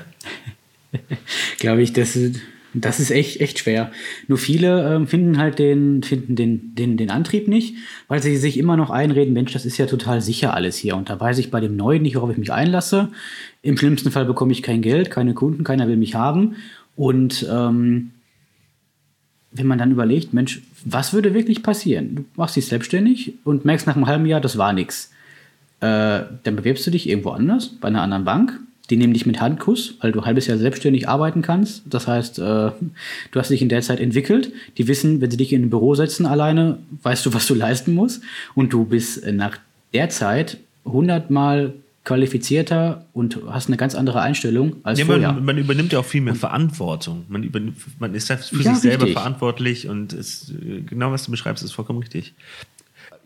glaube 1.60 1.82
ich, 1.82 1.94
das 1.94 2.16
ist, 2.16 2.40
das 2.74 3.00
ist 3.00 3.12
echt, 3.12 3.42
echt 3.42 3.60
schwer. 3.60 3.92
Nur 4.28 4.38
viele 4.38 4.96
ähm, 4.96 5.08
finden 5.08 5.38
halt 5.38 5.60
den, 5.60 6.04
finden 6.04 6.36
den, 6.36 6.76
den, 6.76 6.98
den 6.98 7.10
Antrieb 7.10 7.48
nicht, 7.48 7.76
weil 8.08 8.22
sie 8.22 8.38
sich 8.38 8.58
immer 8.58 8.78
noch 8.78 8.90
einreden, 8.90 9.34
Mensch, 9.34 9.52
das 9.54 9.66
ist 9.66 9.78
ja 9.78 9.86
total 9.86 10.22
sicher 10.22 10.54
alles 10.54 10.78
hier. 10.78 10.96
Und 10.96 11.10
da 11.10 11.20
weiß 11.20 11.38
ich 11.40 11.52
bei 11.52 11.60
dem 11.60 11.76
Neuen 11.76 12.04
nicht, 12.04 12.16
worauf 12.16 12.32
ich 12.32 12.38
mich 12.38 12.54
einlasse. 12.54 13.10
Im 13.62 13.78
schlimmsten 13.78 14.12
Fall 14.12 14.26
bekomme 14.26 14.54
ich 14.54 14.64
kein 14.64 14.82
Geld, 14.82 15.12
keine 15.12 15.34
Kunden, 15.34 15.64
keiner 15.64 15.88
will 15.88 15.98
mich 15.98 16.16
haben. 16.16 16.56
Und 16.96 17.46
ähm, 17.52 18.12
wenn 19.52 19.68
man 19.68 19.78
dann 19.78 19.92
überlegt, 19.92 20.34
Mensch, 20.34 20.62
was 20.86 21.14
würde 21.14 21.34
wirklich 21.34 21.64
passieren? 21.64 22.16
Du 22.16 22.26
machst 22.36 22.56
dich 22.56 22.68
selbstständig 22.68 23.34
und 23.44 23.66
merkst 23.66 23.86
nach 23.86 23.96
einem 23.96 24.08
halben 24.08 24.26
Jahr, 24.26 24.42
das 24.42 24.58
war 24.58 24.72
nichts. 24.72 25.12
Äh, 25.82 26.24
dann 26.44 26.56
bewirbst 26.56 26.86
du 26.88 26.92
dich 26.92 27.10
irgendwo 27.10 27.32
anders, 27.32 27.68
bei 27.68 27.90
einer 27.90 28.02
anderen 28.02 28.24
Bank. 28.24 28.60
Die 28.92 28.98
nehmen 28.98 29.14
dich 29.14 29.26
mit 29.26 29.40
Handkuss, 29.42 29.96
weil 30.02 30.12
du 30.12 30.20
ein 30.20 30.26
halbes 30.26 30.48
Jahr 30.48 30.58
selbstständig 30.58 31.08
arbeiten 31.08 31.42
kannst. 31.42 31.84
Das 31.86 32.08
heißt, 32.08 32.40
äh, 32.40 32.42
du 32.42 33.40
hast 33.40 33.50
dich 33.50 33.62
in 33.62 33.70
der 33.70 33.82
Zeit 33.82 34.00
entwickelt. 34.02 34.52
Die 34.78 34.88
wissen, 34.88 35.22
wenn 35.22 35.32
sie 35.32 35.38
dich 35.38 35.54
in 35.54 35.64
ein 35.64 35.70
Büro 35.70 35.96
setzen 35.96 36.26
alleine, 36.26 36.78
weißt 37.02 37.26
du, 37.26 37.34
was 37.34 37.48
du 37.48 37.56
leisten 37.56 37.94
musst. 37.96 38.22
Und 38.54 38.74
du 38.74 38.84
bist 38.86 39.24
äh, 39.24 39.32
nach 39.32 39.58
der 39.94 40.10
Zeit 40.10 40.58
hundertmal 40.86 41.74
qualifizierter 42.04 43.06
und 43.14 43.40
hast 43.48 43.68
eine 43.68 43.78
ganz 43.78 43.96
andere 43.96 44.22
Einstellung 44.22 44.78
als 44.84 45.00
Ja, 45.00 45.06
vorher. 45.06 45.34
man, 45.34 45.46
man 45.46 45.58
übernimmt 45.58 45.94
ja 45.94 46.00
auch 46.00 46.06
viel 46.06 46.22
mehr 46.22 46.36
Verantwortung. 46.36 47.26
Man, 47.30 47.44
übernimmt, 47.44 47.78
man 48.00 48.14
ist 48.14 48.28
für 48.32 48.34
Ja, 48.64 48.74
sich 48.74 48.80
selber 48.82 49.04
richtig. 49.06 49.14
verantwortlich 49.14 49.88
und 49.88 50.12
ist, 50.14 50.52
äh, 50.52 50.82
genau 50.82 51.12
was 51.12 51.24
du 51.26 51.32
beschreibst, 51.32 51.64
ist 51.64 51.72
vollkommen 51.72 52.00
richtig. 52.00 52.34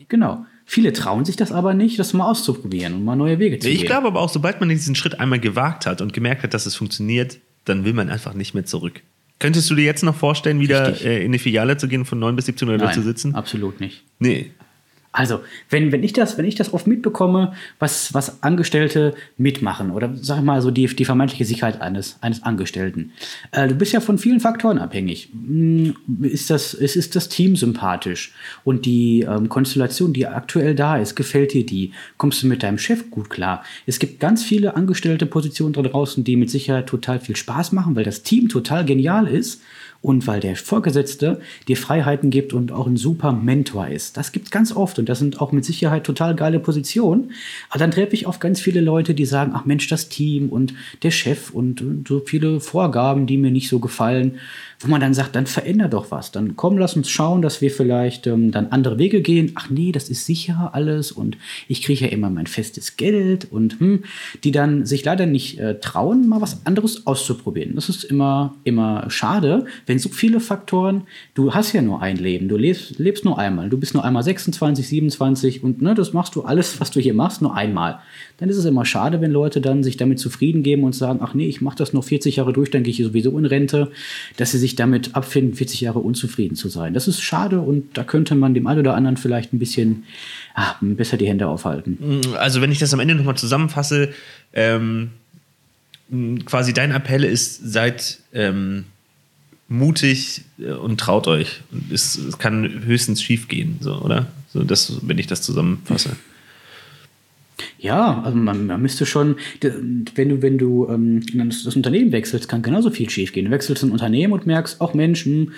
Genau. 0.09 0.45
Viele 0.65 0.93
trauen 0.93 1.25
sich 1.25 1.35
das 1.35 1.51
aber 1.51 1.73
nicht, 1.73 1.99
das 1.99 2.13
mal 2.13 2.29
auszuprobieren 2.29 2.93
und 2.95 3.05
mal 3.05 3.15
neue 3.15 3.37
Wege 3.37 3.59
zu 3.59 3.67
gehen. 3.67 3.77
Ich 3.77 3.85
glaube 3.85 4.07
aber 4.07 4.19
auch, 4.19 4.29
sobald 4.29 4.59
man 4.59 4.69
diesen 4.69 4.95
Schritt 4.95 5.19
einmal 5.19 5.39
gewagt 5.39 5.85
hat 5.85 6.01
und 6.01 6.11
gemerkt 6.11 6.43
hat, 6.43 6.53
dass 6.53 6.65
es 6.65 6.75
funktioniert, 6.75 7.39
dann 7.65 7.85
will 7.85 7.93
man 7.93 8.09
einfach 8.09 8.33
nicht 8.33 8.53
mehr 8.55 8.65
zurück. 8.65 9.01
Könntest 9.37 9.69
du 9.69 9.75
dir 9.75 9.85
jetzt 9.85 10.03
noch 10.03 10.15
vorstellen, 10.15 10.59
wieder 10.59 10.89
Richtig. 10.89 11.05
äh, 11.07 11.23
in 11.23 11.31
die 11.31 11.39
Filiale 11.39 11.77
zu 11.77 11.87
gehen, 11.87 12.05
von 12.05 12.19
9 12.19 12.35
bis 12.35 12.45
17 12.45 12.67
Uhr 12.67 12.77
Nein, 12.77 12.93
zu 12.93 13.01
sitzen? 13.03 13.35
absolut 13.35 13.79
nicht. 13.79 14.03
Nee. 14.19 14.51
Also, 15.15 15.39
wenn, 15.69 15.93
wenn, 15.93 16.03
ich 16.03 16.11
das, 16.11 16.37
wenn 16.37 16.43
ich 16.43 16.55
das 16.55 16.73
oft 16.73 16.87
mitbekomme, 16.87 17.53
was, 17.79 18.13
was 18.13 18.43
Angestellte 18.43 19.15
mitmachen 19.37 19.91
oder 19.91 20.13
sag 20.15 20.39
ich 20.39 20.43
mal 20.43 20.61
so 20.61 20.71
die, 20.71 20.87
die 20.87 21.05
vermeintliche 21.05 21.45
Sicherheit 21.45 21.81
eines, 21.81 22.17
eines 22.21 22.43
Angestellten. 22.43 23.13
Äh, 23.51 23.69
du 23.69 23.75
bist 23.75 23.93
ja 23.93 24.01
von 24.01 24.17
vielen 24.17 24.41
Faktoren 24.41 24.77
abhängig. 24.77 25.29
Hm, 25.31 25.95
Ist 26.21 26.49
das, 26.49 26.73
ist, 26.73 26.97
ist 26.97 27.15
das 27.15 27.29
Team 27.29 27.55
sympathisch? 27.55 28.33
Und 28.65 28.85
die 28.85 29.21
ähm, 29.21 29.47
Konstellation, 29.47 30.11
die 30.11 30.27
aktuell 30.27 30.75
da 30.75 30.97
ist, 30.97 31.15
gefällt 31.15 31.53
dir 31.53 31.65
die? 31.65 31.93
Kommst 32.17 32.43
du 32.43 32.47
mit 32.47 32.61
deinem 32.61 32.77
Chef 32.77 33.09
gut 33.09 33.29
klar? 33.29 33.63
Es 33.85 33.99
gibt 33.99 34.19
ganz 34.19 34.43
viele 34.43 34.75
angestellte 34.75 35.25
Positionen 35.25 35.71
da 35.71 35.81
draußen, 35.81 36.25
die 36.25 36.35
mit 36.35 36.49
Sicherheit 36.49 36.87
total 36.87 37.21
viel 37.21 37.37
Spaß 37.37 37.71
machen, 37.71 37.95
weil 37.95 38.03
das 38.03 38.23
Team 38.23 38.49
total 38.49 38.83
genial 38.83 39.27
ist 39.27 39.61
und 40.05 40.27
weil 40.27 40.39
der 40.39 40.55
Vorgesetzte 40.55 41.41
dir 41.67 41.77
Freiheiten 41.77 42.29
gibt 42.29 42.53
und 42.53 42.71
auch 42.71 42.85
ein 42.85 42.95
super 42.95 43.31
Mentor 43.31 43.87
ist. 43.87 44.17
Das 44.17 44.31
gibt 44.31 44.45
es 44.45 44.51
ganz 44.51 44.71
oft 44.71 44.99
und 44.99 45.09
das 45.09 45.17
sind 45.17 45.41
auch 45.41 45.51
mit 45.51 45.65
Sicherheit 45.65 46.03
total 46.03 46.35
geile 46.35 46.59
Positionen. 46.59 47.31
Aber 47.69 47.79
dann 47.79 47.89
treffe 47.89 48.13
ich 48.13 48.27
auf 48.27 48.39
ganz 48.39 48.61
viele 48.61 48.81
Leute, 48.81 49.15
die 49.15 49.25
sagen, 49.25 49.53
ach 49.55 49.65
Mensch, 49.65 49.87
das 49.87 50.07
Team 50.07 50.49
und 50.49 50.75
der 51.01 51.09
Chef 51.09 51.49
und, 51.49 51.81
und 51.81 52.07
so 52.07 52.21
viele 52.23 52.59
Vorgaben, 52.59 53.25
die 53.25 53.37
mir 53.37 53.49
nicht 53.49 53.67
so 53.67 53.79
gefallen, 53.79 54.37
wo 54.79 54.89
man 54.89 55.01
dann 55.01 55.13
sagt, 55.13 55.35
dann 55.35 55.47
veränder 55.47 55.87
doch 55.87 56.11
was. 56.11 56.31
Dann 56.31 56.55
komm, 56.55 56.77
lass 56.77 56.95
uns 56.95 57.09
schauen, 57.09 57.41
dass 57.41 57.61
wir 57.61 57.71
vielleicht 57.71 58.27
ähm, 58.27 58.51
dann 58.51 58.67
andere 58.67 58.99
Wege 58.99 59.21
gehen. 59.21 59.53
Ach 59.55 59.69
nee, 59.69 59.91
das 59.91 60.09
ist 60.09 60.25
sicher 60.25 60.71
alles 60.73 61.11
und 61.11 61.37
ich 61.67 61.81
kriege 61.81 62.05
ja 62.05 62.11
immer 62.11 62.29
mein 62.29 62.47
festes 62.47 62.97
Geld 62.97 63.51
und 63.51 63.79
hm, 63.79 64.03
die 64.43 64.51
dann 64.51 64.85
sich 64.85 65.03
leider 65.03 65.25
nicht 65.25 65.59
äh, 65.59 65.79
trauen, 65.79 66.27
mal 66.27 66.41
was 66.41 66.65
anderes 66.65 67.07
auszuprobieren. 67.07 67.75
Das 67.75 67.89
ist 67.89 68.03
immer, 68.03 68.55
immer 68.63 69.09
schade, 69.09 69.65
wenn 69.85 69.94
so 69.99 70.09
viele 70.09 70.39
Faktoren, 70.39 71.03
du 71.33 71.53
hast 71.53 71.73
ja 71.73 71.81
nur 71.81 72.01
ein 72.01 72.17
Leben, 72.17 72.47
du 72.47 72.57
lebst, 72.57 72.99
lebst 72.99 73.25
nur 73.25 73.37
einmal, 73.37 73.69
du 73.69 73.77
bist 73.77 73.93
nur 73.93 74.03
einmal 74.03 74.23
26, 74.23 74.87
27 74.87 75.63
und 75.63 75.81
ne, 75.81 75.93
das 75.93 76.13
machst 76.13 76.35
du 76.35 76.43
alles, 76.43 76.79
was 76.79 76.91
du 76.91 76.99
hier 76.99 77.13
machst, 77.13 77.41
nur 77.41 77.55
einmal. 77.55 77.99
Dann 78.37 78.49
ist 78.49 78.57
es 78.57 78.65
immer 78.65 78.85
schade, 78.85 79.21
wenn 79.21 79.31
Leute 79.31 79.61
dann 79.61 79.83
sich 79.83 79.97
damit 79.97 80.19
zufrieden 80.19 80.63
geben 80.63 80.83
und 80.83 80.93
sagen, 80.93 81.19
ach 81.21 81.33
nee, 81.33 81.47
ich 81.47 81.61
mache 81.61 81.77
das 81.77 81.93
noch 81.93 82.03
40 82.03 82.37
Jahre 82.37 82.53
durch, 82.53 82.71
dann 82.71 82.83
gehe 82.83 82.91
ich 82.91 82.97
sowieso 82.97 83.37
in 83.37 83.45
Rente, 83.45 83.91
dass 84.37 84.51
sie 84.51 84.57
sich 84.57 84.75
damit 84.75 85.15
abfinden, 85.15 85.53
40 85.55 85.81
Jahre 85.81 85.99
unzufrieden 85.99 86.55
zu 86.55 86.69
sein. 86.69 86.93
Das 86.93 87.07
ist 87.07 87.21
schade 87.21 87.61
und 87.61 87.97
da 87.97 88.03
könnte 88.03 88.35
man 88.35 88.53
dem 88.53 88.67
einen 88.67 88.79
oder 88.79 88.95
anderen 88.95 89.17
vielleicht 89.17 89.53
ein 89.53 89.59
bisschen 89.59 90.03
ah, 90.53 90.75
besser 90.81 91.17
die 91.17 91.27
Hände 91.27 91.47
aufhalten. 91.47 92.21
Also 92.37 92.61
wenn 92.61 92.71
ich 92.71 92.79
das 92.79 92.93
am 92.93 92.99
Ende 92.99 93.15
nochmal 93.15 93.37
zusammenfasse, 93.37 94.09
ähm, 94.53 95.11
quasi 96.45 96.73
dein 96.73 96.91
Appell 96.91 97.23
ist, 97.23 97.71
seid 97.71 98.19
ähm, 98.33 98.85
mutig 99.67 100.43
äh, 100.59 100.71
und 100.71 100.99
traut 100.99 101.27
euch. 101.27 101.61
Es, 101.91 102.17
es 102.17 102.37
kann 102.37 102.83
höchstens 102.85 103.21
schief 103.21 103.47
gehen, 103.47 103.77
so, 103.79 103.95
oder? 103.95 104.27
So, 104.49 104.63
das, 104.63 104.99
wenn 105.01 105.17
ich 105.17 105.27
das 105.27 105.41
zusammenfasse. 105.41 106.15
Ja, 107.77 108.21
also 108.23 108.37
man, 108.37 108.67
man 108.67 108.81
müsste 108.81 109.05
schon, 109.05 109.35
wenn 109.61 110.29
du, 110.29 110.41
wenn 110.41 110.57
du 110.57 110.87
ähm, 110.89 111.21
das, 111.49 111.75
Unternehmen 111.75 112.11
wechselst, 112.11 112.47
kann 112.47 112.61
genauso 112.61 112.89
viel 112.89 113.09
schiefgehen. 113.09 113.45
Du 113.45 113.51
wechselst 113.51 113.83
ein 113.83 113.91
Unternehmen 113.91 114.33
und 114.33 114.45
merkst, 114.45 114.81
auch 114.81 114.93
Mensch, 114.93 115.25
hm, 115.25 115.51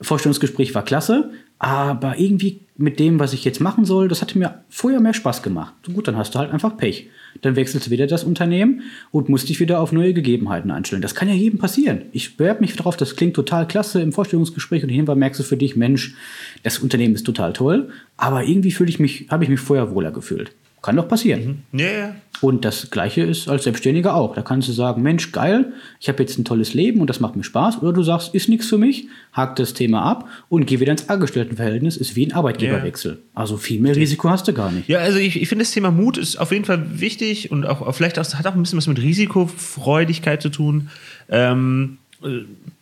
Vorstellungsgespräch 0.00 0.74
war 0.74 0.84
klasse, 0.84 1.30
Aber 1.58 2.18
irgendwie 2.18 2.60
mit 2.76 2.98
dem, 2.98 3.18
was 3.18 3.32
ich 3.32 3.44
jetzt 3.44 3.60
machen 3.60 3.84
soll, 3.84 4.08
das 4.08 4.20
hatte 4.22 4.38
mir 4.38 4.64
vorher 4.68 5.00
mehr 5.00 5.14
Spaß 5.14 5.42
gemacht. 5.42 5.74
Gut, 5.92 6.08
dann 6.08 6.16
hast 6.16 6.34
du 6.34 6.38
halt 6.38 6.50
einfach 6.50 6.76
Pech. 6.76 7.08
Dann 7.42 7.56
wechselst 7.56 7.86
du 7.86 7.90
wieder 7.90 8.06
das 8.06 8.24
Unternehmen 8.24 8.82
und 9.10 9.28
musst 9.28 9.48
dich 9.48 9.60
wieder 9.60 9.80
auf 9.80 9.92
neue 9.92 10.14
Gegebenheiten 10.14 10.70
einstellen. 10.70 11.02
Das 11.02 11.14
kann 11.14 11.28
ja 11.28 11.34
jedem 11.34 11.58
passieren. 11.58 12.02
Ich 12.12 12.36
bewerbe 12.36 12.60
mich 12.60 12.76
darauf, 12.76 12.96
das 12.96 13.16
klingt 13.16 13.34
total 13.34 13.66
klasse 13.66 14.00
im 14.00 14.12
Vorstellungsgespräch 14.12 14.82
und 14.82 14.88
hinterher 14.88 15.18
merkst 15.18 15.40
du 15.40 15.44
für 15.44 15.56
dich, 15.56 15.76
Mensch, 15.76 16.14
das 16.62 16.78
Unternehmen 16.78 17.14
ist 17.14 17.24
total 17.24 17.52
toll, 17.52 17.90
aber 18.16 18.44
irgendwie 18.44 18.72
fühle 18.72 18.90
ich 18.90 18.98
mich, 18.98 19.26
habe 19.30 19.44
ich 19.44 19.50
mich 19.50 19.60
vorher 19.60 19.94
wohler 19.94 20.12
gefühlt. 20.12 20.52
Kann 20.84 20.96
doch 20.96 21.08
passieren. 21.08 21.62
Mhm. 21.72 21.78
Ja. 21.78 22.14
Und 22.42 22.66
das 22.66 22.90
Gleiche 22.90 23.22
ist 23.22 23.48
als 23.48 23.64
Selbstständiger 23.64 24.14
auch. 24.14 24.34
Da 24.34 24.42
kannst 24.42 24.68
du 24.68 24.72
sagen, 24.72 25.00
Mensch, 25.00 25.32
geil, 25.32 25.72
ich 25.98 26.10
habe 26.10 26.22
jetzt 26.22 26.38
ein 26.38 26.44
tolles 26.44 26.74
Leben 26.74 27.00
und 27.00 27.08
das 27.08 27.20
macht 27.20 27.36
mir 27.36 27.42
Spaß. 27.42 27.80
Oder 27.80 27.94
du 27.94 28.02
sagst, 28.02 28.34
ist 28.34 28.50
nichts 28.50 28.66
für 28.66 28.76
mich, 28.76 29.08
hakt 29.32 29.58
das 29.58 29.72
Thema 29.72 30.02
ab 30.02 30.28
und 30.50 30.66
geh 30.66 30.80
wieder 30.80 30.92
ins 30.92 31.08
Angestelltenverhältnis, 31.08 31.96
ist 31.96 32.16
wie 32.16 32.26
ein 32.26 32.32
Arbeitgeberwechsel. 32.32 33.12
Ja. 33.12 33.18
Also 33.32 33.56
viel 33.56 33.80
mehr 33.80 33.96
Risiko 33.96 34.28
hast 34.28 34.46
du 34.46 34.52
gar 34.52 34.70
nicht. 34.70 34.86
Ja, 34.86 34.98
also 34.98 35.18
ich, 35.18 35.40
ich 35.40 35.48
finde 35.48 35.64
das 35.64 35.72
Thema 35.72 35.90
Mut 35.90 36.18
ist 36.18 36.36
auf 36.36 36.52
jeden 36.52 36.66
Fall 36.66 37.00
wichtig 37.00 37.50
und 37.50 37.64
auch 37.64 37.90
vielleicht 37.94 38.18
auch, 38.18 38.34
hat 38.34 38.46
auch 38.46 38.54
ein 38.54 38.60
bisschen 38.60 38.76
was 38.76 38.86
mit 38.86 39.00
Risikofreudigkeit 39.00 40.42
zu 40.42 40.50
tun. 40.50 40.90
Ähm, 41.30 41.96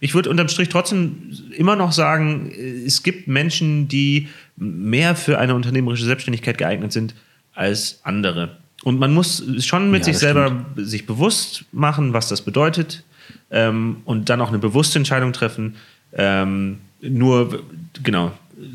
ich 0.00 0.12
würde 0.16 0.28
unterm 0.28 0.48
Strich 0.48 0.70
trotzdem 0.70 1.30
immer 1.56 1.76
noch 1.76 1.92
sagen, 1.92 2.50
es 2.84 3.04
gibt 3.04 3.28
Menschen, 3.28 3.86
die 3.86 4.26
mehr 4.56 5.14
für 5.14 5.38
eine 5.38 5.54
unternehmerische 5.54 6.04
Selbstständigkeit 6.04 6.58
geeignet 6.58 6.90
sind 6.90 7.14
als 7.54 8.00
andere. 8.02 8.56
Und 8.84 8.98
man 8.98 9.14
muss 9.14 9.44
schon 9.60 9.90
mit 9.90 10.00
ja, 10.00 10.04
sich 10.06 10.18
selber 10.18 10.46
stimmt. 10.46 10.88
sich 10.88 11.06
bewusst 11.06 11.64
machen, 11.72 12.12
was 12.12 12.28
das 12.28 12.42
bedeutet 12.42 13.04
ähm, 13.50 13.98
und 14.04 14.28
dann 14.28 14.40
auch 14.40 14.48
eine 14.48 14.58
bewusste 14.58 14.98
Entscheidung 14.98 15.32
treffen. 15.32 15.76
Ähm, 16.12 16.78
nur, 17.00 17.62
genau, 18.02 18.32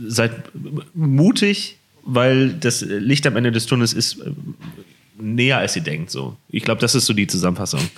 seid 0.08 0.32
mutig, 0.94 1.78
weil 2.04 2.54
das 2.54 2.82
Licht 2.82 3.28
am 3.28 3.36
Ende 3.36 3.52
des 3.52 3.66
Tunnels 3.66 3.94
ist 3.94 4.20
äh, 4.20 4.32
näher, 5.20 5.58
als 5.58 5.76
ihr 5.76 5.84
denkt. 5.84 6.10
So. 6.10 6.38
Ich 6.50 6.64
glaube, 6.64 6.80
das 6.80 6.96
ist 6.96 7.06
so 7.06 7.14
die 7.14 7.28
Zusammenfassung. 7.28 7.82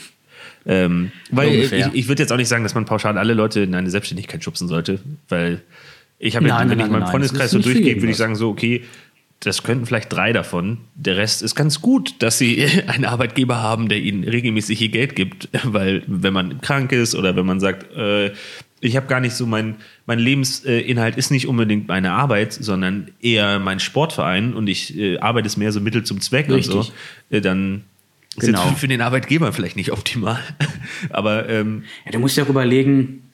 Ähm, 0.65 1.13
weil 1.31 1.47
Ungefähr. 1.47 1.87
ich, 1.87 1.93
ich 1.93 2.07
würde 2.09 2.21
jetzt 2.21 2.33
auch 2.33 2.37
nicht 2.37 2.49
sagen, 2.49 2.63
dass 2.63 2.75
man 2.75 2.83
pauschal 2.83 3.17
alle 3.17 3.33
Leute 3.33 3.61
in 3.61 3.73
eine 3.73 3.89
Selbstständigkeit 3.89 4.43
schubsen 4.43 4.67
sollte, 4.67 4.99
weil 5.29 5.61
ich 6.19 6.35
habe, 6.35 6.47
ja, 6.49 6.59
wenn 6.59 6.67
nein, 6.67 6.79
ich 6.81 6.91
meinen 6.91 7.07
Freundeskreis 7.07 7.51
so 7.51 7.59
durchgehe, 7.59 7.95
würde 7.95 8.11
ich 8.11 8.17
sagen, 8.17 8.35
so, 8.35 8.49
okay, 8.49 8.83
das 9.39 9.63
könnten 9.63 9.85
vielleicht 9.85 10.11
drei 10.11 10.33
davon. 10.33 10.79
Der 10.95 11.15
Rest 11.15 11.41
ist 11.41 11.55
ganz 11.55 11.81
gut, 11.81 12.15
dass 12.19 12.37
sie 12.37 12.65
einen 12.87 13.05
Arbeitgeber 13.05 13.61
haben, 13.61 13.89
der 13.89 13.99
ihnen 13.99 14.23
regelmäßig 14.23 14.81
ihr 14.81 14.89
Geld 14.89 15.15
gibt, 15.15 15.49
weil 15.63 16.03
wenn 16.07 16.33
man 16.33 16.61
krank 16.61 16.91
ist 16.91 17.15
oder 17.15 17.35
wenn 17.35 17.45
man 17.45 17.59
sagt, 17.59 17.91
äh, 17.95 18.31
ich 18.81 18.95
habe 18.95 19.07
gar 19.07 19.19
nicht 19.19 19.33
so 19.33 19.45
mein, 19.45 19.75
mein 20.05 20.19
Lebensinhalt 20.19 21.17
ist 21.17 21.31
nicht 21.31 21.47
unbedingt 21.47 21.89
meine 21.89 22.13
Arbeit, 22.13 22.53
sondern 22.53 23.11
eher 23.21 23.59
mein 23.59 23.79
Sportverein 23.79 24.53
und 24.53 24.67
ich 24.67 24.97
äh, 24.97 25.17
arbeite 25.19 25.47
es 25.47 25.57
mehr 25.57 25.71
so 25.71 25.81
Mittel 25.81 26.03
zum 26.03 26.21
Zweck 26.21 26.49
Richtig. 26.49 26.75
und 26.75 26.83
so, 26.83 26.91
äh, 27.29 27.41
dann 27.41 27.83
ist 28.37 28.45
genau. 28.45 28.69
jetzt 28.69 28.79
für 28.79 28.87
den 28.87 29.01
Arbeitgeber 29.01 29.51
vielleicht 29.51 29.75
nicht 29.75 29.91
optimal. 29.91 30.39
Aber 31.09 31.49
ähm, 31.49 31.83
ja, 32.05 32.11
du 32.11 32.19
musst 32.19 32.37
ja 32.37 32.45
auch 32.45 32.49
überlegen, 32.49 33.28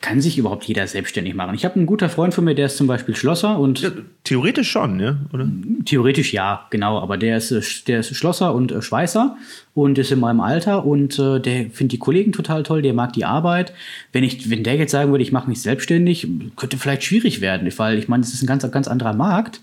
kann 0.00 0.20
sich 0.20 0.36
überhaupt 0.36 0.64
jeder 0.64 0.86
selbstständig 0.86 1.34
machen? 1.34 1.54
Ich 1.54 1.64
habe 1.64 1.76
einen 1.76 1.86
guten 1.86 2.10
Freund 2.10 2.34
von 2.34 2.44
mir, 2.44 2.54
der 2.54 2.66
ist 2.66 2.76
zum 2.76 2.86
Beispiel 2.86 3.16
Schlosser 3.16 3.58
und. 3.58 3.80
Ja, 3.80 3.90
theoretisch 4.24 4.70
schon, 4.70 5.00
ja? 5.00 5.16
Oder? 5.32 5.48
Theoretisch 5.86 6.32
ja, 6.32 6.66
genau. 6.70 6.98
Aber 7.00 7.16
der 7.16 7.38
ist, 7.38 7.50
äh, 7.50 7.62
der 7.86 8.00
ist 8.00 8.14
Schlosser 8.14 8.54
und 8.54 8.70
äh, 8.70 8.82
Schweißer 8.82 9.36
und 9.72 9.96
ist 9.96 10.12
in 10.12 10.20
meinem 10.20 10.40
Alter 10.40 10.84
und 10.84 11.18
äh, 11.18 11.40
der 11.40 11.70
findet 11.70 11.92
die 11.92 11.98
Kollegen 11.98 12.32
total 12.32 12.64
toll, 12.64 12.82
der 12.82 12.92
mag 12.92 13.14
die 13.14 13.24
Arbeit. 13.24 13.72
Wenn 14.12 14.24
ich, 14.24 14.50
wenn 14.50 14.62
der 14.62 14.76
jetzt 14.76 14.92
sagen 14.92 15.10
würde, 15.10 15.24
ich 15.24 15.32
mache 15.32 15.48
mich 15.48 15.62
selbstständig, 15.62 16.28
könnte 16.56 16.76
vielleicht 16.76 17.04
schwierig 17.04 17.40
werden, 17.40 17.72
weil 17.78 17.98
ich 17.98 18.08
meine, 18.08 18.22
es 18.22 18.34
ist 18.34 18.42
ein 18.42 18.46
ganz, 18.46 18.70
ganz 18.70 18.88
anderer 18.88 19.14
Markt. 19.14 19.60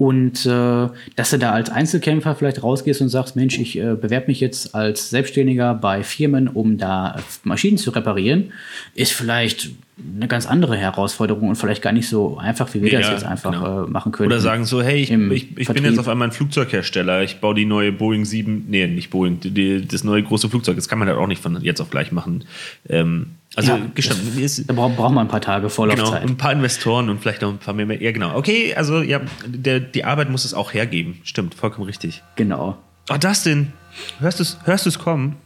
Und 0.00 0.46
äh, 0.46 0.88
dass 1.16 1.28
du 1.28 1.38
da 1.38 1.52
als 1.52 1.68
Einzelkämpfer 1.68 2.34
vielleicht 2.34 2.62
rausgehst 2.62 3.02
und 3.02 3.10
sagst, 3.10 3.36
Mensch, 3.36 3.58
ich 3.58 3.76
äh, 3.76 3.96
bewerbe 3.96 4.28
mich 4.28 4.40
jetzt 4.40 4.74
als 4.74 5.10
Selbstständiger 5.10 5.74
bei 5.74 6.02
Firmen, 6.02 6.48
um 6.48 6.78
da 6.78 7.16
Maschinen 7.44 7.76
zu 7.76 7.90
reparieren, 7.90 8.54
ist 8.94 9.12
vielleicht 9.12 9.72
eine 10.16 10.26
ganz 10.26 10.46
andere 10.46 10.78
Herausforderung 10.78 11.50
und 11.50 11.56
vielleicht 11.56 11.82
gar 11.82 11.92
nicht 11.92 12.08
so 12.08 12.38
einfach, 12.38 12.72
wie 12.72 12.80
wir 12.80 12.90
ja, 12.90 13.00
das 13.00 13.10
jetzt 13.10 13.24
einfach 13.24 13.52
genau. 13.52 13.84
äh, 13.84 13.90
machen 13.90 14.10
können. 14.10 14.28
Oder 14.28 14.40
sagen 14.40 14.64
so, 14.64 14.80
hey, 14.80 15.02
ich, 15.02 15.10
ich, 15.10 15.58
ich 15.58 15.68
bin 15.68 15.84
jetzt 15.84 15.98
auf 15.98 16.08
einmal 16.08 16.28
ein 16.28 16.32
Flugzeughersteller, 16.32 17.22
ich 17.22 17.40
baue 17.40 17.54
die 17.54 17.66
neue 17.66 17.92
Boeing 17.92 18.24
7, 18.24 18.64
nee, 18.70 18.86
nicht 18.86 19.10
Boeing, 19.10 19.40
die, 19.40 19.86
das 19.86 20.02
neue 20.02 20.22
große 20.22 20.48
Flugzeug, 20.48 20.76
das 20.76 20.88
kann 20.88 20.98
man 20.98 21.08
halt 21.08 21.18
auch 21.18 21.26
nicht 21.26 21.42
von 21.42 21.60
jetzt 21.60 21.82
auf 21.82 21.90
gleich 21.90 22.10
machen. 22.10 22.44
Ähm, 22.88 23.32
also 23.56 23.72
ja, 23.72 23.80
gestanden, 23.94 24.38
ist, 24.38 24.68
da 24.68 24.72
braucht 24.72 24.96
man 24.96 25.18
ein 25.18 25.28
paar 25.28 25.40
Tage 25.40 25.70
Vorlaufzeit. 25.70 26.22
Genau, 26.22 26.32
ein 26.32 26.36
paar 26.36 26.52
Investoren 26.52 27.10
und 27.10 27.20
vielleicht 27.20 27.42
noch 27.42 27.50
ein 27.50 27.58
paar 27.58 27.74
mehr. 27.74 28.00
Ja, 28.00 28.12
genau. 28.12 28.36
Okay, 28.36 28.74
also 28.76 29.02
ja, 29.02 29.20
der, 29.44 29.80
die 29.80 30.04
Arbeit 30.04 30.30
muss 30.30 30.44
es 30.44 30.54
auch 30.54 30.72
hergeben. 30.72 31.20
Stimmt, 31.24 31.54
vollkommen 31.54 31.86
richtig. 31.86 32.22
Genau. 32.36 32.78
Oh, 33.10 33.16
Dustin, 33.16 33.72
hörst 34.20 34.38
du 34.38 34.44
es 34.44 34.58
hörst 34.64 34.98
kommen? 35.00 35.36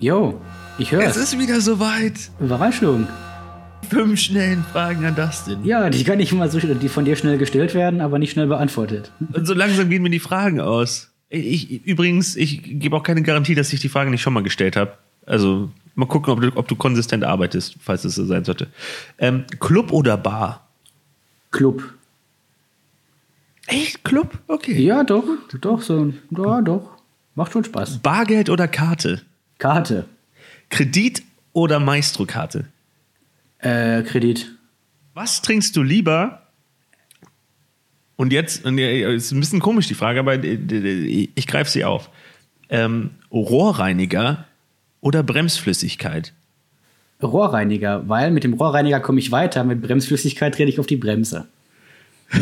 Jo, 0.00 0.40
ich 0.78 0.90
höre 0.90 1.02
es. 1.02 1.16
Es 1.16 1.32
ist 1.32 1.38
wieder 1.38 1.60
soweit. 1.60 2.14
Überraschung. 2.40 3.06
Fünf 3.88 4.20
schnellen 4.20 4.64
Fragen 4.72 5.04
an 5.04 5.14
Dustin. 5.14 5.64
Ja, 5.64 5.88
die 5.90 6.02
kann 6.02 6.18
nicht 6.18 6.32
immer 6.32 6.48
so 6.48 6.58
die 6.58 6.88
von 6.88 7.04
dir 7.04 7.14
schnell 7.14 7.38
gestellt 7.38 7.72
werden, 7.74 8.00
aber 8.00 8.18
nicht 8.18 8.32
schnell 8.32 8.48
beantwortet. 8.48 9.12
Und 9.32 9.46
so 9.46 9.54
langsam 9.54 9.88
gehen 9.88 10.02
mir 10.02 10.10
die 10.10 10.18
Fragen 10.18 10.60
aus. 10.60 11.12
Ich, 11.28 11.86
übrigens, 11.86 12.34
ich 12.34 12.62
gebe 12.64 12.96
auch 12.96 13.04
keine 13.04 13.22
Garantie, 13.22 13.54
dass 13.54 13.72
ich 13.72 13.78
die 13.78 13.88
Frage 13.88 14.10
nicht 14.10 14.22
schon 14.22 14.32
mal 14.32 14.42
gestellt 14.42 14.76
habe. 14.76 14.94
Also 15.24 15.70
Mal 15.96 16.06
gucken, 16.06 16.32
ob 16.32 16.40
du, 16.42 16.52
ob 16.54 16.68
du 16.68 16.76
konsistent 16.76 17.24
arbeitest, 17.24 17.76
falls 17.80 18.04
es 18.04 18.14
so 18.14 18.26
sein 18.26 18.44
sollte. 18.44 18.68
Ähm, 19.18 19.46
Club 19.58 19.92
oder 19.92 20.18
Bar? 20.18 20.68
Club. 21.50 21.82
Echt? 23.66 24.04
Club? 24.04 24.38
Okay. 24.46 24.78
Ja, 24.80 25.04
doch. 25.04 25.24
Doch, 25.60 25.80
so. 25.80 26.12
Ja, 26.30 26.60
doch. 26.60 26.90
Macht 27.34 27.52
schon 27.52 27.64
Spaß. 27.64 27.98
Bargeld 27.98 28.50
oder 28.50 28.68
Karte? 28.68 29.22
Karte. 29.58 30.04
Kredit 30.68 31.22
oder 31.54 31.80
Maestro-Karte? 31.80 32.66
Äh, 33.58 34.02
Kredit. 34.02 34.52
Was 35.14 35.40
trinkst 35.40 35.74
du 35.76 35.82
lieber? 35.82 36.42
Und 38.16 38.34
jetzt, 38.34 38.66
und 38.66 38.76
ja, 38.76 38.88
ist 39.10 39.32
ein 39.32 39.40
bisschen 39.40 39.60
komisch 39.60 39.88
die 39.88 39.94
Frage, 39.94 40.20
aber 40.20 40.42
ich, 40.44 41.30
ich 41.34 41.46
greife 41.46 41.70
sie 41.70 41.84
auf. 41.84 42.10
Ähm, 42.68 43.12
Rohrreiniger 43.30 44.44
oder 45.00 45.22
Bremsflüssigkeit? 45.22 46.32
Rohrreiniger, 47.22 48.08
weil 48.08 48.30
mit 48.30 48.44
dem 48.44 48.54
Rohrreiniger 48.54 49.00
komme 49.00 49.18
ich 49.20 49.32
weiter, 49.32 49.64
mit 49.64 49.80
Bremsflüssigkeit 49.80 50.54
trete 50.54 50.68
ich 50.68 50.78
auf 50.78 50.86
die 50.86 50.96
Bremse. 50.96 51.46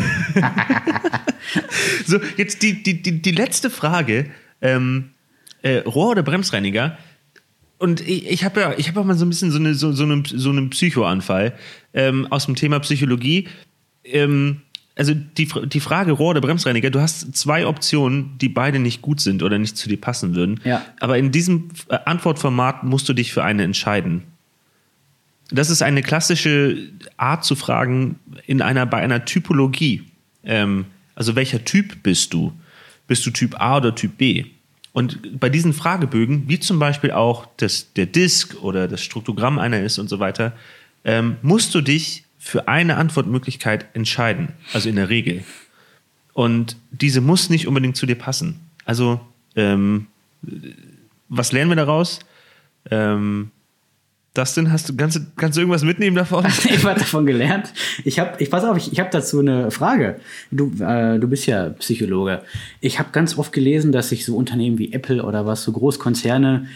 so, 2.05 2.19
jetzt 2.37 2.61
die, 2.61 2.83
die, 2.83 3.01
die, 3.01 3.21
die 3.21 3.31
letzte 3.31 3.69
Frage. 3.69 4.31
Ähm, 4.61 5.11
äh, 5.61 5.77
Rohr- 5.79 6.11
oder 6.11 6.23
Bremsreiniger? 6.23 6.97
Und 7.77 8.01
ich, 8.01 8.29
ich 8.29 8.43
habe 8.45 8.61
ja, 8.61 8.73
ich 8.77 8.87
habe 8.87 8.99
auch 8.99 9.05
mal 9.05 9.17
so 9.17 9.25
ein 9.25 9.29
bisschen 9.29 9.51
so, 9.51 9.59
eine, 9.59 9.73
so, 9.73 9.91
so, 9.91 10.03
einen, 10.03 10.23
so 10.25 10.49
einen 10.49 10.69
Psychoanfall 10.69 11.53
ähm, 11.93 12.27
aus 12.31 12.45
dem 12.45 12.55
Thema 12.55 12.79
Psychologie. 12.79 13.47
Ähm, 14.03 14.61
also 14.95 15.13
die, 15.13 15.47
die 15.65 15.79
Frage 15.79 16.13
Rohr- 16.13 16.31
oder 16.31 16.41
Bremsreiniger, 16.41 16.89
du 16.89 17.01
hast 17.01 17.35
zwei 17.35 17.67
Optionen, 17.67 18.37
die 18.39 18.49
beide 18.49 18.79
nicht 18.79 19.01
gut 19.01 19.19
sind 19.19 19.43
oder 19.43 19.57
nicht 19.57 19.75
zu 19.75 19.89
dir 19.89 19.99
passen 19.99 20.35
würden. 20.35 20.61
Ja. 20.63 20.85
Aber 20.99 21.17
in 21.17 21.31
diesem 21.31 21.69
äh, 21.89 21.97
Antwortformat 22.05 22.83
musst 22.83 23.09
du 23.09 23.13
dich 23.13 23.33
für 23.33 23.43
eine 23.43 23.63
entscheiden. 23.63 24.23
Das 25.51 25.69
ist 25.69 25.81
eine 25.81 26.01
klassische 26.01 26.77
Art 27.17 27.43
zu 27.43 27.55
fragen 27.55 28.19
in 28.47 28.61
einer, 28.61 28.85
bei 28.85 28.97
einer 28.97 29.25
Typologie. 29.25 30.03
Ähm, 30.43 30.85
also 31.13 31.35
welcher 31.35 31.63
Typ 31.65 32.01
bist 32.01 32.33
du? 32.33 32.53
Bist 33.07 33.25
du 33.25 33.31
Typ 33.31 33.59
A 33.59 33.77
oder 33.77 33.93
Typ 33.93 34.17
B? 34.17 34.45
Und 34.93 35.39
bei 35.39 35.49
diesen 35.49 35.73
Fragebögen, 35.73 36.47
wie 36.47 36.59
zum 36.59 36.79
Beispiel 36.79 37.11
auch 37.11 37.47
das, 37.57 37.91
der 37.93 38.05
Disk 38.05 38.55
oder 38.63 38.87
das 38.87 39.03
Struktogramm 39.03 39.59
einer 39.59 39.81
ist 39.81 39.99
und 39.99 40.09
so 40.09 40.19
weiter, 40.19 40.53
ähm, 41.03 41.35
musst 41.41 41.75
du 41.75 41.81
dich 41.81 42.24
für 42.45 42.67
eine 42.67 42.97
Antwortmöglichkeit 42.97 43.87
entscheiden, 43.93 44.49
also 44.71 44.87
in 44.87 44.97
der 44.97 45.09
Regel. 45.09 45.43
Und 46.33 46.77
diese 46.91 47.19
muss 47.19 47.49
nicht 47.49 47.65
unbedingt 47.65 47.97
zu 47.97 48.05
dir 48.05 48.13
passen. 48.13 48.59
Also, 48.85 49.19
ähm, 49.55 50.05
was 51.27 51.51
lernen 51.51 51.71
wir 51.71 51.75
daraus? 51.75 52.19
Ähm, 52.91 53.49
Dustin, 54.35 54.71
hast 54.71 54.87
du, 54.87 54.95
kannst, 54.95 55.19
kannst 55.37 55.57
du 55.57 55.61
irgendwas 55.61 55.83
mitnehmen 55.83 56.15
davon? 56.15 56.45
ich 56.65 56.85
habe 56.85 56.99
davon 56.99 57.25
gelernt. 57.25 57.73
Ich 58.03 58.19
habe, 58.19 58.35
ich 58.37 58.51
pass 58.51 58.63
auf, 58.63 58.77
ich, 58.77 58.93
ich 58.93 58.99
habe 58.99 59.09
dazu 59.11 59.39
eine 59.39 59.71
Frage. 59.71 60.19
Du, 60.51 60.71
äh, 60.83 61.17
du 61.17 61.27
bist 61.27 61.47
ja 61.47 61.69
Psychologe. 61.69 62.43
Ich 62.79 62.99
habe 62.99 63.09
ganz 63.11 63.39
oft 63.39 63.53
gelesen, 63.53 63.91
dass 63.91 64.09
sich 64.09 64.23
so 64.23 64.37
Unternehmen 64.37 64.77
wie 64.77 64.93
Apple 64.93 65.23
oder 65.23 65.47
was, 65.47 65.63
so 65.63 65.71
Großkonzerne, 65.71 66.67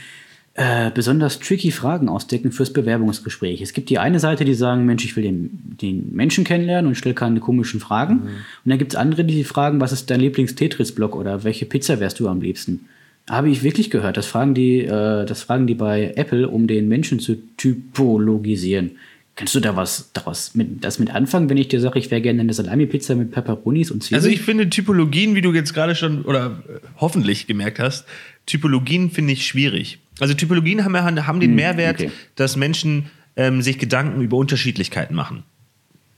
äh, 0.60 0.91
besonders 0.93 1.39
tricky 1.39 1.72
Fragen 1.72 2.10
ausdecken 2.10 2.52
fürs 2.52 2.74
Bewerbungsgespräch. 2.74 3.62
Es 3.62 3.72
gibt 3.72 3.89
die 3.89 3.98
eine 3.98 4.19
Seite, 4.19 4.43
die 4.43 4.54
sagen, 4.54 4.86
Mensch, 4.86 5.06
ich 5.06 5.15
will 5.15 5.24
den, 5.24 5.52
den 5.82 6.13
Menschen 6.13 6.43
kennenlernen 6.43 6.89
und 6.89 6.95
stelle 6.95 7.15
keine 7.15 7.39
komischen 7.39 7.80
Fragen. 7.80 8.15
Mhm. 8.15 8.28
Und 8.65 8.69
dann 8.69 8.78
gibt 8.78 8.91
es 8.91 8.98
andere, 8.98 9.24
die 9.24 9.45
fragen, 9.45 9.80
was 9.80 9.93
ist 9.93 10.10
dein 10.10 10.19
Lieblings-Tetris-Block 10.19 11.15
oder 11.15 11.45
welche 11.45 11.65
Pizza 11.65 12.02
wärst 12.02 12.19
du 12.19 12.28
am 12.28 12.41
liebsten? 12.41 12.82
Habe 13.30 13.50
ich 13.50 13.63
wirklich 13.63 13.89
gehört. 13.89 14.17
Das 14.17 14.26
fragen 14.26 14.54
die, 14.54 14.80
äh, 14.80 15.26
das 15.26 15.43
fragen 15.43 15.65
die 15.65 15.76
bei 15.76 16.12
Apple, 16.17 16.50
um 16.50 16.67
den 16.67 16.89
Menschen 16.89 17.22
zu 17.22 17.38
typologisieren. 17.56 18.98
Kannst 19.38 19.56
du 19.56 19.62
da 19.62 19.78
was 19.78 20.10
daraus 20.12 20.56
mit, 20.56 20.84
das 20.84 21.00
mit 21.00 21.15
anfangen, 21.15 21.50
wenn 21.50 21.56
ich 21.56 21.69
dir 21.69 21.80
sage, 21.80 22.00
ich 22.00 22.12
wäre 22.12 22.19
gerne 22.19 22.41
eine 22.41 22.52
Salami-Pizza 22.52 23.15
mit 23.15 23.32
Pepperonis 23.32 23.91
und 23.91 24.04
Zwiebeln? 24.04 24.19
Also 24.19 24.28
ich 24.28 24.41
finde 24.41 24.69
Typologien, 24.69 25.36
wie 25.36 25.41
du 25.41 25.54
jetzt 25.54 25.74
gerade 25.74 25.95
schon 25.95 26.24
oder 26.24 26.62
äh, 26.67 26.80
hoffentlich 26.98 27.48
gemerkt 27.48 27.80
hast, 27.80 28.06
Typologien 28.45 29.10
finde 29.10 29.32
ich 29.32 29.48
schwierig. 29.48 30.00
Also 30.19 30.34
Typologien 30.34 30.84
haben, 30.84 30.95
haben 31.25 31.39
den 31.39 31.51
hm, 31.51 31.55
Mehrwert, 31.55 31.99
okay. 31.99 32.12
dass 32.36 32.55
Menschen 32.55 33.08
ähm, 33.36 33.62
sich 33.62 33.79
Gedanken 33.79 34.21
über 34.21 34.38
Unterschiedlichkeiten 34.38 35.15
machen. 35.15 35.43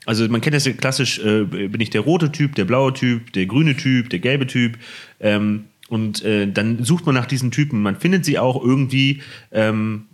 Also 0.06 0.28
man 0.28 0.42
kennt 0.42 0.56
das 0.56 0.66
ja 0.66 0.74
klassisch, 0.74 1.20
äh, 1.20 1.44
bin 1.44 1.80
ich 1.80 1.92
der 1.92 2.02
rote 2.02 2.32
Typ, 2.32 2.56
der 2.56 2.66
blaue 2.66 2.94
Typ, 2.94 3.34
der 3.34 3.46
grüne 3.46 3.78
Typ, 3.78 4.10
der 4.10 4.20
gelbe 4.20 4.48
Typ. 4.48 4.78
Ähm, 5.20 5.66
und 5.90 6.24
äh, 6.24 6.52
dann 6.52 6.84
sucht 6.84 7.06
man 7.06 7.14
nach 7.14 7.26
diesen 7.26 7.52
Typen. 7.52 7.82
Man 7.82 7.98
findet 7.98 8.26
sie 8.26 8.40
auch 8.40 8.64
irgendwie. 8.64 9.22
Ähm, 9.52 10.06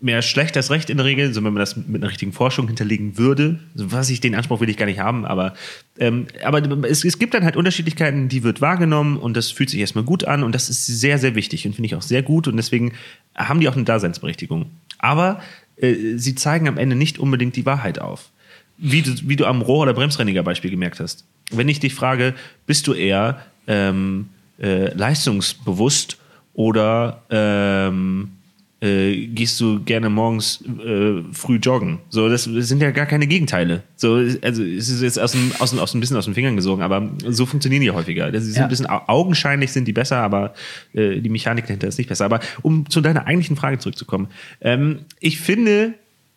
mehr 0.00 0.22
schlecht 0.22 0.56
als 0.56 0.70
recht 0.70 0.90
in 0.90 0.96
der 0.96 1.06
Regel, 1.06 1.32
so 1.34 1.42
wenn 1.42 1.52
man 1.52 1.60
das 1.60 1.76
mit 1.76 2.02
einer 2.02 2.10
richtigen 2.10 2.32
Forschung 2.32 2.68
hinterlegen 2.68 3.18
würde. 3.18 3.58
Was 3.74 4.10
ich 4.10 4.20
den 4.20 4.34
Anspruch 4.34 4.60
will 4.60 4.68
ich 4.68 4.76
gar 4.76 4.86
nicht 4.86 5.00
haben, 5.00 5.24
aber, 5.24 5.54
ähm, 5.98 6.26
aber 6.44 6.62
es, 6.88 7.04
es 7.04 7.18
gibt 7.18 7.34
dann 7.34 7.44
halt 7.44 7.56
Unterschiedlichkeiten, 7.56 8.28
die 8.28 8.44
wird 8.44 8.60
wahrgenommen 8.60 9.16
und 9.16 9.36
das 9.36 9.50
fühlt 9.50 9.70
sich 9.70 9.80
erstmal 9.80 10.04
gut 10.04 10.24
an 10.24 10.44
und 10.44 10.54
das 10.54 10.70
ist 10.70 10.86
sehr, 10.86 11.18
sehr 11.18 11.34
wichtig 11.34 11.66
und 11.66 11.74
finde 11.74 11.86
ich 11.86 11.94
auch 11.96 12.02
sehr 12.02 12.22
gut 12.22 12.46
und 12.46 12.56
deswegen 12.56 12.92
haben 13.38 13.60
die 13.60 13.68
auch 13.68 13.76
eine 13.76 13.84
Daseinsberechtigung. 13.84 14.66
Aber 14.98 15.40
äh, 15.76 16.16
sie 16.16 16.34
zeigen 16.34 16.68
am 16.68 16.78
Ende 16.78 16.96
nicht 16.96 17.18
unbedingt 17.18 17.56
die 17.56 17.66
Wahrheit 17.66 18.00
auf. 18.00 18.30
Wie 18.76 19.02
du, 19.02 19.12
wie 19.24 19.36
du 19.36 19.46
am 19.46 19.62
Rohr- 19.62 19.82
oder 19.82 19.94
Bremsreiniger-Beispiel 19.94 20.70
gemerkt 20.70 21.00
hast. 21.00 21.24
Wenn 21.50 21.68
ich 21.68 21.80
dich 21.80 21.94
frage, 21.94 22.34
bist 22.66 22.86
du 22.86 22.92
eher 22.92 23.44
ähm, 23.66 24.28
äh, 24.60 24.92
leistungsbewusst 24.94 26.18
oder 26.54 27.22
ähm, 27.30 28.32
äh, 28.80 29.26
gehst 29.26 29.60
du 29.60 29.80
gerne 29.82 30.08
morgens 30.08 30.62
äh, 30.62 31.22
früh 31.32 31.56
joggen. 31.56 31.98
So, 32.10 32.28
das, 32.28 32.48
das, 32.52 32.68
sind 32.68 32.80
ja 32.80 32.92
gar 32.92 33.06
keine 33.06 33.26
Gegenteile. 33.26 33.82
So, 33.96 34.14
also 34.42 34.62
es 34.62 34.88
ist 34.88 35.02
jetzt 35.02 35.18
aus 35.18 35.32
dem, 35.32 35.52
aus, 35.58 35.70
dem, 35.70 35.80
aus 35.80 35.94
ein 35.94 36.00
bisschen 36.00 36.16
aus 36.16 36.26
den 36.26 36.34
Fingern 36.34 36.54
gesogen, 36.54 36.82
aber 36.82 37.10
so 37.26 37.44
funktionieren 37.44 37.82
die 37.82 37.90
häufiger. 37.90 38.30
Das 38.30 38.44
ist 38.44 38.56
ja. 38.56 38.62
ein 38.62 38.68
bisschen 38.68 38.86
augenscheinlich 38.86 39.72
sind 39.72 39.86
die 39.86 39.92
besser, 39.92 40.18
aber 40.18 40.54
äh, 40.94 41.20
die 41.20 41.28
Mechanik 41.28 41.66
dahinter 41.66 41.88
ist 41.88 41.98
nicht 41.98 42.08
besser. 42.08 42.24
Aber 42.24 42.40
um 42.62 42.88
zu 42.88 43.00
deiner 43.00 43.26
eigentlichen 43.26 43.56
Frage 43.56 43.78
zurückzukommen, 43.78 44.28
ähm, 44.60 45.00
ich 45.18 45.40
finde, 45.40 45.94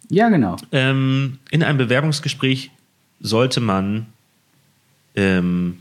ja 0.09 0.29
genau, 0.29 0.57
ähm, 0.71 1.37
in 1.51 1.61
einem 1.63 1.77
Bewerbungsgespräch 1.77 2.71
sollte 3.19 3.59
man 3.59 4.07
ähm, 5.15 5.77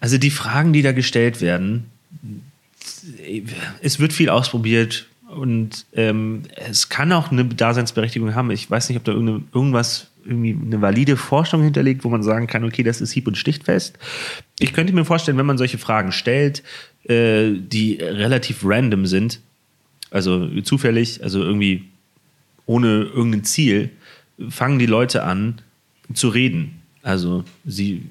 also 0.00 0.18
die 0.18 0.30
Fragen, 0.30 0.72
die 0.72 0.82
da 0.82 0.92
gestellt 0.92 1.40
werden, 1.40 1.86
es 3.80 3.98
wird 3.98 4.12
viel 4.12 4.28
ausprobiert 4.28 5.06
und 5.28 5.86
ähm, 5.94 6.42
es 6.56 6.88
kann 6.88 7.12
auch 7.12 7.30
eine 7.32 7.44
Daseinsberechtigung 7.44 8.34
haben. 8.34 8.50
Ich 8.50 8.70
weiß 8.70 8.88
nicht, 8.88 8.98
ob 8.98 9.04
da 9.04 9.12
irgendwas, 9.12 10.08
irgendwie 10.24 10.56
eine 10.60 10.80
valide 10.80 11.16
Forschung 11.16 11.62
hinterlegt, 11.62 12.04
wo 12.04 12.08
man 12.08 12.22
sagen 12.22 12.46
kann, 12.46 12.64
okay, 12.64 12.82
das 12.82 13.00
ist 13.00 13.12
hieb- 13.12 13.26
und 13.26 13.36
stichtfest. 13.36 13.98
Ich 14.60 14.72
könnte 14.72 14.92
mir 14.92 15.04
vorstellen, 15.04 15.38
wenn 15.38 15.46
man 15.46 15.58
solche 15.58 15.78
Fragen 15.78 16.12
stellt, 16.12 16.62
äh, 17.04 17.50
die 17.52 17.94
relativ 18.00 18.60
random 18.64 19.06
sind, 19.06 19.40
also 20.10 20.48
zufällig, 20.60 21.22
also 21.24 21.42
irgendwie 21.42 21.84
ohne 22.66 23.04
irgendein 23.04 23.44
Ziel, 23.44 23.90
fangen 24.48 24.78
die 24.78 24.86
Leute 24.86 25.24
an 25.24 25.60
zu 26.14 26.28
reden. 26.28 26.82
Also 27.02 27.44
sie 27.64 28.02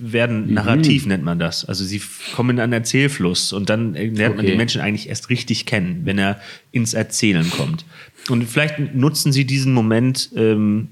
werden 0.00 0.48
mhm. 0.48 0.54
narrativ, 0.54 1.06
nennt 1.06 1.24
man 1.24 1.38
das. 1.38 1.64
Also 1.64 1.84
sie 1.84 2.00
kommen 2.34 2.56
in 2.56 2.60
einen 2.60 2.72
Erzählfluss 2.72 3.52
und 3.52 3.70
dann 3.70 3.94
lernt 3.94 4.20
okay. 4.20 4.36
man 4.36 4.46
den 4.46 4.56
Menschen 4.56 4.80
eigentlich 4.80 5.08
erst 5.08 5.30
richtig 5.30 5.66
kennen, 5.66 6.02
wenn 6.04 6.18
er 6.18 6.40
ins 6.72 6.94
Erzählen 6.94 7.48
kommt. 7.50 7.84
Und 8.28 8.44
vielleicht 8.44 8.94
nutzen 8.94 9.32
sie 9.32 9.44
diesen 9.44 9.72
Moment 9.72 10.30
ähm, 10.36 10.88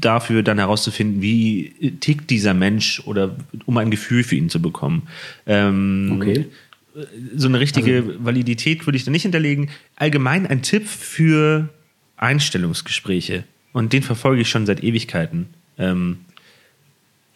dafür, 0.00 0.42
dann 0.42 0.58
herauszufinden, 0.58 1.22
wie 1.22 1.96
tickt 2.00 2.30
dieser 2.30 2.54
Mensch 2.54 3.02
oder 3.04 3.36
um 3.66 3.76
ein 3.78 3.90
Gefühl 3.90 4.22
für 4.22 4.36
ihn 4.36 4.48
zu 4.48 4.60
bekommen. 4.62 5.02
Ähm, 5.46 6.14
okay. 6.16 6.46
So 7.34 7.48
eine 7.48 7.60
richtige 7.60 7.96
also, 7.96 8.24
Validität 8.24 8.86
würde 8.86 8.96
ich 8.96 9.04
da 9.04 9.10
nicht 9.10 9.22
hinterlegen. 9.22 9.68
Allgemein 9.96 10.46
ein 10.46 10.62
Tipp 10.62 10.86
für 10.86 11.68
Einstellungsgespräche. 12.16 13.44
Und 13.72 13.92
den 13.92 14.02
verfolge 14.02 14.40
ich 14.40 14.48
schon 14.48 14.64
seit 14.64 14.82
Ewigkeiten. 14.82 15.48
Ähm, 15.78 16.18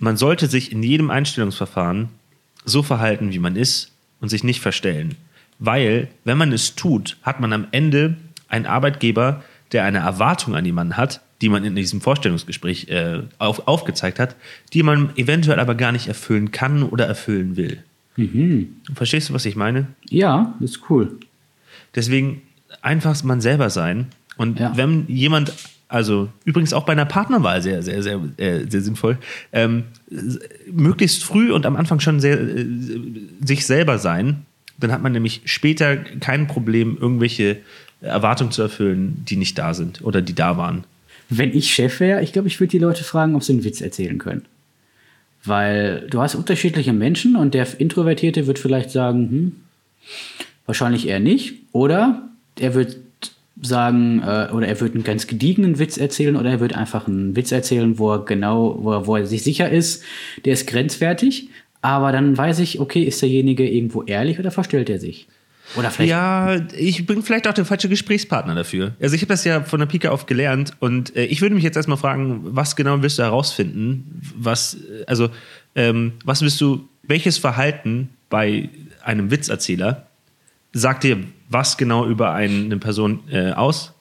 man 0.01 0.17
sollte 0.17 0.47
sich 0.47 0.73
in 0.73 0.83
jedem 0.83 1.11
Einstellungsverfahren 1.11 2.09
so 2.65 2.83
verhalten, 2.83 3.33
wie 3.33 3.39
man 3.39 3.57
ist 3.57 3.93
und 4.21 4.29
sich 4.29 4.45
nicht 4.45 4.61
verstellen. 4.61 5.17
Weil, 5.59 6.09
wenn 6.25 6.39
man 6.39 6.53
es 6.53 6.75
tut, 6.75 7.19
hat 7.23 7.41
man 7.41 7.53
am 7.53 7.67
Ende 7.71 8.17
einen 8.49 8.67
Arbeitgeber, 8.67 9.45
der 9.73 9.85
eine 9.85 9.99
Erwartung 9.99 10.57
an 10.57 10.65
jemanden 10.65 10.97
hat, 10.97 11.21
die 11.41 11.49
man 11.49 11.65
in 11.65 11.77
diesem 11.77 12.01
Vorstellungsgespräch 12.01 12.89
äh, 12.89 13.23
auf, 13.39 13.67
aufgezeigt 13.69 14.19
hat, 14.19 14.37
die 14.73 14.83
man 14.83 15.17
eventuell 15.17 15.61
aber 15.61 15.75
gar 15.75 15.93
nicht 15.93 16.09
erfüllen 16.09 16.51
kann 16.51 16.83
oder 16.83 17.07
erfüllen 17.07 17.57
will. 17.57 17.83
Mhm. 18.17 18.77
Verstehst 18.95 19.29
du, 19.29 19.35
was 19.35 19.47
ich 19.47 19.57
meine? 19.57 19.87
Ja, 20.09 20.55
ist 20.61 20.91
cool. 20.91 21.19
Deswegen 21.95 22.43
einfach 22.83 23.23
man 23.23 23.41
selber 23.41 23.71
sein. 23.71 24.07
Und 24.37 24.59
ja. 24.59 24.77
wenn 24.77 25.07
jemand 25.09 25.53
also 25.91 26.29
übrigens 26.45 26.73
auch 26.73 26.85
bei 26.85 26.93
einer 26.93 27.05
Partnerwahl 27.05 27.61
sehr, 27.63 27.83
sehr, 27.83 28.03
sehr, 28.03 28.21
äh, 28.37 28.61
sehr 28.69 28.81
sinnvoll, 28.81 29.19
ähm, 29.53 29.85
möglichst 30.71 31.25
früh 31.25 31.51
und 31.51 31.67
am 31.67 31.75
Anfang 31.75 31.99
schon 31.99 32.21
sehr, 32.21 32.41
äh, 32.41 32.65
sich 33.45 33.67
selber 33.67 33.99
sein. 33.99 34.47
Dann 34.79 34.93
hat 34.93 35.03
man 35.03 35.11
nämlich 35.11 35.43
später 35.47 35.97
kein 35.97 36.47
Problem, 36.47 36.97
irgendwelche 36.99 37.59
Erwartungen 38.01 38.53
zu 38.53 38.63
erfüllen, 38.63 39.25
die 39.29 39.37
nicht 39.37 39.59
da 39.59 39.75
sind 39.75 40.03
oder 40.03 40.23
die 40.23 40.35
da 40.35 40.57
waren. 40.57 40.85
Wenn 41.29 41.55
ich 41.57 41.75
Chef 41.75 41.99
wäre, 41.99 42.23
ich 42.23 42.33
glaube, 42.33 42.47
ich 42.47 42.61
würde 42.61 42.71
die 42.71 42.79
Leute 42.79 43.03
fragen, 43.03 43.35
ob 43.35 43.43
sie 43.43 43.53
einen 43.53 43.65
Witz 43.65 43.81
erzählen 43.81 44.19
können. 44.19 44.45
Weil 45.45 46.07
du 46.09 46.21
hast 46.21 46.37
unterschiedliche 46.37 46.93
Menschen 46.93 47.35
und 47.35 47.53
der 47.53 47.67
Introvertierte 47.81 48.47
wird 48.47 48.61
vielleicht 48.61 48.91
sagen, 48.91 49.31
hm, 49.31 49.53
wahrscheinlich 50.67 51.09
eher 51.09 51.21
nicht. 51.21 51.55
Oder 51.73 52.29
er 52.59 52.75
wird 52.75 52.97
sagen, 53.63 54.23
äh, 54.23 54.49
oder 54.53 54.67
er 54.67 54.81
wird 54.81 54.95
einen 54.95 55.05
ganz 55.05 55.27
gediegenen 55.27 55.79
Witz 55.79 55.97
erzählen 55.97 56.37
oder 56.37 56.51
er 56.51 56.61
wird 56.61 56.75
einfach 56.75 57.07
einen 57.07 57.37
Witz 57.37 57.53
erzählen, 57.53 57.99
wo 57.99 58.13
er 58.13 58.25
genau, 58.25 58.79
wo 58.81 58.93
er, 58.93 59.07
wo 59.07 59.17
er 59.17 59.27
sich 59.27 59.43
sicher 59.43 59.71
ist, 59.71 60.03
der 60.45 60.55
ist 60.55 60.67
grenzwertig, 60.67 61.51
aber 61.83 62.13
dann 62.13 62.37
weiß 62.37 62.59
ich, 62.61 62.81
okay, 62.81 63.03
ist 63.03 63.23
derjenige 63.23 63.69
irgendwo 63.69 64.03
ehrlich 64.03 64.39
oder 64.39 64.51
verstellt 64.51 64.91
er 64.91 64.99
sich? 64.99 65.27
Oder 65.77 65.91
vielleicht. 65.91 66.11
Ja, 66.11 66.57
ich 66.77 67.07
bin 67.07 67.23
vielleicht 67.23 67.47
auch 67.47 67.55
der 67.55 67.65
falsche 67.65 67.89
Gesprächspartner 67.89 68.55
dafür. 68.55 68.95
Also 69.01 69.15
ich 69.15 69.23
habe 69.23 69.29
das 69.29 69.45
ja 69.45 69.63
von 69.63 69.79
der 69.79 69.87
Pike 69.87 70.11
auf 70.11 70.27
gelernt 70.27 70.75
und 70.81 71.15
äh, 71.15 71.25
ich 71.27 71.41
würde 71.43 71.55
mich 71.55 71.63
jetzt 71.63 71.77
erstmal 71.77 71.99
fragen, 71.99 72.41
was 72.43 72.75
genau 72.75 73.03
wirst 73.03 73.19
du 73.19 73.23
herausfinden? 73.23 74.21
Was, 74.37 74.77
also, 75.07 75.29
ähm, 75.77 76.15
was 76.25 76.43
wirst 76.43 76.61
du, 76.61 76.89
welches 77.05 77.39
Verhalten 77.39 78.11
bei 78.29 78.69
einem 79.05 79.31
Witzerzähler 79.31 80.10
sagt 80.73 81.05
dir 81.05 81.19
was 81.49 81.77
genau 81.77 82.07
über 82.07 82.33
eine 82.33 82.77
Person 82.79 83.21
äh, 83.31 83.53
aus 83.53 83.95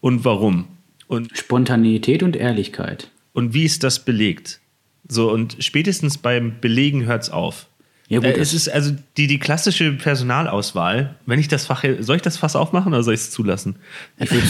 und 0.00 0.24
warum. 0.24 0.68
Und, 1.08 1.36
Spontanität 1.36 2.22
und 2.22 2.36
Ehrlichkeit. 2.36 3.10
Und 3.32 3.54
wie 3.54 3.64
ist 3.64 3.84
das 3.84 4.04
belegt? 4.04 4.60
So, 5.08 5.30
und 5.30 5.56
spätestens 5.60 6.18
beim 6.18 6.60
Belegen 6.60 7.04
hört 7.04 7.24
es 7.24 7.30
auf. 7.30 7.66
Ja, 8.08 8.20
gut, 8.20 8.28
äh, 8.28 8.40
es 8.40 8.54
ist 8.54 8.68
also 8.68 8.92
die, 9.16 9.26
die 9.26 9.38
klassische 9.38 9.92
Personalauswahl. 9.92 11.16
Wenn 11.26 11.38
ich 11.38 11.48
das 11.48 11.66
Fach, 11.66 11.84
soll 12.00 12.16
ich 12.16 12.22
das 12.22 12.36
Fass 12.36 12.56
aufmachen 12.56 12.92
oder 12.92 13.02
soll 13.02 13.14
ich 13.14 13.20
es 13.20 13.30
zulassen? 13.30 13.76
Ich 14.18 14.28
glaube, 14.28 14.42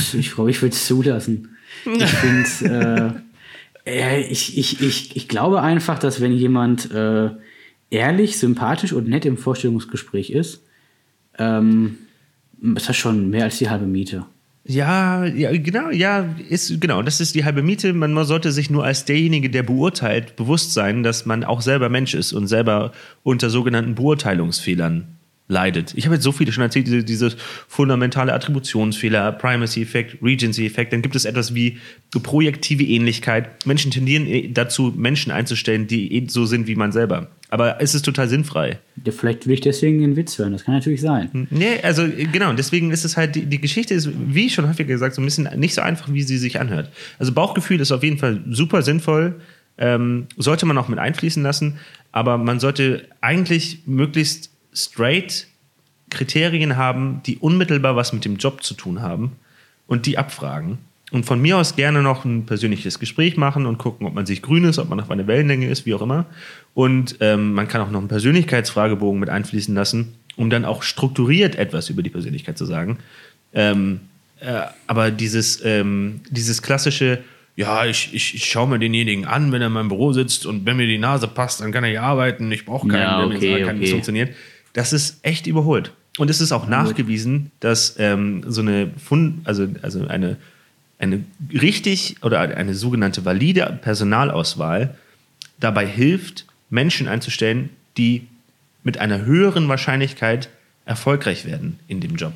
ich, 0.50 0.57
ich 0.57 0.62
würde 0.62 0.74
es 0.74 0.87
zulassen. 0.87 1.57
Ich 1.85 2.05
finde 2.05 3.22
äh, 3.85 4.20
ich, 4.20 4.59
ich, 4.59 4.81
ich, 4.83 5.16
ich 5.16 5.29
glaube 5.29 5.62
einfach, 5.62 5.98
dass 5.98 6.20
wenn 6.20 6.33
jemand 6.33 6.90
äh, 6.90 7.31
ehrlich, 7.90 8.38
sympathisch 8.38 8.92
und 8.92 9.09
nett 9.09 9.24
im 9.24 9.38
Vorstellungsgespräch 9.38 10.31
ist, 10.31 10.62
ähm, 11.38 11.99
ist 12.75 12.88
das 12.88 12.96
schon 12.96 13.31
mehr 13.31 13.44
als 13.44 13.59
die 13.59 13.68
halbe 13.68 13.87
Miete. 13.87 14.25
Ja, 14.68 15.25
ja, 15.25 15.57
genau, 15.57 15.90
ja, 15.90 16.35
ist, 16.49 16.81
genau, 16.81 17.01
das 17.03 17.20
ist 17.20 17.37
die 17.37 17.44
halbe 17.44 17.62
Miete. 17.62 17.92
Man, 17.92 18.25
sollte 18.25 18.51
sich 18.51 18.68
nur 18.68 18.85
als 18.85 19.05
derjenige, 19.05 19.49
der 19.49 19.62
beurteilt, 19.62 20.35
bewusst 20.35 20.72
sein, 20.72 21.05
dass 21.05 21.25
man 21.25 21.44
auch 21.44 21.61
selber 21.61 21.88
Mensch 21.88 22.14
ist 22.14 22.33
und 22.33 22.49
selber 22.49 22.90
unter 23.22 23.49
sogenannten 23.49 23.94
Beurteilungsfehlern 23.94 25.15
leidet. 25.49 25.93
Ich 25.97 26.07
habe 26.07 26.17
jetzt 26.17 26.25
so 26.25 26.33
viele 26.33 26.51
schon 26.51 26.63
erzählt, 26.63 26.87
diese, 26.87 27.05
diese 27.05 27.31
fundamentale 27.69 28.33
Attributionsfehler, 28.33 29.31
Primacy-Effekt, 29.33 30.23
Regency-Effekt, 30.23 30.93
dann 30.93 31.03
gibt 31.03 31.15
es 31.15 31.25
etwas 31.25 31.55
wie 31.55 31.79
projektive 32.11 32.83
Ähnlichkeit. 32.83 33.65
Menschen 33.65 33.93
tendieren 33.93 34.27
eh 34.27 34.49
dazu, 34.49 34.93
Menschen 34.97 35.31
einzustellen, 35.31 35.87
die 35.87 36.13
eh 36.13 36.27
so 36.29 36.47
sind 36.47 36.67
wie 36.67 36.75
man 36.75 36.91
selber. 36.91 37.29
Aber 37.49 37.81
es 37.81 37.95
ist 37.95 38.05
total 38.05 38.29
sinnfrei. 38.29 38.81
Ja, 39.05 39.13
vielleicht 39.13 39.47
will 39.47 39.55
ich 39.55 39.61
deswegen 39.61 40.01
den 40.01 40.17
Witz 40.17 40.37
hören, 40.37 40.53
das 40.53 40.65
kann 40.65 40.75
natürlich 40.75 41.01
sein. 41.01 41.31
Hm, 41.33 41.47
nee, 41.51 41.79
also 41.81 42.05
genau, 42.33 42.53
deswegen 42.53 42.91
ist 42.91 43.05
es 43.05 43.17
halt, 43.17 43.37
die, 43.37 43.47
die 43.47 43.61
Geschichte 43.61 43.95
ist, 43.95 44.11
wie 44.13 44.51
schon 44.51 44.69
häufig 44.69 44.89
gesagt, 44.89 45.15
so 45.15 45.23
ein 45.23 45.25
bisschen 45.25 45.49
nicht 45.57 45.75
so 45.75 45.81
einfach, 45.81 46.13
wie 46.13 46.23
sie 46.23 46.39
sich 46.39 46.59
anhört. 46.59 46.91
Also 47.21 47.33
Bauchgefühl 47.33 47.81
ist 47.81 47.93
auf 47.93 48.03
jeden 48.03 48.19
Fall 48.19 48.43
super 48.51 48.83
sinnvoll, 48.83 49.41
ähm, 49.79 50.27
sollte 50.37 50.67
man 50.67 50.77
auch 50.77 50.89
mit 50.89 50.99
einfließen 50.99 51.43
lassen, 51.43 51.79
aber 52.11 52.37
man 52.37 52.59
sollte 52.59 53.07
eigentlich 53.21 53.83
möglichst 53.87 54.51
straight 54.77 55.47
Kriterien 56.11 56.77
haben, 56.77 57.21
die 57.27 57.39
unmittelbar 57.39 57.97
was 57.97 58.12
mit 58.12 58.25
dem 58.25 58.37
Job 58.37 58.62
zu 58.62 58.75
tun 58.75 59.03
haben 59.03 59.33
und 59.87 60.07
die 60.07 60.19
abfragen. 60.19 60.79
und 61.12 61.25
von 61.25 61.41
mir 61.41 61.57
aus 61.57 61.77
gerne 61.77 62.03
noch 62.03 62.25
ein 62.25 62.47
persönliches 62.47 62.99
Gespräch 62.99 63.37
machen 63.37 63.65
und 63.67 63.79
gucken, 63.79 64.07
ob 64.07 64.15
man 64.15 64.27
sich 64.27 64.43
grün 64.43 64.65
ist, 64.65 64.79
ob 64.79 64.89
man 64.89 65.01
auf 65.01 65.11
einer 65.11 65.27
Wellenlänge 65.27 65.69
ist, 65.69 65.87
wie 65.87 65.95
auch 65.95 66.03
immer. 66.03 66.27
Und 66.75 67.17
ähm, 67.21 67.53
man 67.53 67.69
kann 67.69 67.81
auch 67.81 67.91
noch 67.91 68.01
einen 68.01 68.09
Persönlichkeitsfragebogen 68.09 69.21
mit 69.21 69.31
einfließen 69.31 69.75
lassen, 69.75 70.15
um 70.37 70.51
dann 70.51 70.65
auch 70.65 70.83
strukturiert 70.83 71.55
etwas 71.57 71.91
über 71.91 72.03
die 72.03 72.11
Persönlichkeit 72.11 72.59
zu 72.59 72.67
sagen. 72.67 72.99
Ähm, 73.55 74.01
äh, 74.41 74.62
aber 74.89 75.11
dieses, 75.12 75.65
ähm, 75.65 76.21
dieses 76.29 76.61
klassische, 76.61 77.23
ja, 77.55 77.87
ich, 77.87 78.12
ich, 78.12 78.35
ich 78.35 78.45
schaue 78.45 78.69
mir 78.69 78.79
denjenigen 78.79 79.25
an, 79.27 79.53
wenn 79.53 79.62
er 79.62 79.69
in 79.69 79.73
meinem 79.73 79.89
Büro 79.89 80.12
sitzt 80.12 80.45
und 80.45 80.67
wenn 80.67 80.77
mir 80.77 80.87
die 80.87 80.99
Nase 80.99 81.29
passt, 81.29 81.61
dann 81.61 81.73
kann 81.73 81.85
er 81.85 81.91
hier 81.91 82.03
arbeiten. 82.03 82.51
Ich 82.53 82.67
brauche 82.67 82.89
keinen, 82.89 83.01
Ja, 83.01 83.19
der 83.19 83.29
mir 83.29 83.37
okay, 83.37 83.62
kann, 83.62 83.77
okay. 83.77 83.87
funktioniert. 83.87 84.35
Das 84.77 84.93
ist 84.93 85.21
echt 85.23 85.47
überholt. 85.47 85.93
Und 86.19 86.29
es 86.29 86.43
ist 86.43 86.53
auch 86.53 86.67
nachgewiesen, 86.69 87.51
dass 87.61 87.95
ähm, 87.99 88.45
so 88.47 88.61
eine 88.61 88.91
Fund, 89.03 89.41
also, 89.45 89.67
also 89.81 90.07
eine, 90.07 90.37
eine 90.99 91.25
richtig 91.51 92.17
oder 92.21 92.41
eine 92.41 92.75
sogenannte 92.75 93.25
valide 93.25 93.79
Personalauswahl 93.81 94.95
dabei 95.59 95.87
hilft, 95.87 96.45
Menschen 96.69 97.09
einzustellen, 97.09 97.71
die 97.97 98.27
mit 98.83 98.99
einer 98.99 99.25
höheren 99.25 99.67
Wahrscheinlichkeit 99.67 100.51
erfolgreich 100.85 101.47
werden 101.47 101.79
in 101.89 102.03
dem 102.03 102.17
Job. 102.17 102.35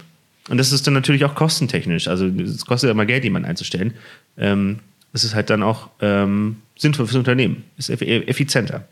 Und 0.48 0.56
das 0.56 0.72
ist 0.72 0.86
dann 0.86 0.94
natürlich 0.94 1.26
auch 1.26 1.34
kostentechnisch. 1.34 2.08
Also 2.08 2.24
es 2.24 2.64
kostet 2.64 2.88
ja 2.88 2.92
immer 2.92 3.04
Geld, 3.04 3.22
jemanden 3.22 3.50
einzustellen. 3.50 3.92
Ähm, 4.38 4.78
das 5.12 5.24
ist 5.24 5.34
halt 5.34 5.50
dann 5.50 5.62
auch 5.62 5.90
ähm, 6.00 6.56
sinnvoll 6.74 7.06
fürs 7.06 7.18
Unternehmen. 7.18 7.64
Ist 7.76 7.90
eff 7.90 8.00
effizienter. 8.00 8.88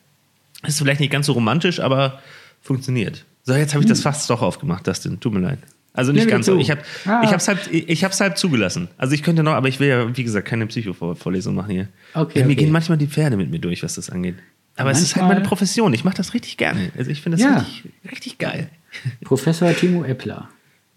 Ist 0.66 0.76
vielleicht 0.76 1.00
nicht 1.00 1.12
ganz 1.12 1.24
so 1.24 1.32
romantisch, 1.32 1.80
aber 1.80 2.20
funktioniert. 2.60 3.24
So, 3.48 3.54
jetzt 3.54 3.72
habe 3.72 3.82
ich 3.82 3.88
das 3.88 4.02
fast 4.02 4.28
doch 4.28 4.42
aufgemacht, 4.42 4.86
Dustin. 4.86 5.18
Tut 5.20 5.32
mir 5.32 5.40
leid. 5.40 5.58
Also 5.94 6.12
nicht 6.12 6.28
ganz 6.28 6.44
so. 6.44 6.58
Ich 6.58 6.70
habe 6.70 6.82
Ah. 7.06 7.22
ich 7.24 7.30
halt, 7.48 7.66
ich 7.72 8.04
halt 8.04 8.36
zugelassen. 8.36 8.88
Also 8.98 9.14
ich 9.14 9.22
könnte 9.22 9.42
noch, 9.42 9.54
aber 9.54 9.68
ich 9.68 9.80
will 9.80 9.88
ja, 9.88 10.14
wie 10.16 10.22
gesagt, 10.22 10.46
keine 10.46 10.66
Psycho-Vorlesung 10.66 11.54
machen 11.54 11.70
hier. 11.70 11.88
Okay, 12.12 12.40
Ja, 12.40 12.44
mir 12.44 12.52
okay. 12.52 12.64
gehen 12.64 12.70
manchmal 12.72 12.98
die 12.98 13.06
Pferde 13.06 13.38
mit 13.38 13.50
mir 13.50 13.58
durch, 13.58 13.82
was 13.82 13.94
das 13.94 14.10
angeht. 14.10 14.34
Aber 14.76 14.90
es 14.90 14.98
ist 15.00 15.14
halt 15.16 15.22
Manchmal- 15.22 15.36
meine 15.36 15.48
Profession. 15.48 15.94
Ich 15.94 16.04
mache 16.04 16.16
das 16.18 16.34
richtig 16.34 16.58
gerne. 16.58 16.92
Also 16.98 17.10
ich 17.10 17.22
finde 17.22 17.38
das 17.38 17.46
Ja. 17.46 17.58
richtig, 17.60 17.92
richtig 18.12 18.38
geil. 18.38 18.68
Professor 19.24 19.74
Timo 19.74 20.04
Eppler. 20.04 20.50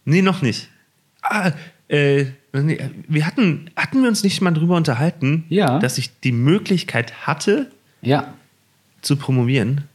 Nee, 0.04 0.22
noch 0.22 0.42
nicht. 0.42 0.70
Ah, 1.22 1.52
äh, 1.88 2.26
nee, 2.52 2.78
wir 3.08 3.26
hatten, 3.26 3.70
hatten 3.78 4.02
wir 4.02 4.10
uns 4.10 4.24
nicht 4.24 4.42
mal 4.42 4.52
drüber 4.52 4.76
unterhalten, 4.76 5.46
Ja. 5.48 5.80
dass 5.80 5.98
ich 5.98 6.20
die 6.20 6.34
Möglichkeit 6.34 7.26
hatte, 7.26 7.72
Ja, 8.02 8.34
zu 9.02 9.16
promovieren. 9.16 9.86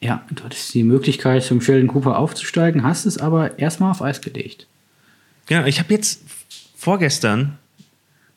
Ja, 0.00 0.24
du 0.30 0.44
hattest 0.44 0.74
die 0.74 0.84
Möglichkeit, 0.84 1.42
zum 1.42 1.60
Sheldon 1.60 1.88
Cooper 1.88 2.18
aufzusteigen, 2.18 2.82
hast 2.82 3.06
es 3.06 3.18
aber 3.18 3.58
erstmal 3.58 3.90
auf 3.90 4.02
Eis 4.02 4.20
gelegt. 4.20 4.66
Ja, 5.48 5.66
ich 5.66 5.78
habe 5.78 5.92
jetzt 5.94 6.22
vorgestern, 6.76 7.58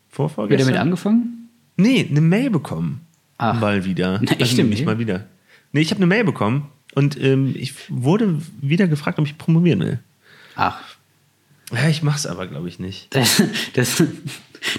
vorvorgestern, 0.10 0.68
damit 0.68 0.82
angefangen? 0.82 1.50
nee, 1.76 2.06
eine 2.10 2.22
Mail 2.22 2.50
bekommen. 2.50 3.02
Ach. 3.38 3.60
Mal 3.60 3.86
wieder. 3.86 4.16
Eine 4.20 4.40
echte 4.40 4.64
nicht 4.64 4.80
Mail? 4.80 4.86
mal 4.86 5.00
wieder. 5.00 5.26
Nee, 5.72 5.82
ich 5.82 5.92
habe 5.92 6.00
eine 6.00 6.08
Mail 6.08 6.26
bekommen 6.26 6.70
und 6.94 7.22
ähm, 7.22 7.56
ich 7.58 7.74
wurde 7.90 8.42
wieder 8.60 8.88
gefragt, 8.88 9.18
ob 9.18 9.26
ich 9.26 9.38
promovieren 9.38 9.80
will. 9.80 10.00
Ach, 10.56 10.78
Ja, 11.74 11.88
ich 11.90 12.02
mach's 12.04 12.26
aber, 12.26 12.48
glaube 12.48 12.68
ich, 12.68 12.80
nicht. 12.80 13.14
das, 13.16 13.42
das, 13.74 14.04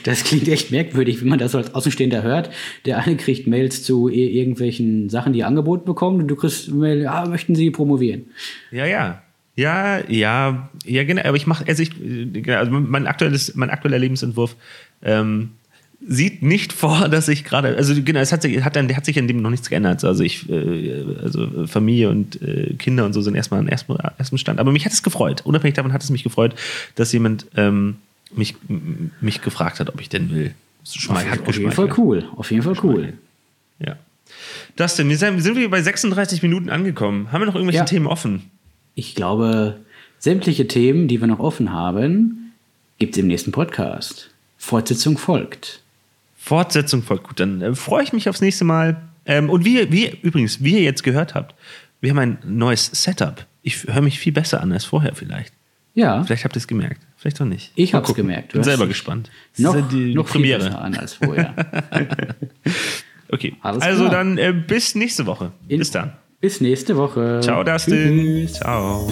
das 0.05 0.25
klingt 0.25 0.49
echt 0.49 0.71
merkwürdig, 0.71 1.21
wenn 1.21 1.29
man 1.29 1.39
das 1.39 1.55
als 1.55 1.75
Außenstehender 1.75 2.23
hört. 2.23 2.51
Der 2.85 2.99
eine 2.99 3.17
kriegt 3.17 3.47
Mails 3.47 3.83
zu 3.85 4.09
ir- 4.09 4.31
irgendwelchen 4.31 5.09
Sachen, 5.09 5.33
die 5.33 5.45
angeboten 5.45 5.85
bekommen 5.85 6.21
und 6.21 6.29
du 6.29 6.37
kriegst 6.37 6.69
Mail, 6.73 7.03
ja, 7.03 7.27
möchten 7.27 7.55
Sie 7.55 7.71
promovieren? 7.71 8.27
Ja, 8.71 8.87
ja. 8.87 9.23
Ja, 9.57 10.09
ja, 10.09 10.71
ja, 10.87 11.05
genau. 11.05 11.23
Aber 11.23 11.37
ich 11.37 11.47
mache, 11.47 11.65
also 11.69 11.83
ich, 11.83 11.91
äh, 12.01 12.53
also 12.55 12.71
mein 12.73 13.07
aktuelles, 13.07 13.55
mein 13.57 13.69
aktueller 13.69 13.99
Lebensentwurf 13.99 14.57
ähm, 15.03 15.51
sieht 16.07 16.43
nicht 16.43 16.73
vor, 16.73 17.09
dass 17.11 17.29
ich 17.29 17.45
gerade, 17.45 17.77
also 17.77 17.95
genau, 18.03 18.21
es 18.21 18.33
hat 18.33 18.43
sich, 18.43 18.63
hat, 18.65 18.77
dann, 18.77 18.95
hat 18.95 19.05
sich 19.05 19.17
in 19.17 19.29
dem 19.29 19.43
noch 19.43 19.51
nichts 19.51 19.69
geändert. 19.69 20.05
Also 20.05 20.23
ich, 20.25 20.49
äh, 20.49 21.05
also 21.23 21.67
Familie 21.67 22.11
und 22.11 22.41
äh, 22.43 22.75
Kinder 22.75 23.05
und 23.05 23.13
so 23.13 23.21
sind 23.21 23.35
erstmal 23.35 23.61
an 23.61 23.69
ersten, 23.69 23.95
ersten 24.19 24.39
Stand. 24.39 24.61
Aber 24.61 24.73
mich 24.73 24.85
hat 24.85 24.93
es 24.93 25.03
gefreut. 25.03 25.43
Unabhängig 25.45 25.75
davon 25.75 25.93
hat 25.93 26.03
es 26.03 26.11
mich 26.11 26.25
gefreut, 26.25 26.55
dass 26.95 27.13
jemand 27.13 27.47
ähm, 27.57 27.97
mich, 28.35 28.55
mich 29.21 29.43
gefragt 29.43 29.81
hat, 29.81 29.89
ob 29.89 30.01
ich 30.01 30.09
denn 30.09 30.31
will. 30.31 30.55
Hat 31.09 31.47
auf 31.47 31.59
jeden 31.59 31.73
Fall 31.73 31.93
cool. 31.99 32.25
Auf 32.37 32.51
jeden 32.51 32.63
Fall 32.63 32.77
cool. 32.83 33.13
Ja. 33.79 33.97
Dustin, 34.77 35.09
wir 35.09 35.19
sind, 35.19 35.41
sind 35.41 35.57
wir 35.57 35.69
bei 35.71 35.83
36 35.83 36.43
Minuten 36.43 36.71
angekommen. 36.71 37.31
Haben 37.33 37.43
wir 37.43 37.47
noch 37.47 37.55
irgendwelche 37.55 37.79
Ja. 37.81 37.85
Themen 37.85 38.07
offen? 38.07 38.51
Ich 38.95 39.15
glaube, 39.15 39.77
sämtliche 40.19 40.69
Themen, 40.69 41.09
die 41.09 41.21
wir 41.21 41.27
noch 41.27 41.41
offen 41.41 41.73
haben, 41.73 42.53
gibt 42.99 43.15
es 43.17 43.19
im 43.21 43.27
nächsten 43.27 43.53
Podcast. 43.53 44.31
Fortsetzung 44.59 45.19
folgt. 45.19 45.81
Fortsetzung 46.43 47.03
folgt 47.03 47.25
gut. 47.29 47.39
Dann 47.41 47.61
äh, 47.61 47.75
freue 47.75 48.03
ich 48.03 48.13
mich 48.13 48.29
aufs 48.29 48.41
nächste 48.41 48.65
Mal. 48.65 49.01
Ähm, 49.27 49.51
und 49.51 49.65
wie, 49.65 49.93
wie 49.93 50.09
übrigens, 50.23 50.65
wie 50.65 50.73
ihr 50.75 50.83
jetzt 50.83 51.03
gehört 51.05 51.35
habt, 51.35 51.55
wir 52.01 52.11
haben 52.11 52.19
ein 52.19 52.39
neues 52.47 52.87
Setup. 52.87 53.47
Ich 53.63 53.85
höre 53.85 54.01
mich 54.01 54.19
viel 54.19 54.33
besser 54.33 54.61
an 54.63 54.73
als 54.73 54.85
vorher 54.87 55.15
vielleicht. 55.15 55.53
Ja, 55.93 56.23
Vielleicht 56.25 56.45
habt 56.45 56.57
ihr 56.57 56.61
es 56.61 56.69
gemerkt. 56.69 57.03
Vielleicht 57.17 57.41
auch 57.43 57.47
nicht. 57.47 57.73
Ich 57.75 57.93
hab's 57.95 58.07
gucken. 58.07 58.23
gemerkt. 58.27 58.53
Bin 58.53 58.63
selber 58.63 58.87
gespannt. 58.87 59.29
Das 59.57 59.61
noch, 59.65 59.75
ist 59.75 59.81
ja 59.83 59.89
die 59.89 60.15
noch 60.15 60.27
viel 60.29 60.41
Premiere. 60.41 60.65
besser 60.65 60.81
an 60.81 60.95
als 60.97 61.15
vorher. 61.15 61.55
Okay. 63.33 63.55
Alles 63.63 63.83
also 63.85 64.07
klar. 64.09 64.11
dann 64.25 64.39
äh, 64.39 64.53
bis 64.53 64.97
nächste 64.97 65.25
Woche. 65.25 65.53
In- 65.69 65.79
bis 65.79 65.93
dann. 65.93 66.15
Bis 66.41 66.61
nächste 66.61 66.97
Woche. 66.97 67.39
Ciao, 67.43 67.63
Dustin. 67.63 67.95
Tschüss. 68.47 68.55
Ciao. 68.55 69.09